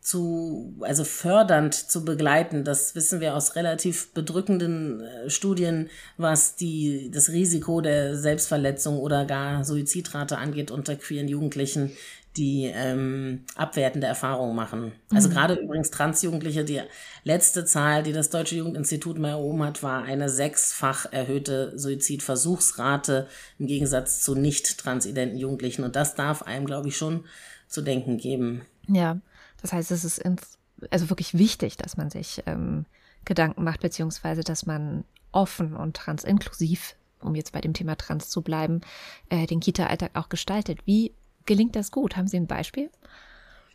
zu, 0.00 0.76
also 0.80 1.02
fördernd 1.02 1.74
zu 1.74 2.04
begleiten. 2.04 2.62
Das 2.62 2.94
wissen 2.94 3.20
wir 3.20 3.34
aus 3.34 3.56
relativ 3.56 4.12
bedrückenden 4.12 5.00
äh, 5.00 5.30
Studien, 5.30 5.88
was 6.18 6.56
die, 6.56 7.10
das 7.10 7.30
Risiko 7.30 7.80
der 7.80 8.16
Selbstverletzung 8.16 8.98
oder 8.98 9.24
gar 9.24 9.64
Suizidrate 9.64 10.38
angeht 10.38 10.70
unter 10.70 10.94
queeren 10.94 11.26
Jugendlichen 11.26 11.96
die 12.36 12.64
ähm, 12.64 13.44
abwertende 13.54 14.06
Erfahrungen 14.06 14.56
machen. 14.56 14.92
Also 15.10 15.28
mhm. 15.28 15.32
gerade 15.32 15.54
übrigens 15.54 15.90
Transjugendliche, 15.90 16.64
die 16.64 16.80
letzte 17.22 17.64
Zahl, 17.64 18.02
die 18.02 18.12
das 18.12 18.30
Deutsche 18.30 18.56
Jugendinstitut 18.56 19.18
mal 19.18 19.30
erhoben 19.30 19.62
hat, 19.62 19.82
war 19.82 20.02
eine 20.02 20.28
sechsfach 20.28 21.12
erhöhte 21.12 21.78
Suizidversuchsrate 21.78 23.28
im 23.58 23.66
Gegensatz 23.66 24.20
zu 24.20 24.34
nicht 24.34 24.78
transidenten 24.78 25.36
Jugendlichen. 25.36 25.84
Und 25.84 25.94
das 25.94 26.16
darf 26.16 26.42
einem, 26.42 26.66
glaube 26.66 26.88
ich, 26.88 26.96
schon 26.96 27.24
zu 27.68 27.82
denken 27.82 28.18
geben. 28.18 28.62
Ja, 28.88 29.20
das 29.62 29.72
heißt, 29.72 29.92
es 29.92 30.04
ist 30.04 30.18
ins, 30.18 30.58
also 30.90 31.10
wirklich 31.10 31.34
wichtig, 31.34 31.76
dass 31.76 31.96
man 31.96 32.10
sich 32.10 32.42
ähm, 32.46 32.84
Gedanken 33.24 33.62
macht, 33.62 33.80
beziehungsweise 33.80 34.42
dass 34.42 34.66
man 34.66 35.04
offen 35.30 35.76
und 35.76 35.96
transinklusiv, 35.96 36.96
um 37.20 37.34
jetzt 37.36 37.52
bei 37.52 37.60
dem 37.60 37.74
Thema 37.74 37.96
Trans 37.96 38.28
zu 38.28 38.42
bleiben, 38.42 38.80
äh, 39.28 39.46
den 39.46 39.60
Kita-Alltag 39.60 40.10
auch 40.14 40.28
gestaltet. 40.28 40.80
Wie 40.84 41.12
gelingt 41.46 41.76
das 41.76 41.90
gut? 41.90 42.16
Haben 42.16 42.28
Sie 42.28 42.36
ein 42.36 42.46
Beispiel? 42.46 42.90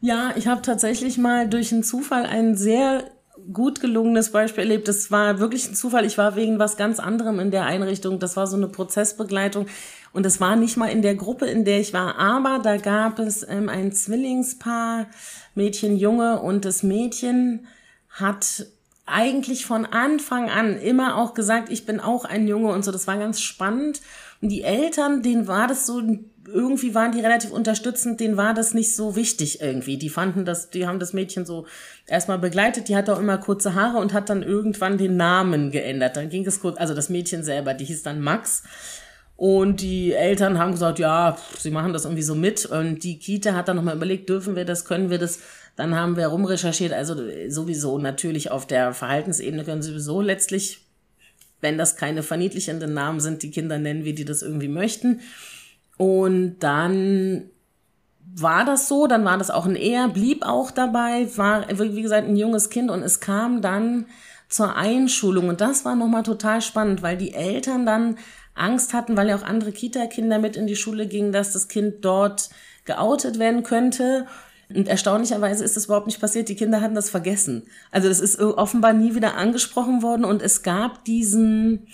Ja, 0.01 0.34
ich 0.36 0.47
habe 0.47 0.62
tatsächlich 0.62 1.17
mal 1.17 1.49
durch 1.49 1.73
einen 1.73 1.84
Zufall 1.84 2.25
ein 2.25 2.55
sehr 2.55 3.03
gut 3.53 3.79
gelungenes 3.79 4.32
Beispiel 4.32 4.63
erlebt. 4.63 4.88
Das 4.88 5.12
war 5.12 5.39
wirklich 5.39 5.67
ein 5.69 5.75
Zufall. 5.75 6.05
Ich 6.05 6.17
war 6.17 6.36
wegen 6.36 6.60
was 6.60 6.77
ganz 6.77 6.99
anderem 6.99 7.39
in 7.39 7.51
der 7.51 7.65
Einrichtung. 7.65 8.19
Das 8.19 8.38
war 8.38 8.47
so 8.47 8.58
eine 8.58 8.67
Prozessbegleitung. 8.67 9.67
Und 10.12 10.25
es 10.25 10.39
war 10.39 10.55
nicht 10.55 10.77
mal 10.77 10.88
in 10.88 11.01
der 11.01 11.15
Gruppe, 11.15 11.45
in 11.45 11.65
der 11.65 11.79
ich 11.79 11.93
war, 11.93 12.17
aber 12.17 12.60
da 12.63 12.77
gab 12.77 13.19
es 13.19 13.47
ähm, 13.47 13.69
ein 13.69 13.91
Zwillingspaar, 13.91 15.08
Mädchen, 15.53 15.97
Junge, 15.97 16.41
und 16.41 16.65
das 16.65 16.82
Mädchen 16.82 17.67
hat 18.10 18.65
eigentlich 19.05 19.65
von 19.65 19.86
Anfang 19.86 20.49
an 20.49 20.77
immer 20.77 21.17
auch 21.17 21.34
gesagt, 21.34 21.71
ich 21.71 21.86
bin 21.86 21.99
auch 21.99 22.25
ein 22.25 22.47
Junge 22.47 22.71
und 22.71 22.84
so. 22.84 22.91
Das 22.91 23.08
war 23.08 23.17
ganz 23.17 23.41
spannend. 23.41 24.01
Und 24.41 24.49
die 24.49 24.63
Eltern, 24.63 25.21
denen 25.21 25.47
war 25.47 25.67
das 25.67 25.86
so 25.86 26.01
irgendwie 26.53 26.95
waren 26.95 27.12
die 27.12 27.21
relativ 27.21 27.51
unterstützend, 27.51 28.19
denen 28.19 28.38
war 28.38 28.53
das 28.53 28.73
nicht 28.73 28.95
so 28.95 29.15
wichtig 29.15 29.62
irgendwie. 29.62 29.97
Die 29.97 30.09
fanden 30.09 30.45
das, 30.45 30.69
die 30.69 30.88
haben 30.88 30.99
das 30.99 31.13
Mädchen 31.13 31.45
so 31.45 31.65
erstmal 32.07 32.39
begleitet, 32.39 32.89
die 32.89 32.95
hatte 32.95 33.13
auch 33.13 33.19
immer 33.19 33.38
kurze 33.38 33.75
Haare 33.75 33.97
und 33.97 34.13
hat 34.13 34.29
dann 34.29 34.43
irgendwann 34.43 34.97
den 34.97 35.17
Namen 35.17 35.71
geändert. 35.71 36.17
Dann 36.17 36.29
ging 36.29 36.45
es 36.45 36.59
kurz, 36.59 36.77
also 36.77 36.93
das 36.93 37.09
Mädchen 37.09 37.43
selber, 37.43 37.73
die 37.73 37.85
hieß 37.85 38.03
dann 38.03 38.21
Max. 38.21 38.63
Und 39.39 39.79
die 39.79 40.12
Eltern 40.12 40.59
haben 40.59 40.73
gesagt, 40.73 40.99
ja, 40.99 41.38
sie 41.57 41.71
machen 41.71 41.93
das 41.93 42.03
irgendwie 42.03 42.23
so 42.23 42.35
mit. 42.35 42.65
Und 42.65 43.05
die 43.05 43.19
Kita 43.19 43.53
hat 43.53 43.69
dann 43.69 43.77
nochmal 43.77 43.95
überlegt, 43.95 44.27
dürfen 44.27 44.57
wir 44.57 44.65
das, 44.65 44.83
können 44.83 45.09
wir 45.09 45.17
das? 45.17 45.39
Dann 45.77 45.95
haben 45.95 46.17
wir 46.17 46.27
rumrecherchiert, 46.27 46.91
also 46.91 47.15
sowieso 47.47 47.99
natürlich 47.99 48.51
auf 48.51 48.67
der 48.67 48.93
Verhaltensebene 48.93 49.63
können 49.63 49.81
sie 49.81 49.91
sowieso 49.91 50.19
letztlich, 50.19 50.81
wenn 51.62 51.77
das 51.77 51.95
keine 51.95 52.21
verniedlichenden 52.21 52.93
Namen 52.93 53.21
sind, 53.21 53.43
die 53.43 53.51
Kinder 53.51 53.77
nennen, 53.77 54.03
wie 54.03 54.12
die 54.12 54.25
das 54.25 54.41
irgendwie 54.41 54.67
möchten. 54.67 55.21
Und 55.99 56.59
dann 56.59 57.49
war 58.33 58.63
das 58.63 58.88
so, 58.88 59.05
dann 59.05 59.25
war 59.25 59.38
das 59.38 59.51
auch 59.51 59.65
ein 59.65 59.75
Er, 59.75 60.07
blieb 60.07 60.43
auch 60.43 60.71
dabei, 60.71 61.27
war, 61.35 61.67
wie 61.67 62.01
gesagt, 62.01 62.25
ein 62.25 62.38
junges 62.38 62.69
Kind 62.69 62.89
und 62.89 63.03
es 63.03 63.19
kam 63.19 63.62
dann 63.62 64.05
zur 64.47 64.77
Einschulung 64.77 65.49
und 65.49 65.59
das 65.59 65.83
war 65.83 65.97
nochmal 65.97 66.23
total 66.23 66.62
spannend, 66.62 67.01
weil 67.01 67.17
die 67.17 67.33
Eltern 67.33 67.85
dann 67.85 68.17
Angst 68.55 68.93
hatten, 68.93 69.17
weil 69.17 69.27
ja 69.27 69.35
auch 69.35 69.43
andere 69.43 69.73
Kita-Kinder 69.73 70.39
mit 70.39 70.55
in 70.55 70.67
die 70.67 70.77
Schule 70.77 71.05
gingen, 71.05 71.33
dass 71.33 71.51
das 71.51 71.67
Kind 71.67 72.05
dort 72.05 72.49
geoutet 72.85 73.38
werden 73.38 73.63
könnte. 73.63 74.25
Und 74.73 74.88
erstaunlicherweise 74.88 75.65
ist 75.65 75.75
das 75.75 75.85
überhaupt 75.85 76.07
nicht 76.07 76.21
passiert. 76.21 76.47
Die 76.47 76.55
Kinder 76.55 76.79
hatten 76.79 76.95
das 76.95 77.09
vergessen. 77.09 77.63
Also 77.91 78.07
das 78.07 78.21
ist 78.21 78.39
offenbar 78.39 78.93
nie 78.93 79.15
wieder 79.15 79.35
angesprochen 79.35 80.01
worden 80.01 80.23
und 80.23 80.41
es 80.41 80.63
gab 80.63 81.03
diesen, 81.03 81.88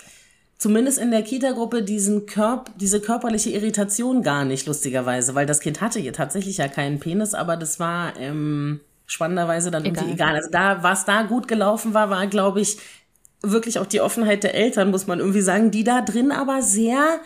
zumindest 0.57 0.97
in 0.97 1.11
der 1.11 1.21
Kita-Gruppe 1.21 1.83
diesen 1.83 2.25
Körp 2.25 2.71
diese 2.77 3.01
körperliche 3.01 3.49
Irritation 3.51 4.23
gar 4.23 4.45
nicht, 4.45 4.67
lustigerweise, 4.67 5.35
weil 5.35 5.45
das 5.45 5.59
Kind 5.59 5.81
hatte 5.81 5.99
hier 5.99 6.13
tatsächlich 6.13 6.57
ja 6.57 6.67
keinen 6.67 6.99
Penis, 6.99 7.33
aber 7.33 7.57
das 7.57 7.79
war 7.79 8.17
ähm, 8.17 8.79
spannenderweise 9.05 9.71
dann 9.71 9.85
egal. 9.85 10.03
irgendwie 10.03 10.13
egal. 10.13 10.35
Also 10.35 10.49
da, 10.51 10.83
was 10.83 11.05
da 11.05 11.23
gut 11.23 11.47
gelaufen 11.47 11.93
war, 11.93 12.09
war, 12.09 12.27
glaube 12.27 12.61
ich, 12.61 12.77
wirklich 13.41 13.79
auch 13.79 13.85
die 13.85 14.01
Offenheit 14.01 14.43
der 14.43 14.55
Eltern, 14.55 14.91
muss 14.91 15.07
man 15.07 15.19
irgendwie 15.19 15.41
sagen, 15.41 15.71
die 15.71 15.83
da 15.83 16.01
drin 16.01 16.31
aber 16.31 16.61
sehr 16.61 17.19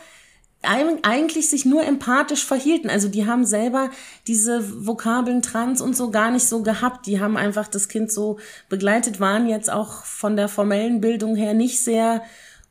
eigentlich 0.61 1.49
sich 1.49 1.63
nur 1.63 1.85
empathisch 1.85 2.45
verhielten. 2.45 2.89
Also 2.89 3.07
die 3.07 3.25
haben 3.25 3.45
selber 3.45 3.91
diese 4.27 4.85
Vokabeln 4.85 5.41
trans 5.41 5.79
und 5.79 5.95
so 5.95 6.11
gar 6.11 6.31
nicht 6.31 6.47
so 6.49 6.63
gehabt. 6.63 7.05
Die 7.05 7.21
haben 7.21 7.37
einfach 7.37 7.67
das 7.67 7.87
Kind 7.87 8.11
so 8.11 8.39
begleitet, 8.67 9.21
waren 9.21 9.47
jetzt 9.47 9.71
auch 9.71 10.03
von 10.03 10.35
der 10.35 10.49
formellen 10.49 10.99
Bildung 10.99 11.37
her 11.37 11.53
nicht 11.53 11.81
sehr 11.81 12.23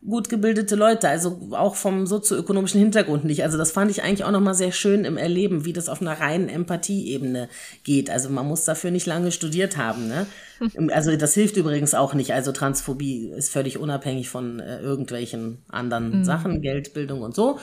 gut 0.06 0.28
gebildete 0.28 0.76
Leute, 0.76 1.08
also 1.08 1.48
auch 1.52 1.74
vom 1.74 2.06
sozioökonomischen 2.06 2.80
Hintergrund 2.80 3.24
nicht. 3.24 3.42
Also 3.42 3.58
das 3.58 3.72
fand 3.72 3.90
ich 3.90 4.02
eigentlich 4.02 4.24
auch 4.24 4.30
nochmal 4.30 4.54
sehr 4.54 4.70
schön 4.70 5.04
im 5.04 5.16
Erleben, 5.16 5.64
wie 5.64 5.72
das 5.72 5.88
auf 5.88 6.00
einer 6.00 6.20
reinen 6.20 6.48
Empathieebene 6.48 7.48
geht. 7.82 8.08
Also 8.08 8.30
man 8.30 8.46
muss 8.46 8.64
dafür 8.64 8.92
nicht 8.92 9.06
lange 9.06 9.32
studiert 9.32 9.76
haben. 9.76 10.08
Ne? 10.08 10.26
Also 10.90 11.14
das 11.16 11.34
hilft 11.34 11.56
übrigens 11.56 11.94
auch 11.94 12.14
nicht. 12.14 12.32
Also 12.32 12.50
Transphobie 12.50 13.28
ist 13.28 13.52
völlig 13.52 13.78
unabhängig 13.78 14.28
von 14.28 14.58
äh, 14.58 14.80
irgendwelchen 14.80 15.58
anderen 15.68 16.18
mhm. 16.18 16.24
Sachen, 16.24 16.62
Geldbildung 16.62 17.22
und 17.22 17.32
so. 17.32 17.60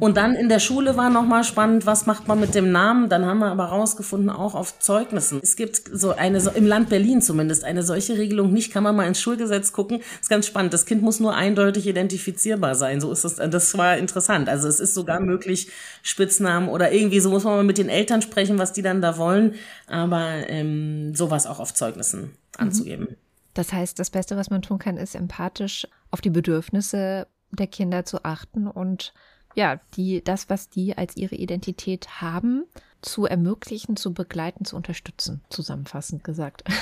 Und 0.00 0.16
dann 0.16 0.34
in 0.34 0.48
der 0.48 0.58
Schule 0.58 0.96
war 0.96 1.10
nochmal 1.10 1.44
spannend, 1.44 1.84
was 1.86 2.06
macht 2.06 2.26
man 2.28 2.40
mit 2.40 2.54
dem 2.54 2.72
Namen? 2.72 3.08
Dann 3.08 3.26
haben 3.26 3.40
wir 3.40 3.48
aber 3.48 3.66
rausgefunden, 3.66 4.30
auch 4.30 4.54
auf 4.54 4.78
Zeugnissen. 4.78 5.40
Es 5.42 5.56
gibt 5.56 5.82
so 5.92 6.12
eine, 6.12 6.40
so 6.40 6.50
im 6.50 6.66
Land 6.66 6.88
Berlin 6.88 7.20
zumindest, 7.20 7.64
eine 7.64 7.82
solche 7.82 8.16
Regelung 8.16 8.52
nicht, 8.52 8.72
kann 8.72 8.82
man 8.82 8.96
mal 8.96 9.06
ins 9.06 9.20
Schulgesetz 9.20 9.72
gucken. 9.72 10.00
ist 10.20 10.30
ganz 10.30 10.46
spannend. 10.46 10.72
Das 10.72 10.86
Kind 10.86 11.02
muss 11.02 11.20
nur 11.20 11.34
eindeutig 11.34 11.86
identifizierbar 11.86 12.74
sein. 12.74 13.00
So 13.00 13.12
ist 13.12 13.24
das, 13.24 13.36
das 13.36 13.76
war 13.76 13.98
interessant. 13.98 14.48
Also 14.48 14.68
es 14.68 14.80
ist 14.80 14.94
sogar 14.94 15.20
möglich, 15.20 15.70
Spitznamen 16.02 16.68
oder 16.68 16.92
irgendwie, 16.92 17.20
so 17.20 17.30
muss 17.30 17.44
man 17.44 17.56
mal 17.56 17.64
mit 17.64 17.78
den 17.78 17.88
Eltern 17.88 18.22
sprechen, 18.22 18.58
was 18.58 18.72
die 18.72 18.82
dann 18.82 19.02
da 19.02 19.18
wollen. 19.18 19.54
Aber 19.86 20.48
ähm, 20.48 21.14
sowas 21.14 21.46
auch 21.46 21.60
auf 21.60 21.74
Zeugnissen 21.74 22.20
mhm. 22.22 22.30
anzugeben. 22.56 23.16
Das 23.54 23.72
heißt, 23.72 23.98
das 23.98 24.10
Beste, 24.10 24.36
was 24.36 24.50
man 24.50 24.62
tun 24.62 24.78
kann, 24.78 24.96
ist 24.96 25.14
empathisch 25.14 25.86
auf 26.10 26.20
die 26.20 26.30
Bedürfnisse 26.30 27.26
der 27.50 27.66
Kinder 27.66 28.04
zu 28.04 28.24
achten 28.24 28.66
und 28.66 29.12
ja, 29.54 29.80
die, 29.96 30.22
das, 30.22 30.48
was 30.48 30.68
die 30.68 30.96
als 30.96 31.16
ihre 31.16 31.34
Identität 31.34 32.20
haben, 32.20 32.64
zu 33.02 33.26
ermöglichen, 33.26 33.96
zu 33.96 34.14
begleiten, 34.14 34.64
zu 34.64 34.76
unterstützen, 34.76 35.42
zusammenfassend 35.50 36.24
gesagt. 36.24 36.64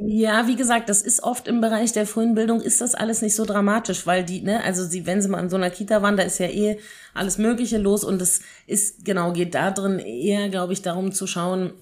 Ja, 0.00 0.46
wie 0.46 0.54
gesagt, 0.54 0.88
das 0.90 1.02
ist 1.02 1.22
oft 1.24 1.48
im 1.48 1.60
Bereich 1.60 1.92
der 1.92 2.06
frühen 2.06 2.34
Bildung 2.34 2.60
ist 2.60 2.80
das 2.80 2.94
alles 2.94 3.20
nicht 3.20 3.34
so 3.34 3.44
dramatisch, 3.44 4.06
weil 4.06 4.24
die, 4.24 4.42
ne, 4.42 4.62
also 4.62 4.84
sie, 4.84 5.06
wenn 5.06 5.20
sie 5.20 5.28
mal 5.28 5.40
in 5.40 5.50
so 5.50 5.56
einer 5.56 5.70
Kita 5.70 6.02
waren, 6.02 6.16
da 6.16 6.22
ist 6.22 6.38
ja 6.38 6.46
eh 6.46 6.78
alles 7.14 7.36
Mögliche 7.36 7.78
los 7.78 8.04
und 8.04 8.22
es 8.22 8.42
ist, 8.66 9.04
genau, 9.04 9.32
geht 9.32 9.54
da 9.54 9.70
drin 9.70 9.98
eher, 9.98 10.50
glaube 10.50 10.72
ich, 10.72 10.82
darum 10.82 11.10
zu 11.10 11.26
schauen, 11.26 11.72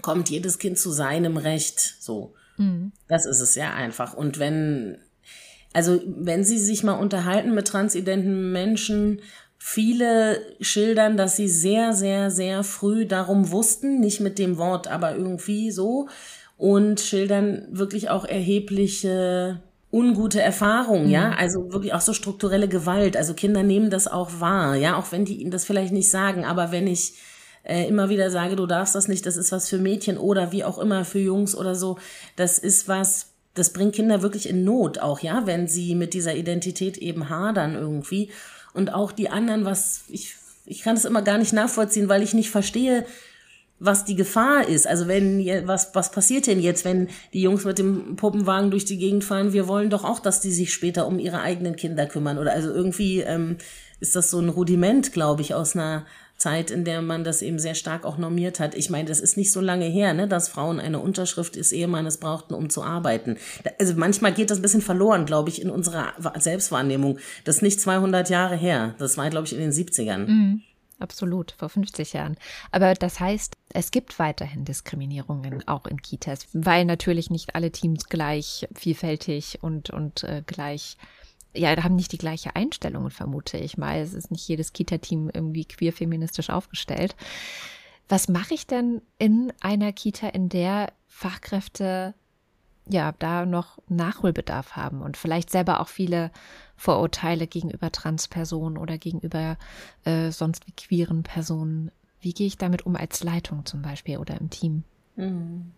kommt 0.00 0.30
jedes 0.30 0.58
Kind 0.58 0.78
zu 0.78 0.90
seinem 0.90 1.38
Recht, 1.38 1.96
so. 1.98 2.34
Mhm. 2.56 2.92
Das 3.08 3.26
ist 3.26 3.40
es 3.40 3.56
ja 3.56 3.72
einfach. 3.72 4.14
Und 4.14 4.38
wenn, 4.38 4.98
also 5.72 6.00
wenn 6.06 6.44
sie 6.44 6.58
sich 6.58 6.82
mal 6.82 6.94
unterhalten 6.94 7.54
mit 7.54 7.66
transidenten 7.66 8.52
Menschen, 8.52 9.20
Viele 9.62 10.40
schildern, 10.62 11.18
dass 11.18 11.36
sie 11.36 11.46
sehr, 11.46 11.92
sehr, 11.92 12.30
sehr 12.30 12.64
früh 12.64 13.04
darum 13.04 13.50
wussten, 13.50 14.00
nicht 14.00 14.18
mit 14.20 14.38
dem 14.38 14.56
Wort, 14.56 14.88
aber 14.88 15.14
irgendwie 15.14 15.70
so, 15.70 16.08
und 16.56 16.98
schildern 16.98 17.68
wirklich 17.70 18.08
auch 18.08 18.24
erhebliche 18.24 19.60
ungute 19.92 20.40
Erfahrungen, 20.40 21.06
mhm. 21.06 21.10
ja, 21.10 21.32
also 21.32 21.74
wirklich 21.74 21.92
auch 21.92 22.00
so 22.00 22.14
strukturelle 22.14 22.68
Gewalt. 22.68 23.18
Also 23.18 23.34
Kinder 23.34 23.62
nehmen 23.62 23.90
das 23.90 24.08
auch 24.08 24.40
wahr, 24.40 24.76
ja, 24.76 24.96
auch 24.96 25.12
wenn 25.12 25.26
die 25.26 25.36
ihnen 25.42 25.50
das 25.50 25.66
vielleicht 25.66 25.92
nicht 25.92 26.10
sagen, 26.10 26.46
aber 26.46 26.72
wenn 26.72 26.86
ich 26.86 27.12
äh, 27.62 27.86
immer 27.86 28.08
wieder 28.08 28.30
sage, 28.30 28.56
du 28.56 28.64
darfst 28.64 28.94
das 28.94 29.08
nicht, 29.08 29.26
das 29.26 29.36
ist 29.36 29.52
was 29.52 29.68
für 29.68 29.78
Mädchen 29.78 30.16
oder 30.16 30.52
wie 30.52 30.64
auch 30.64 30.78
immer 30.78 31.04
für 31.04 31.18
Jungs 31.18 31.54
oder 31.54 31.74
so, 31.74 31.98
das 32.36 32.58
ist 32.58 32.88
was, 32.88 33.29
das 33.54 33.72
bringt 33.72 33.94
Kinder 33.94 34.22
wirklich 34.22 34.48
in 34.48 34.64
Not 34.64 34.98
auch, 34.98 35.20
ja, 35.20 35.46
wenn 35.46 35.66
sie 35.66 35.94
mit 35.94 36.14
dieser 36.14 36.34
Identität 36.34 36.98
eben 36.98 37.28
hadern 37.28 37.74
irgendwie 37.74 38.30
und 38.72 38.94
auch 38.94 39.12
die 39.12 39.28
anderen, 39.28 39.64
was 39.64 40.04
ich, 40.08 40.34
ich 40.66 40.82
kann 40.82 40.96
es 40.96 41.04
immer 41.04 41.22
gar 41.22 41.38
nicht 41.38 41.52
nachvollziehen, 41.52 42.08
weil 42.08 42.22
ich 42.22 42.34
nicht 42.34 42.50
verstehe, 42.50 43.04
was 43.80 44.04
die 44.04 44.14
Gefahr 44.14 44.68
ist. 44.68 44.86
Also 44.86 45.08
wenn, 45.08 45.66
was, 45.66 45.94
was 45.94 46.12
passiert 46.12 46.46
denn 46.46 46.60
jetzt, 46.60 46.84
wenn 46.84 47.08
die 47.32 47.40
Jungs 47.40 47.64
mit 47.64 47.78
dem 47.78 48.14
Puppenwagen 48.16 48.70
durch 48.70 48.84
die 48.84 48.98
Gegend 48.98 49.24
fahren? 49.24 49.54
Wir 49.54 49.66
wollen 49.66 49.90
doch 49.90 50.04
auch, 50.04 50.20
dass 50.20 50.40
die 50.40 50.52
sich 50.52 50.72
später 50.72 51.06
um 51.06 51.18
ihre 51.18 51.40
eigenen 51.40 51.76
Kinder 51.76 52.06
kümmern. 52.06 52.38
Oder 52.38 52.52
also 52.52 52.70
irgendwie 52.70 53.20
ähm, 53.20 53.56
ist 53.98 54.14
das 54.14 54.30
so 54.30 54.38
ein 54.38 54.50
Rudiment, 54.50 55.12
glaube 55.12 55.40
ich, 55.40 55.54
aus 55.54 55.74
einer 55.74 56.04
Zeit, 56.40 56.70
in 56.70 56.84
der 56.84 57.02
man 57.02 57.22
das 57.22 57.42
eben 57.42 57.58
sehr 57.58 57.74
stark 57.74 58.04
auch 58.04 58.18
normiert 58.18 58.60
hat. 58.60 58.74
Ich 58.74 58.90
meine, 58.90 59.08
das 59.08 59.20
ist 59.20 59.36
nicht 59.36 59.52
so 59.52 59.60
lange 59.60 59.84
her, 59.84 60.14
ne, 60.14 60.26
dass 60.26 60.48
Frauen 60.48 60.80
eine 60.80 60.98
Unterschrift 60.98 61.54
des 61.56 61.70
Ehemannes 61.70 62.18
brauchten, 62.18 62.54
um 62.54 62.70
zu 62.70 62.82
arbeiten. 62.82 63.36
Also 63.78 63.94
manchmal 63.94 64.32
geht 64.32 64.50
das 64.50 64.58
ein 64.58 64.62
bisschen 64.62 64.80
verloren, 64.80 65.26
glaube 65.26 65.50
ich, 65.50 65.60
in 65.60 65.70
unserer 65.70 66.14
Selbstwahrnehmung. 66.38 67.18
Das 67.44 67.56
ist 67.56 67.62
nicht 67.62 67.80
200 67.80 68.30
Jahre 68.30 68.56
her. 68.56 68.94
Das 68.98 69.18
war, 69.18 69.28
glaube 69.30 69.46
ich, 69.46 69.52
in 69.52 69.60
den 69.60 69.72
70ern. 69.72 70.26
Mhm. 70.26 70.62
Absolut, 70.98 71.54
vor 71.58 71.70
50 71.70 72.12
Jahren. 72.12 72.36
Aber 72.72 72.92
das 72.92 73.20
heißt, 73.20 73.54
es 73.72 73.90
gibt 73.90 74.18
weiterhin 74.18 74.66
Diskriminierungen 74.66 75.66
auch 75.66 75.86
in 75.86 76.02
Kitas, 76.02 76.46
weil 76.52 76.84
natürlich 76.84 77.30
nicht 77.30 77.54
alle 77.54 77.70
Teams 77.70 78.08
gleich 78.10 78.68
vielfältig 78.74 79.58
und, 79.62 79.88
und 79.88 80.24
äh, 80.24 80.42
gleich 80.46 80.98
ja, 81.54 81.76
haben 81.82 81.96
nicht 81.96 82.12
die 82.12 82.18
gleiche 82.18 82.54
Einstellung, 82.56 83.10
vermute 83.10 83.58
ich 83.58 83.76
mal. 83.76 83.98
Es 83.98 84.14
ist 84.14 84.30
nicht 84.30 84.46
jedes 84.46 84.72
Kita-Team 84.72 85.30
irgendwie 85.32 85.64
queer-feministisch 85.64 86.50
aufgestellt. 86.50 87.16
Was 88.08 88.28
mache 88.28 88.54
ich 88.54 88.66
denn 88.66 89.02
in 89.18 89.52
einer 89.60 89.92
Kita, 89.92 90.28
in 90.28 90.48
der 90.48 90.92
Fachkräfte 91.06 92.14
ja 92.88 93.12
da 93.18 93.46
noch 93.46 93.78
Nachholbedarf 93.88 94.74
haben 94.74 95.00
und 95.02 95.16
vielleicht 95.16 95.50
selber 95.50 95.80
auch 95.80 95.88
viele 95.88 96.30
Vorurteile 96.76 97.46
gegenüber 97.46 97.92
Transpersonen 97.92 98.78
oder 98.78 98.98
gegenüber 98.98 99.58
äh, 100.04 100.30
sonst 100.30 100.66
wie 100.66 100.72
queeren 100.72 101.22
Personen? 101.22 101.90
Wie 102.20 102.32
gehe 102.32 102.46
ich 102.46 102.58
damit 102.58 102.86
um 102.86 102.96
als 102.96 103.22
Leitung 103.22 103.64
zum 103.64 103.82
Beispiel 103.82 104.18
oder 104.18 104.40
im 104.40 104.50
Team? 104.50 104.84
Mhm. 105.16 105.72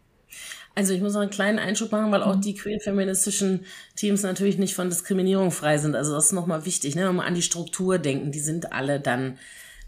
Also 0.74 0.94
ich 0.94 1.02
muss 1.02 1.12
noch 1.12 1.20
einen 1.20 1.30
kleinen 1.30 1.58
Einschub 1.58 1.92
machen, 1.92 2.12
weil 2.12 2.22
auch 2.22 2.36
mhm. 2.36 2.40
die 2.40 2.54
queer-feministischen 2.54 3.66
Teams 3.94 4.22
natürlich 4.22 4.58
nicht 4.58 4.74
von 4.74 4.88
Diskriminierung 4.88 5.50
frei 5.50 5.78
sind. 5.78 5.94
Also 5.94 6.14
das 6.14 6.26
ist 6.26 6.32
nochmal 6.32 6.64
wichtig, 6.64 6.94
ne? 6.94 7.08
wenn 7.08 7.16
wir 7.16 7.24
an 7.24 7.34
die 7.34 7.42
Struktur 7.42 7.98
denken, 7.98 8.32
die 8.32 8.40
sind 8.40 8.72
alle 8.72 8.98
dann 8.98 9.38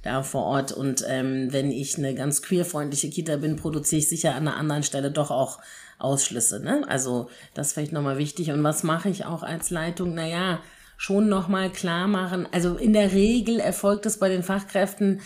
da 0.02 0.22
vor 0.22 0.44
Ort. 0.44 0.72
Und 0.72 1.04
ähm, 1.08 1.52
wenn 1.52 1.70
ich 1.70 1.96
eine 1.96 2.14
ganz 2.14 2.42
queerfreundliche 2.42 3.08
Kita 3.08 3.36
bin, 3.36 3.56
produziere 3.56 4.00
ich 4.00 4.08
sicher 4.08 4.34
an 4.34 4.46
einer 4.46 4.56
anderen 4.56 4.82
Stelle 4.82 5.10
doch 5.10 5.30
auch 5.30 5.58
Ausschlüsse. 5.98 6.60
Ne? 6.60 6.84
Also 6.86 7.30
das 7.54 7.68
ist 7.68 7.72
vielleicht 7.72 7.92
nochmal 7.92 8.18
wichtig. 8.18 8.50
Und 8.50 8.62
was 8.62 8.82
mache 8.82 9.08
ich 9.08 9.24
auch 9.24 9.42
als 9.42 9.70
Leitung? 9.70 10.14
Naja, 10.14 10.60
schon 10.96 11.28
nochmal 11.28 11.70
klar 11.70 12.06
machen. 12.08 12.46
Also 12.52 12.76
in 12.76 12.92
der 12.92 13.12
Regel 13.12 13.58
erfolgt 13.58 14.06
es 14.06 14.18
bei 14.18 14.28
den 14.28 14.42
Fachkräften 14.42 15.20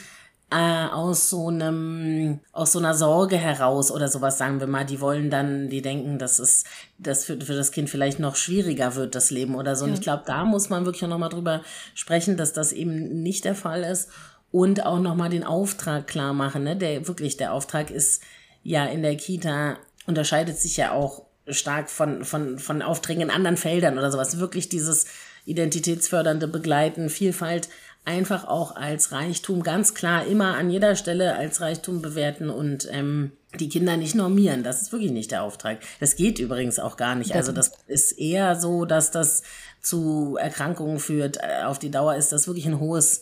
äh, 0.51 0.87
aus 0.87 1.29
so 1.29 1.49
einem, 1.49 2.41
aus 2.53 2.73
so 2.73 2.79
einer 2.79 2.95
Sorge 2.95 3.37
heraus 3.37 3.91
oder 3.91 4.09
sowas, 4.09 4.39
sagen 4.39 4.61
wir 4.61 4.67
mal, 4.67 4.87
die 4.87 5.01
wollen 5.01 5.29
dann, 5.29 5.69
die 5.69 5.83
denken, 5.83 6.19
dass 6.19 6.39
es, 6.39 6.65
dass 6.99 7.25
für, 7.25 7.39
für 7.41 7.55
das 7.55 7.71
Kind 7.71 7.91
vielleicht 7.91 8.19
noch 8.19 8.35
schwieriger 8.37 8.95
wird, 8.95 9.15
das 9.15 9.31
Leben 9.31 9.55
oder 9.55 9.77
so. 9.77 9.85
Ja. 9.85 9.91
Und 9.91 9.99
ich 9.99 10.03
glaube, 10.03 10.23
da 10.27 10.45
muss 10.45 10.71
man 10.71 10.87
wirklich 10.87 11.09
nochmal 11.09 11.29
drüber 11.29 11.63
sprechen, 11.95 12.37
dass 12.37 12.53
das 12.53 12.73
eben 12.73 13.23
nicht 13.23 13.45
der 13.45 13.55
Fall 13.55 13.83
ist. 13.83 14.09
Und 14.51 14.87
auch 14.87 14.99
nochmal 14.99 15.29
den 15.29 15.45
Auftrag 15.45 16.07
klar 16.07 16.33
machen, 16.33 16.65
ne? 16.65 16.75
Der 16.75 17.07
wirklich, 17.07 17.37
der 17.37 17.53
Auftrag 17.53 17.91
ist 17.91 18.23
ja 18.63 18.87
in 18.87 19.03
der 19.03 19.15
Kita, 19.17 19.77
unterscheidet 20.07 20.59
sich 20.59 20.79
ja 20.79 20.93
auch 20.93 21.25
stark 21.49 21.91
von, 21.91 22.25
von, 22.25 22.59
von 22.59 22.81
Aufträgen 22.81 23.25
in 23.25 23.31
anderen 23.31 23.59
Feldern 23.59 23.99
oder 23.99 24.11
sowas. 24.11 24.39
Wirklich 24.39 24.71
dieses 24.71 25.05
identitätsfördernde 25.45 26.49
Begleiten, 26.49 27.11
Vielfalt 27.11 27.69
einfach 28.09 28.49
auch 28.49 28.75
als 28.75 29.13
Reichtum 29.13 29.63
ganz 29.63 29.93
klar 29.93 30.25
immer 30.27 30.57
an 30.57 30.71
jeder 30.71 30.97
Stelle 30.97 31.37
als 31.37 31.61
Reichtum 31.61 32.01
bewerten 32.01 32.49
und 32.49 32.89
ähm, 32.91 33.33
die 33.61 33.69
Kinder 33.69 33.99
nicht 33.99 34.15
normieren. 34.15 34.65
Das 34.65 34.81
ist 34.81 34.93
wirklich 34.93 35.13
nicht 35.13 35.31
der 35.31 35.43
Auftrag. 35.43 35.81
Das 36.01 36.17
geht 36.17 36.39
übrigens 36.39 36.79
auch 36.79 36.97
gar 36.97 37.15
nicht. 37.15 37.35
Also 37.35 37.53
das 37.53 37.73
ist 37.87 38.13
eher 38.13 38.57
so, 38.57 38.87
dass 38.87 39.11
das 39.11 39.43
zu 39.83 40.39
Erkrankungen 40.41 41.01
führt. 41.01 41.37
Äh, 41.37 41.65
auf 41.65 41.79
die 41.79 41.91
Dauer 41.91 42.17
ist 42.17 42.33
das 42.33 42.47
wirklich 42.47 42.67
ein 42.67 42.81
hohes 42.81 43.21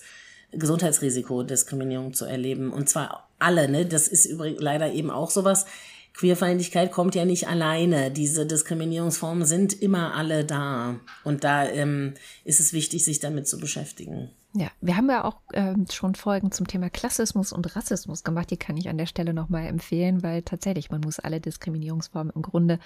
Gesundheitsrisiko, 0.53 1.43
Diskriminierung 1.43 2.15
zu 2.15 2.25
erleben. 2.25 2.73
Und 2.73 2.89
zwar 2.89 3.29
alle, 3.41 3.69
ne? 3.69 3.87
Das 3.87 4.07
ist 4.07 4.25
übrigens 4.25 4.63
leider 4.63 4.93
eben 4.93 5.11
auch 5.11 5.31
sowas. 5.31 5.67
Queerfeindlichkeit 6.15 6.93
kommt 6.93 7.17
ja 7.17 7.25
nicht 7.25 7.49
alleine. 7.49 8.13
Diese 8.13 8.47
Diskriminierungsformen 8.47 9.45
sind 9.45 9.83
immer 9.83 10.15
alle 10.15 10.45
da. 10.45 11.01
Und 11.25 11.43
da 11.43 11.69
ähm, 11.69 12.15
ist 12.45 12.61
es 12.61 12.73
wichtig, 12.73 13.05
sich 13.05 13.19
damit 13.19 13.49
zu 13.49 13.59
beschäftigen. 13.59 14.31
Ja, 14.59 14.69
wir 14.81 14.97
haben 14.97 15.11
ja 15.11 15.25
auch 15.25 15.37
ähm, 15.53 15.85
schon 15.91 16.15
Folgen 16.15 16.51
zum 16.51 16.67
Thema 16.67 16.89
Klassismus 16.89 17.53
und 17.53 17.77
Rassismus 17.77 18.25
gemacht. 18.25 18.51
Die 18.51 18.57
kann 18.57 18.79
ich 18.79 18.89
an 18.89 18.97
der 18.97 19.05
Stelle 19.05 19.35
nochmal 19.35 19.67
empfehlen, 19.67 20.23
weil 20.23 20.41
tatsächlich 20.43 20.91
man 20.91 21.03
muss 21.03 21.19
alle 21.19 21.41
Diskriminierungsformen 21.43 22.33
im 22.35 22.41
Grunde 22.41 22.79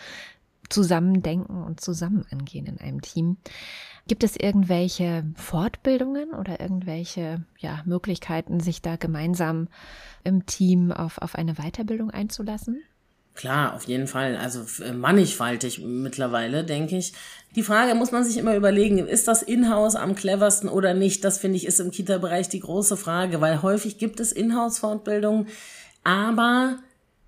zusammen 0.69 1.23
denken 1.23 1.63
und 1.63 1.81
zusammen 1.81 2.27
angehen 2.33 2.67
in 2.67 2.79
einem 2.79 3.03
Team. 3.03 3.37
Gibt 4.09 4.25
es 4.25 4.35
irgendwelche 4.35 5.25
Fortbildungen 5.37 6.31
oder 6.31 6.59
irgendwelche 6.61 7.45
ja, 7.59 7.83
Möglichkeiten, 7.85 8.59
sich 8.59 8.83
da 8.83 8.97
gemeinsam 8.97 9.69
im 10.25 10.47
Team 10.47 10.91
auf, 10.91 11.19
auf 11.19 11.37
eine 11.37 11.55
Weiterbildung 11.55 12.11
einzulassen? 12.11 12.83
Klar, 13.41 13.73
auf 13.75 13.85
jeden 13.85 14.07
Fall. 14.07 14.37
Also 14.37 14.67
äh, 14.85 14.93
mannigfaltig 14.93 15.79
mittlerweile, 15.79 16.63
denke 16.63 16.99
ich. 16.99 17.15
Die 17.57 17.63
Frage 17.63 17.95
muss 17.95 18.13
man 18.13 18.23
sich 18.23 18.37
immer 18.37 18.55
überlegen, 18.55 18.99
ist 18.99 19.29
das 19.29 19.43
Inhouse 19.43 19.97
am 19.97 20.15
cleversten 20.15 20.69
oder 20.69 20.93
nicht? 20.93 21.25
Das 21.25 21.39
finde 21.39 21.57
ich 21.57 21.65
ist 21.65 21.81
im 21.81 21.91
Kita-Bereich 21.91 22.51
die 22.51 22.61
große 22.61 22.99
Frage, 22.99 23.41
weil 23.41 23.63
häufig 23.63 23.97
gibt 23.97 24.21
es 24.21 24.33
Inhouse-Fortbildungen, 24.33 25.49
aber 26.05 26.81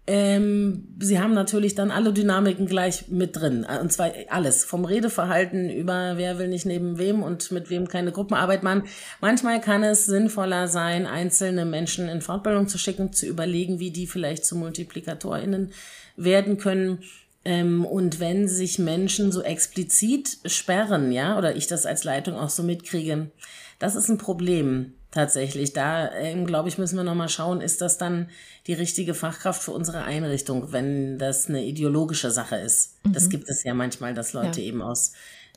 ähm, 0.06 0.96
sie 0.98 1.18
haben 1.18 1.32
natürlich 1.32 1.76
dann 1.76 1.90
alle 1.90 2.12
Dynamiken 2.12 2.66
gleich 2.66 3.08
mit 3.08 3.36
drin. 3.36 3.66
Und 3.80 3.90
zwar 3.90 4.10
alles. 4.28 4.66
Vom 4.66 4.84
Redeverhalten 4.84 5.70
über 5.70 6.18
wer 6.18 6.38
will 6.38 6.48
nicht 6.48 6.66
neben 6.66 6.98
wem 6.98 7.22
und 7.22 7.50
mit 7.52 7.70
wem 7.70 7.88
keine 7.88 8.12
Gruppenarbeit 8.12 8.62
machen. 8.62 8.82
Manchmal 9.22 9.62
kann 9.62 9.82
es 9.82 10.04
sinnvoller 10.04 10.68
sein, 10.68 11.06
einzelne 11.06 11.64
Menschen 11.64 12.10
in 12.10 12.20
Fortbildung 12.20 12.68
zu 12.68 12.76
schicken, 12.76 13.14
zu 13.14 13.24
überlegen, 13.24 13.78
wie 13.78 13.92
die 13.92 14.06
vielleicht 14.06 14.44
zu 14.44 14.56
MultiplikatorInnen 14.56 15.72
werden 16.16 16.58
können. 16.58 17.02
Ähm, 17.44 17.84
und 17.84 18.20
wenn 18.20 18.48
sich 18.48 18.78
Menschen 18.78 19.32
so 19.32 19.42
explizit 19.42 20.38
sperren, 20.46 21.12
ja, 21.12 21.36
oder 21.38 21.56
ich 21.56 21.66
das 21.66 21.86
als 21.86 22.04
Leitung 22.04 22.36
auch 22.36 22.50
so 22.50 22.62
mitkriege, 22.62 23.30
das 23.78 23.96
ist 23.96 24.08
ein 24.08 24.18
Problem 24.18 24.94
tatsächlich. 25.10 25.72
Da, 25.72 26.12
ähm, 26.12 26.46
glaube 26.46 26.68
ich, 26.68 26.78
müssen 26.78 26.96
wir 26.96 27.04
nochmal 27.04 27.28
schauen, 27.28 27.60
ist 27.60 27.80
das 27.80 27.98
dann 27.98 28.28
die 28.66 28.74
richtige 28.74 29.14
Fachkraft 29.14 29.62
für 29.62 29.72
unsere 29.72 30.02
Einrichtung, 30.04 30.72
wenn 30.72 31.18
das 31.18 31.48
eine 31.48 31.64
ideologische 31.64 32.30
Sache 32.30 32.56
ist. 32.56 32.96
Mhm. 33.04 33.12
Das 33.12 33.28
gibt 33.28 33.48
es 33.48 33.64
ja 33.64 33.74
manchmal, 33.74 34.14
dass 34.14 34.32
Leute 34.32 34.60
ja. 34.60 34.68
eben 34.68 34.82
aus 34.82 35.12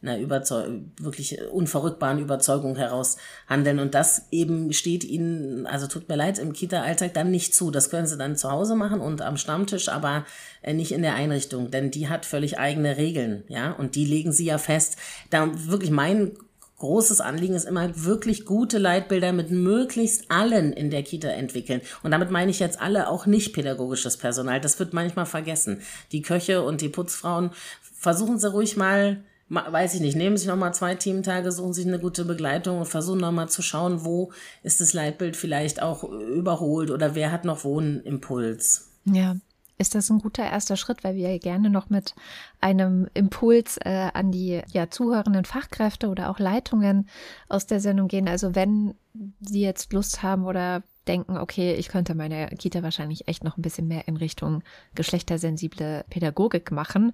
einer 0.08 0.20
Überzeug 0.20 0.70
wirklich 1.00 1.40
unverrückbaren 1.52 2.20
Überzeugung 2.20 2.76
heraus 2.76 3.18
handeln. 3.48 3.80
Und 3.80 3.96
das 3.96 4.28
eben 4.32 4.74
steht 4.74 5.04
ihnen, 5.04 5.66
also 5.66 5.88
tut 5.88 6.08
mir 6.08 6.16
leid, 6.16 6.40
im 6.40 6.54
Kita-Alltag 6.54 7.14
dann 7.14 7.32
nicht 7.32 7.56
zu. 7.56 7.72
Das 7.72 7.90
können 7.90 8.08
sie 8.08 8.18
dann 8.18 8.36
zu 8.36 8.52
Hause 8.52 8.76
machen 8.76 9.02
und 9.02 9.22
am 9.22 9.38
Stammtisch, 9.38 9.90
aber 9.90 10.26
äh, 10.62 10.74
nicht 10.74 10.92
in 10.92 11.02
der 11.02 11.16
Einrichtung, 11.16 11.72
denn 11.72 11.92
die 11.92 12.10
hat 12.10 12.26
völlig 12.26 12.60
eigene 12.60 12.98
Regeln, 12.98 13.44
ja, 13.48 13.72
und 13.72 13.96
die 13.96 14.06
legen 14.06 14.32
sie 14.32 14.46
ja 14.46 14.58
fest. 14.58 14.98
Da 15.30 15.50
wirklich 15.54 15.92
mein 15.92 16.34
großes 16.78 17.22
Anliegen 17.22 17.56
ist 17.56 17.66
immer 17.66 18.04
wirklich 18.04 18.46
gute 18.46 18.78
Leitbilder 18.78 19.32
mit 19.32 19.50
möglichst 19.50 20.30
allen 20.30 20.74
in 20.74 20.92
der 20.92 21.04
Kita 21.04 21.30
entwickeln. 21.30 21.82
Und 22.04 22.12
damit 22.12 22.32
meine 22.32 22.52
ich 22.52 22.60
jetzt 22.60 22.82
alle 22.82 23.10
auch 23.10 23.26
nicht 23.26 23.54
pädagogisches 23.54 24.18
Personal. 24.18 24.60
Das 24.60 24.78
wird 24.78 24.94
manchmal 24.94 25.26
vergessen. 25.26 25.82
Die 26.12 26.22
Köche 26.22 26.62
und 26.64 26.82
die 26.82 26.90
Putzfrauen 26.90 27.52
versuchen 27.82 28.40
sie 28.40 28.52
ruhig 28.52 28.76
mal 28.76 29.24
weiß 29.50 29.94
ich 29.96 30.02
nicht, 30.02 30.16
nehmen 30.16 30.38
sich 30.38 30.48
nochmal 30.48 30.74
zwei 30.74 30.96
Teamtage, 30.96 31.52
suchen 31.52 31.74
sich 31.74 31.86
eine 31.86 32.00
gute 32.00 32.26
Begleitung 32.26 32.80
und 32.80 32.86
versuchen 32.86 33.20
nochmal 33.20 33.50
zu 33.50 33.62
schauen, 33.62 34.04
wo 34.04 34.32
ist 34.64 34.82
das 34.82 34.94
Leitbild 34.94 35.36
vielleicht 35.36 35.82
auch 35.82 36.04
überholt 36.04 36.90
oder 36.90 37.14
wer 37.16 37.32
hat 37.32 37.46
noch 37.46 37.64
Wohnimpuls. 37.64 38.90
Ja, 39.06 39.36
ist 39.78 39.94
das 39.94 40.10
ein 40.10 40.20
guter 40.20 40.44
erster 40.44 40.78
Schritt, 40.78 41.04
weil 41.04 41.16
wir 41.16 41.38
gerne 41.38 41.70
noch 41.70 41.90
mit 41.90 42.16
einem 42.62 43.08
Impuls 43.14 43.78
äh, 43.78 44.10
an 44.14 44.32
die 44.32 44.62
ja, 44.72 44.90
zuhörenden 44.90 45.46
Fachkräfte 45.46 46.08
oder 46.08 46.30
auch 46.30 46.40
Leitungen 46.40 47.08
aus 47.50 47.68
der 47.68 47.80
Sendung 47.80 48.08
gehen. 48.08 48.28
Also 48.28 48.56
wenn 48.56 48.96
Sie 49.42 49.62
jetzt 49.62 49.94
Lust 49.94 50.24
haben 50.24 50.46
oder 50.46 50.82
denken, 51.08 51.38
okay, 51.38 51.74
ich 51.74 51.88
könnte 51.88 52.16
meine 52.16 52.48
Kita 52.58 52.84
wahrscheinlich 52.84 53.28
echt 53.28 53.44
noch 53.44 53.58
ein 53.58 53.62
bisschen 53.62 53.88
mehr 53.88 54.08
in 54.08 54.18
Richtung 54.18 54.64
geschlechtersensible 54.96 56.06
Pädagogik 56.10 56.72
machen. 56.72 57.12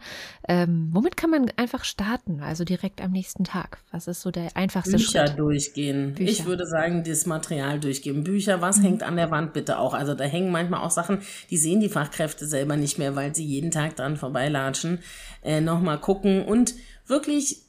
Ähm, 0.48 0.89
womit 0.92 1.18
kann 1.18 1.30
man 1.30 1.52
einfach 1.58 1.84
starten? 1.84 2.42
Also 2.42 2.64
direkt 2.64 3.02
am 3.02 3.12
nächsten 3.12 3.44
Tag. 3.44 3.80
Was 3.92 4.08
ist 4.08 4.22
so 4.22 4.32
der 4.32 4.56
einfachste 4.56 4.98
Bücher 4.98 5.28
Schritt? 5.28 5.39
durchgehen. 5.39 6.14
Bücher. 6.16 6.30
Ich 6.30 6.46
würde 6.46 6.66
sagen, 6.66 7.04
das 7.04 7.26
Material 7.26 7.80
durchgehen. 7.80 8.24
Bücher, 8.24 8.62
was 8.62 8.78
mhm. 8.78 8.84
hängt 8.84 9.04
an 9.04 9.16
der 9.16 9.32
Wand 9.32 9.54
bitte 9.54 9.80
auch? 9.80 9.94
Also 9.94 10.14
da 10.14 10.24
hängen 10.24 10.52
manchmal 10.52 10.82
auch 10.82 10.92
Sachen, 10.92 11.20
die 11.50 11.58
sehen 11.58 11.80
die 11.80 11.89
Fachkräfte 11.89 12.46
selber 12.46 12.78
nicht 12.78 12.98
mehr, 12.98 13.16
weil 13.16 13.36
sie 13.36 13.46
jeden 13.46 13.72
Tag 13.72 13.96
dran 13.96 14.18
vorbeilatschen. 14.18 15.00
Äh, 15.44 15.62
Nochmal 15.62 16.00
gucken 16.00 16.44
und 16.44 16.74
wirklich 17.08 17.62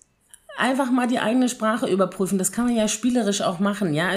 einfach 0.58 0.90
mal 0.90 1.06
die 1.06 1.18
eigene 1.18 1.48
Sprache 1.48 1.86
überprüfen. 1.86 2.38
Das 2.38 2.52
kann 2.52 2.66
man 2.66 2.76
ja 2.76 2.88
spielerisch 2.88 3.42
auch 3.42 3.58
machen, 3.58 3.94
ja. 3.94 4.10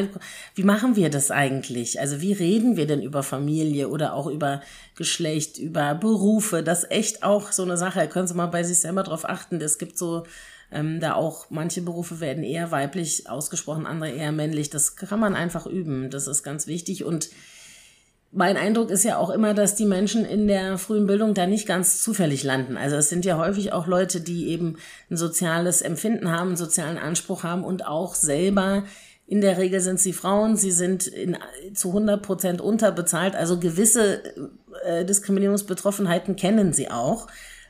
Wie 0.54 0.64
machen 0.64 0.96
wir 0.96 1.10
das 1.10 1.32
eigentlich? 1.32 2.00
Also 2.00 2.22
wie 2.22 2.34
reden 2.34 2.78
wir 2.78 2.88
denn 2.88 3.02
über 3.02 3.24
Familie 3.24 3.90
oder 3.90 4.14
auch 4.14 4.28
über 4.28 4.62
Geschlecht, 4.96 5.58
über 5.58 5.96
Berufe? 5.96 6.64
Das 6.64 6.84
ist 6.84 6.92
echt 6.92 7.24
auch 7.24 7.52
so 7.52 7.64
eine 7.64 7.78
Sache. 7.78 8.08
Können 8.08 8.28
Sie 8.28 8.34
mal 8.34 8.48
bei 8.48 8.64
sich 8.64 8.80
selber 8.80 9.04
drauf 9.04 9.28
achten. 9.28 9.62
Es 9.62 9.78
gibt 9.78 9.98
so 9.98 10.24
ähm, 10.72 11.00
da 11.00 11.14
auch 11.14 11.48
manche 11.50 11.82
Berufe 11.82 12.20
werden 12.20 12.44
eher 12.44 12.72
weiblich 12.72 13.30
ausgesprochen, 13.30 13.86
andere 13.86 14.12
eher 14.12 14.32
männlich. 14.32 14.70
Das 14.70 14.96
kann 14.96 15.20
man 15.20 15.36
einfach 15.36 15.66
üben. 15.66 16.10
Das 16.10 16.28
ist 16.28 16.44
ganz 16.44 16.68
wichtig 16.68 17.04
und 17.04 17.30
mein 18.36 18.58
Eindruck 18.58 18.92
ist 18.92 19.06
ja 19.06 19.18
auch 19.18 19.30
immer, 19.30 19.54
dass 19.54 19.76
die 19.76 19.86
Menschen 19.86 20.26
in 20.26 20.48
der 20.48 20.78
frühen 20.78 21.08
Bildung 21.08 21.34
da 21.34 21.48
nicht 21.48 21.66
ganz 21.66 22.04
zufällig 22.04 22.44
landen. 22.44 22.76
Also 22.76 22.98
es 22.98 23.08
sind 23.08 23.24
ja 23.24 23.38
häufig 23.38 23.72
auch 23.72 23.88
Leute, 23.88 24.20
die 24.20 24.50
eben 24.50 24.76
ein 25.10 25.16
soziales 25.16 25.82
Empfinden 25.82 26.30
haben, 26.30 26.50
einen 26.50 26.58
sozialen 26.58 26.98
Anspruch 26.98 27.44
haben 27.44 27.64
und 27.64 27.88
auch 27.88 28.14
selber 28.14 28.84
in 29.26 29.40
der 29.40 29.58
Regel 29.58 29.80
sind 29.80 30.02
sie 30.02 30.12
Frauen, 30.12 30.58
sie 30.58 30.72
sind 30.72 31.08
in, 31.08 31.38
zu 31.74 31.88
100 31.88 32.22
Prozent 32.22 32.62
unterbezahlt, 32.62 33.36
also 33.36 33.58
gewisse 33.58 34.22
äh, 34.84 35.06
Diskriminierungsbetroffenheiten 35.06 36.36
kennen 36.36 36.74
sie 36.74 36.92
auch. 36.92 37.28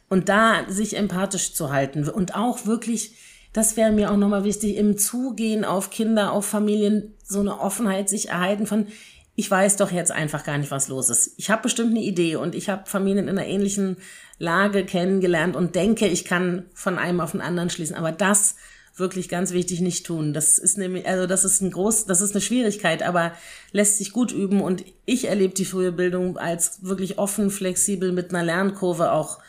Und 0.10 0.30
da 0.30 0.66
sich 0.68 0.98
empathisch 0.98 1.54
zu 1.54 1.72
halten 1.72 2.10
und 2.10 2.36
auch 2.36 2.66
wirklich, 2.66 3.16
das 3.54 3.78
wäre 3.78 3.92
mir 3.92 4.12
auch 4.12 4.18
nochmal 4.18 4.44
wichtig, 4.44 4.78
im 4.78 4.98
Zugehen 4.98 5.64
auf 5.64 5.92
Kinder, 5.92 6.32
auf 6.32 6.46
Familien, 6.46 7.14
so 7.24 7.40
eine 7.40 7.60
Offenheit 7.60 8.10
sich 8.10 8.30
erhalten 8.30 8.66
von, 8.66 8.88
ich 9.36 9.52
weiß 9.52 9.76
doch 9.78 9.92
jetzt 9.92 10.12
einfach 10.12 10.44
gar 10.44 10.58
nicht, 10.58 10.72
was 10.72 10.88
los 10.88 11.10
ist. 11.10 11.34
Ich 11.38 11.50
habe 11.50 11.64
bestimmt 11.64 11.92
eine 11.92 12.02
Idee 12.02 12.38
und 12.38 12.56
ich 12.56 12.70
habe 12.70 12.90
Familien 12.90 13.28
in 13.28 13.38
einer 13.38 13.48
ähnlichen 13.48 13.98
Lage 14.40 14.86
kennengelernt 14.86 15.56
und 15.56 15.76
denke, 15.76 16.08
ich 16.08 16.24
kann 16.24 16.66
von 16.74 16.98
einem 16.98 17.20
auf 17.20 17.32
den 17.32 17.42
anderen 17.42 17.70
schließen. 17.70 17.96
Aber 17.96 18.14
das 18.14 18.56
wirklich 18.96 19.28
ganz 19.28 19.52
wichtig 19.52 19.82
nicht 19.82 20.06
tun. 20.06 20.34
Das 20.34 20.58
ist 20.58 20.78
nämlich, 20.78 21.06
also 21.06 21.28
das 21.28 21.44
ist 21.44 21.62
ein 21.62 21.72
groß, 21.72 22.06
das 22.06 22.22
ist 22.22 22.32
eine 22.32 22.40
Schwierigkeit, 22.40 23.04
aber 23.04 23.34
lässt 23.74 23.98
sich 23.98 24.14
gut 24.14 24.32
üben. 24.32 24.62
Und 24.62 24.86
ich 25.06 25.28
erlebe 25.28 25.54
die 25.54 25.66
frühe 25.66 25.92
Bildung 25.92 26.38
als 26.38 26.84
wirklich 26.84 27.18
offen, 27.18 27.50
flexibel 27.50 28.14
mit 28.14 28.34
einer 28.34 28.44
Lernkurve 28.44 29.12
auch. 29.12 29.40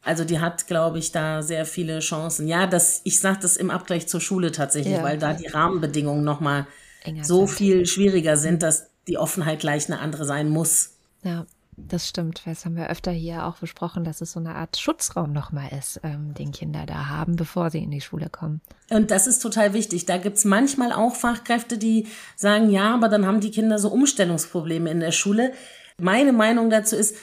Also 0.00 0.24
die 0.24 0.40
hat, 0.40 0.66
glaube 0.66 0.98
ich, 0.98 1.12
da 1.12 1.42
sehr 1.42 1.66
viele 1.66 1.98
Chancen. 1.98 2.48
Ja, 2.48 2.66
das, 2.66 3.02
ich 3.04 3.20
sage 3.20 3.40
das 3.42 3.58
im 3.58 3.70
Abgleich 3.70 4.06
zur 4.06 4.22
Schule 4.22 4.50
tatsächlich, 4.50 4.94
ja. 4.94 5.02
weil 5.02 5.18
da 5.18 5.34
die 5.34 5.48
Rahmenbedingungen 5.48 6.24
nochmal 6.24 6.66
so 7.22 7.46
viel 7.46 7.86
schwieriger 7.86 8.36
sind, 8.36 8.62
dass 8.62 8.90
die 9.08 9.18
Offenheit 9.18 9.60
gleich 9.60 9.86
eine 9.86 10.00
andere 10.00 10.24
sein 10.24 10.48
muss. 10.48 10.92
Ja, 11.22 11.46
das 11.76 12.08
stimmt. 12.08 12.42
Das 12.46 12.64
haben 12.64 12.76
wir 12.76 12.88
öfter 12.88 13.10
hier 13.10 13.44
auch 13.46 13.58
besprochen, 13.58 14.04
dass 14.04 14.20
es 14.20 14.32
so 14.32 14.40
eine 14.40 14.54
Art 14.54 14.78
Schutzraum 14.78 15.32
nochmal 15.32 15.70
ist, 15.78 16.00
ähm, 16.02 16.32
den 16.34 16.50
Kinder 16.50 16.86
da 16.86 17.08
haben, 17.08 17.36
bevor 17.36 17.70
sie 17.70 17.82
in 17.82 17.90
die 17.90 18.00
Schule 18.00 18.30
kommen. 18.30 18.62
Und 18.90 19.10
das 19.10 19.26
ist 19.26 19.40
total 19.40 19.74
wichtig. 19.74 20.06
Da 20.06 20.16
gibt's 20.16 20.44
manchmal 20.44 20.92
auch 20.92 21.14
Fachkräfte, 21.14 21.76
die 21.76 22.06
sagen, 22.34 22.70
ja, 22.70 22.94
aber 22.94 23.08
dann 23.08 23.26
haben 23.26 23.40
die 23.40 23.50
Kinder 23.50 23.78
so 23.78 23.90
Umstellungsprobleme 23.90 24.90
in 24.90 25.00
der 25.00 25.12
Schule. 25.12 25.52
Meine 25.98 26.32
Meinung 26.32 26.70
dazu 26.70 26.96
ist, 26.96 27.16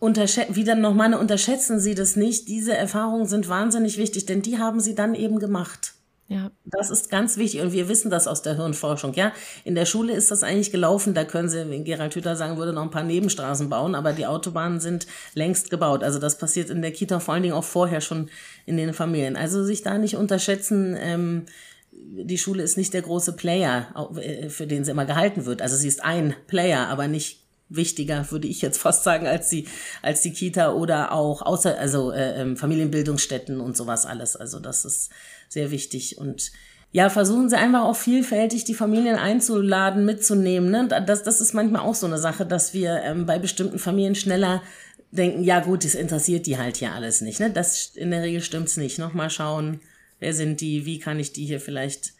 wieder 0.00 0.74
nochmal, 0.74 1.14
unterschätzen 1.14 1.78
Sie 1.78 1.94
das 1.94 2.16
nicht. 2.16 2.48
Diese 2.48 2.76
Erfahrungen 2.76 3.26
sind 3.26 3.48
wahnsinnig 3.48 3.98
wichtig, 3.98 4.26
denn 4.26 4.42
die 4.42 4.58
haben 4.58 4.80
Sie 4.80 4.94
dann 4.94 5.14
eben 5.14 5.38
gemacht. 5.38 5.94
Ja. 6.32 6.50
Das 6.64 6.90
ist 6.90 7.10
ganz 7.10 7.36
wichtig 7.36 7.60
und 7.60 7.72
wir 7.72 7.88
wissen 7.88 8.10
das 8.10 8.26
aus 8.26 8.42
der 8.42 8.56
Hirnforschung. 8.56 9.12
Ja, 9.14 9.32
in 9.64 9.74
der 9.74 9.84
Schule 9.84 10.14
ist 10.14 10.30
das 10.30 10.42
eigentlich 10.42 10.70
gelaufen. 10.70 11.12
Da 11.14 11.24
können 11.24 11.48
Sie, 11.48 11.68
wenn 11.68 11.84
Gerald 11.84 12.14
Hüther 12.14 12.36
sagen 12.36 12.56
würde, 12.56 12.72
noch 12.72 12.82
ein 12.82 12.90
paar 12.90 13.02
Nebenstraßen 13.02 13.68
bauen, 13.68 13.94
aber 13.94 14.12
die 14.12 14.26
Autobahnen 14.26 14.80
sind 14.80 15.06
längst 15.34 15.68
gebaut. 15.70 16.02
Also 16.02 16.18
das 16.18 16.38
passiert 16.38 16.70
in 16.70 16.80
der 16.80 16.92
Kita 16.92 17.20
vor 17.20 17.34
allen 17.34 17.42
Dingen 17.42 17.54
auch 17.54 17.64
vorher 17.64 18.00
schon 18.00 18.30
in 18.64 18.76
den 18.76 18.94
Familien. 18.94 19.36
Also 19.36 19.62
sich 19.62 19.82
da 19.82 19.98
nicht 19.98 20.16
unterschätzen. 20.16 20.96
Ähm, 20.98 21.46
die 21.92 22.38
Schule 22.38 22.62
ist 22.62 22.76
nicht 22.76 22.94
der 22.94 23.02
große 23.02 23.34
Player, 23.34 24.10
äh, 24.16 24.48
für 24.48 24.66
den 24.66 24.84
sie 24.84 24.90
immer 24.90 25.04
gehalten 25.04 25.44
wird. 25.44 25.60
Also 25.60 25.76
sie 25.76 25.88
ist 25.88 26.02
ein 26.02 26.34
Player, 26.46 26.88
aber 26.88 27.08
nicht 27.08 27.41
wichtiger, 27.76 28.30
würde 28.30 28.48
ich 28.48 28.62
jetzt 28.62 28.78
fast 28.80 29.04
sagen, 29.04 29.26
als 29.26 29.48
die, 29.48 29.66
als 30.02 30.20
die 30.22 30.32
Kita 30.32 30.72
oder 30.72 31.12
auch 31.12 31.42
außer, 31.42 31.78
also 31.78 32.12
äh, 32.12 32.40
ähm, 32.40 32.56
Familienbildungsstätten 32.56 33.60
und 33.60 33.76
sowas 33.76 34.06
alles. 34.06 34.36
Also 34.36 34.58
das 34.58 34.84
ist 34.84 35.10
sehr 35.48 35.70
wichtig. 35.70 36.18
Und 36.18 36.52
ja, 36.92 37.08
versuchen 37.08 37.48
Sie 37.48 37.56
einfach 37.56 37.84
auch 37.84 37.96
vielfältig 37.96 38.64
die 38.64 38.74
Familien 38.74 39.16
einzuladen, 39.16 40.04
mitzunehmen. 40.04 40.70
Ne? 40.70 40.88
Das, 41.06 41.22
das 41.22 41.40
ist 41.40 41.54
manchmal 41.54 41.82
auch 41.82 41.94
so 41.94 42.06
eine 42.06 42.18
Sache, 42.18 42.44
dass 42.44 42.74
wir 42.74 43.02
ähm, 43.02 43.24
bei 43.24 43.38
bestimmten 43.38 43.78
Familien 43.78 44.14
schneller 44.14 44.62
denken, 45.10 45.42
ja 45.42 45.60
gut, 45.60 45.84
das 45.84 45.94
interessiert 45.94 46.46
die 46.46 46.58
halt 46.58 46.76
hier 46.76 46.92
alles 46.92 47.22
nicht. 47.22 47.40
Ne? 47.40 47.50
Das 47.50 47.92
in 47.94 48.10
der 48.10 48.22
Regel 48.22 48.42
stimmt's 48.42 48.76
nicht. 48.76 48.98
Nochmal 48.98 49.30
schauen, 49.30 49.80
wer 50.20 50.34
sind 50.34 50.60
die, 50.60 50.84
wie 50.84 50.98
kann 50.98 51.18
ich 51.18 51.32
die 51.32 51.46
hier 51.46 51.60
vielleicht 51.60 52.12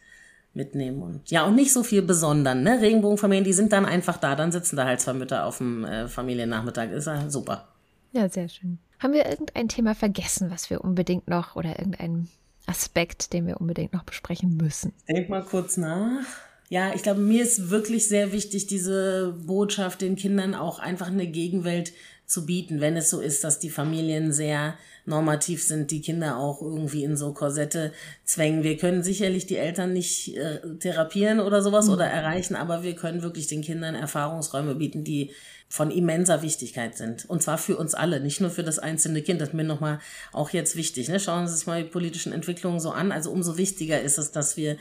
mitnehmen 0.54 1.02
und 1.02 1.30
ja 1.30 1.44
und 1.46 1.54
nicht 1.54 1.72
so 1.72 1.82
viel 1.82 2.02
besondern, 2.02 2.62
ne? 2.62 2.80
Regenbogenfamilien, 2.80 3.44
die 3.44 3.52
sind 3.52 3.72
dann 3.72 3.86
einfach 3.86 4.18
da, 4.18 4.34
dann 4.36 4.52
sitzen 4.52 4.76
da 4.76 4.84
halt 4.84 5.00
zwei 5.00 5.14
Mütter 5.14 5.46
auf 5.46 5.58
dem 5.58 5.84
äh, 5.84 6.08
Familiennachmittag, 6.08 6.90
ist 6.90 7.06
ja 7.06 7.28
super. 7.30 7.68
Ja, 8.12 8.28
sehr 8.28 8.48
schön. 8.48 8.78
Haben 8.98 9.14
wir 9.14 9.26
irgendein 9.26 9.68
Thema 9.68 9.94
vergessen, 9.94 10.50
was 10.50 10.70
wir 10.70 10.84
unbedingt 10.84 11.28
noch 11.28 11.56
oder 11.56 11.78
irgendein 11.78 12.28
Aspekt, 12.66 13.32
den 13.32 13.46
wir 13.46 13.60
unbedingt 13.60 13.92
noch 13.92 14.04
besprechen 14.04 14.56
müssen? 14.56 14.92
Denk 15.08 15.28
mal 15.28 15.42
kurz 15.42 15.76
nach. 15.76 16.22
Ja, 16.68 16.94
ich 16.94 17.02
glaube, 17.02 17.20
mir 17.20 17.42
ist 17.42 17.70
wirklich 17.70 18.08
sehr 18.08 18.32
wichtig, 18.32 18.66
diese 18.66 19.34
Botschaft 19.46 20.00
den 20.00 20.16
Kindern 20.16 20.54
auch 20.54 20.78
einfach 20.78 21.08
eine 21.08 21.26
Gegenwelt 21.26 21.92
zu 22.32 22.46
bieten, 22.46 22.80
wenn 22.80 22.96
es 22.96 23.10
so 23.10 23.20
ist, 23.20 23.44
dass 23.44 23.58
die 23.58 23.68
Familien 23.68 24.32
sehr 24.32 24.78
normativ 25.04 25.62
sind, 25.62 25.90
die 25.90 26.00
Kinder 26.00 26.38
auch 26.38 26.62
irgendwie 26.62 27.04
in 27.04 27.16
so 27.16 27.34
Korsette 27.34 27.92
zwängen. 28.24 28.62
Wir 28.62 28.78
können 28.78 29.02
sicherlich 29.02 29.46
die 29.46 29.56
Eltern 29.56 29.92
nicht 29.92 30.34
äh, 30.36 30.60
therapieren 30.78 31.40
oder 31.40 31.60
sowas 31.60 31.86
mhm. 31.86 31.92
oder 31.92 32.06
erreichen, 32.06 32.56
aber 32.56 32.82
wir 32.82 32.96
können 32.96 33.22
wirklich 33.22 33.48
den 33.48 33.60
Kindern 33.60 33.94
Erfahrungsräume 33.94 34.74
bieten, 34.76 35.04
die 35.04 35.32
von 35.68 35.90
immenser 35.90 36.40
Wichtigkeit 36.42 36.96
sind. 36.96 37.28
Und 37.28 37.42
zwar 37.42 37.58
für 37.58 37.76
uns 37.76 37.94
alle, 37.94 38.20
nicht 38.20 38.40
nur 38.40 38.50
für 38.50 38.62
das 38.62 38.78
einzelne 38.78 39.22
Kind. 39.22 39.40
Das 39.40 39.48
ist 39.48 39.54
mir 39.54 39.64
nochmal 39.64 40.00
auch 40.32 40.50
jetzt 40.50 40.76
wichtig. 40.76 41.08
Ne? 41.08 41.20
Schauen 41.20 41.48
Sie 41.48 41.56
sich 41.56 41.66
mal 41.66 41.82
die 41.82 41.88
politischen 41.88 42.32
Entwicklungen 42.32 42.80
so 42.80 42.92
an. 42.92 43.12
Also 43.12 43.30
umso 43.30 43.56
wichtiger 43.58 44.00
ist 44.00 44.18
es, 44.18 44.32
dass 44.32 44.56
wir 44.56 44.76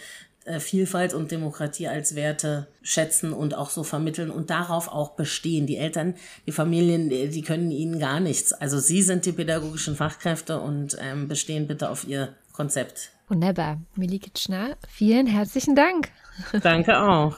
Vielfalt 0.59 1.13
und 1.13 1.31
Demokratie 1.31 1.87
als 1.87 2.15
Werte 2.15 2.67
schätzen 2.81 3.31
und 3.31 3.53
auch 3.53 3.69
so 3.69 3.83
vermitteln 3.83 4.31
und 4.31 4.49
darauf 4.49 4.87
auch 4.87 5.11
bestehen. 5.11 5.67
Die 5.67 5.77
Eltern, 5.77 6.15
die 6.47 6.51
Familien, 6.51 7.09
die 7.09 7.41
können 7.43 7.69
ihnen 7.69 7.99
gar 7.99 8.19
nichts. 8.19 8.51
Also 8.51 8.79
sie 8.79 9.03
sind 9.03 9.25
die 9.25 9.33
pädagogischen 9.33 9.95
Fachkräfte 9.95 10.59
und 10.59 10.97
ähm, 10.99 11.27
bestehen 11.27 11.67
bitte 11.67 11.89
auf 11.89 12.07
ihr 12.07 12.33
Konzept. 12.53 13.11
Wunderbar. 13.27 13.79
Milike 13.95 14.33
Tschner, 14.33 14.75
vielen 14.89 15.27
herzlichen 15.27 15.75
Dank. 15.75 16.09
Danke 16.63 16.99
auch. 16.99 17.37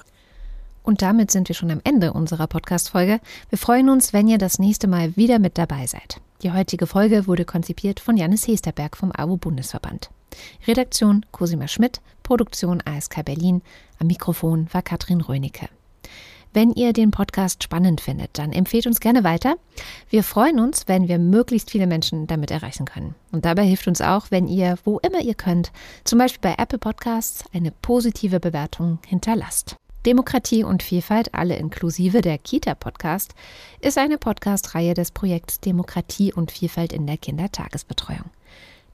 Und 0.81 1.01
damit 1.01 1.31
sind 1.31 1.47
wir 1.47 1.55
schon 1.55 1.71
am 1.71 1.81
Ende 1.83 2.13
unserer 2.13 2.47
Podcast-Folge. 2.47 3.19
Wir 3.49 3.57
freuen 3.57 3.89
uns, 3.89 4.11
wenn 4.11 4.27
ihr 4.27 4.37
das 4.37 4.59
nächste 4.59 4.87
Mal 4.87 5.15
wieder 5.15 5.39
mit 5.39 5.57
dabei 5.57 5.87
seid. 5.87 6.21
Die 6.41 6.51
heutige 6.51 6.87
Folge 6.87 7.25
wurde 7.25 7.45
konzipiert 7.45 8.01
von 8.01 8.17
Janis 8.17 8.47
Hesterberg 8.47 8.97
vom 8.97 9.11
AWO-Bundesverband. 9.13 10.09
Redaktion 10.67 11.25
Cosima 11.31 11.67
Schmidt, 11.67 12.01
Produktion 12.23 12.81
ASK 12.85 13.23
Berlin. 13.25 13.61
Am 13.99 14.07
Mikrofon 14.07 14.67
war 14.71 14.81
Katrin 14.81 15.21
Rönicke. 15.21 15.69
Wenn 16.55 16.71
ihr 16.71 16.93
den 16.93 17.09
Podcast 17.09 17.63
spannend 17.63 17.99
findet, 17.99 18.37
dann 18.37 18.51
empfehlt 18.51 18.85
uns 18.85 18.99
gerne 18.99 19.23
weiter. 19.23 19.55
Wir 20.09 20.23
freuen 20.23 20.59
uns, 20.59 20.87
wenn 20.87 21.07
wir 21.07 21.17
möglichst 21.17 21.71
viele 21.71 21.87
Menschen 21.87 22.27
damit 22.27 22.51
erreichen 22.51 22.85
können. 22.85 23.15
Und 23.31 23.45
dabei 23.45 23.63
hilft 23.63 23.87
uns 23.87 24.01
auch, 24.01 24.27
wenn 24.29 24.47
ihr, 24.47 24.77
wo 24.83 24.99
immer 24.99 25.21
ihr 25.21 25.33
könnt, 25.33 25.71
zum 26.03 26.19
Beispiel 26.19 26.51
bei 26.51 26.61
Apple 26.61 26.77
Podcasts, 26.77 27.45
eine 27.53 27.71
positive 27.71 28.39
Bewertung 28.39 28.99
hinterlasst. 29.07 29.77
Demokratie 30.05 30.63
und 30.63 30.83
Vielfalt, 30.83 31.33
alle 31.33 31.55
inklusive 31.55 32.21
der 32.21 32.37
Kita-Podcast, 32.37 33.33
ist 33.79 33.97
eine 33.97 34.19
Podcast-Reihe 34.19 34.93
des 34.93 35.11
Projekts 35.11 35.59
Demokratie 35.59 36.33
und 36.33 36.51
Vielfalt 36.51 36.93
in 36.93 37.07
der 37.07 37.17
Kindertagesbetreuung. 37.17 38.29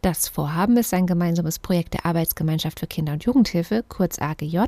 Das 0.01 0.29
Vorhaben 0.29 0.77
ist 0.77 0.93
ein 0.93 1.07
gemeinsames 1.07 1.59
Projekt 1.59 1.93
der 1.93 2.05
Arbeitsgemeinschaft 2.05 2.79
für 2.79 2.87
Kinder- 2.87 3.13
und 3.13 3.25
Jugendhilfe, 3.25 3.83
kurz 3.87 4.17
AGJ, 4.17 4.59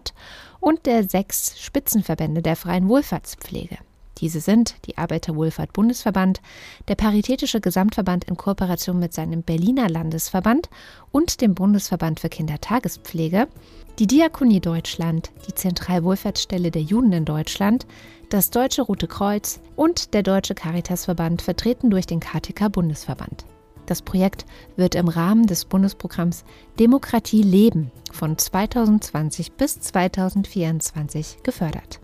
und 0.59 0.86
der 0.86 1.07
sechs 1.07 1.61
Spitzenverbände 1.61 2.41
der 2.41 2.57
freien 2.57 2.89
Wohlfahrtspflege. 2.89 3.77
Diese 4.17 4.41
sind 4.41 4.75
die 4.86 4.97
Arbeiterwohlfahrt-Bundesverband, 4.97 6.41
der 6.89 6.95
Paritätische 6.95 7.61
Gesamtverband 7.61 8.25
in 8.25 8.36
Kooperation 8.36 8.99
mit 8.99 9.13
seinem 9.13 9.41
Berliner 9.41 9.89
Landesverband 9.89 10.69
und 11.11 11.39
dem 11.39 11.55
Bundesverband 11.55 12.19
für 12.19 12.29
Kindertagespflege, 12.29 13.47
die 13.99 14.07
Diakonie 14.07 14.59
Deutschland, 14.59 15.32
die 15.47 15.55
Zentralwohlfahrtsstelle 15.55 16.71
der 16.71 16.84
Juden 16.84 17.13
in 17.13 17.25
Deutschland, 17.25 17.88
das 18.29 18.51
Deutsche 18.51 18.82
Rote 18.82 19.07
Kreuz 19.07 19.61
und 19.77 20.13
der 20.13 20.23
Deutsche 20.23 20.55
Caritasverband, 20.55 21.41
vertreten 21.41 21.89
durch 21.89 22.05
den 22.05 22.19
KTK 22.19 22.69
Bundesverband. 22.69 23.45
Das 23.91 24.01
Projekt 24.01 24.45
wird 24.77 24.95
im 24.95 25.09
Rahmen 25.09 25.47
des 25.47 25.65
Bundesprogramms 25.65 26.45
Demokratie 26.79 27.43
leben 27.43 27.91
von 28.13 28.37
2020 28.37 29.51
bis 29.51 29.81
2024 29.81 31.39
gefördert. 31.43 32.00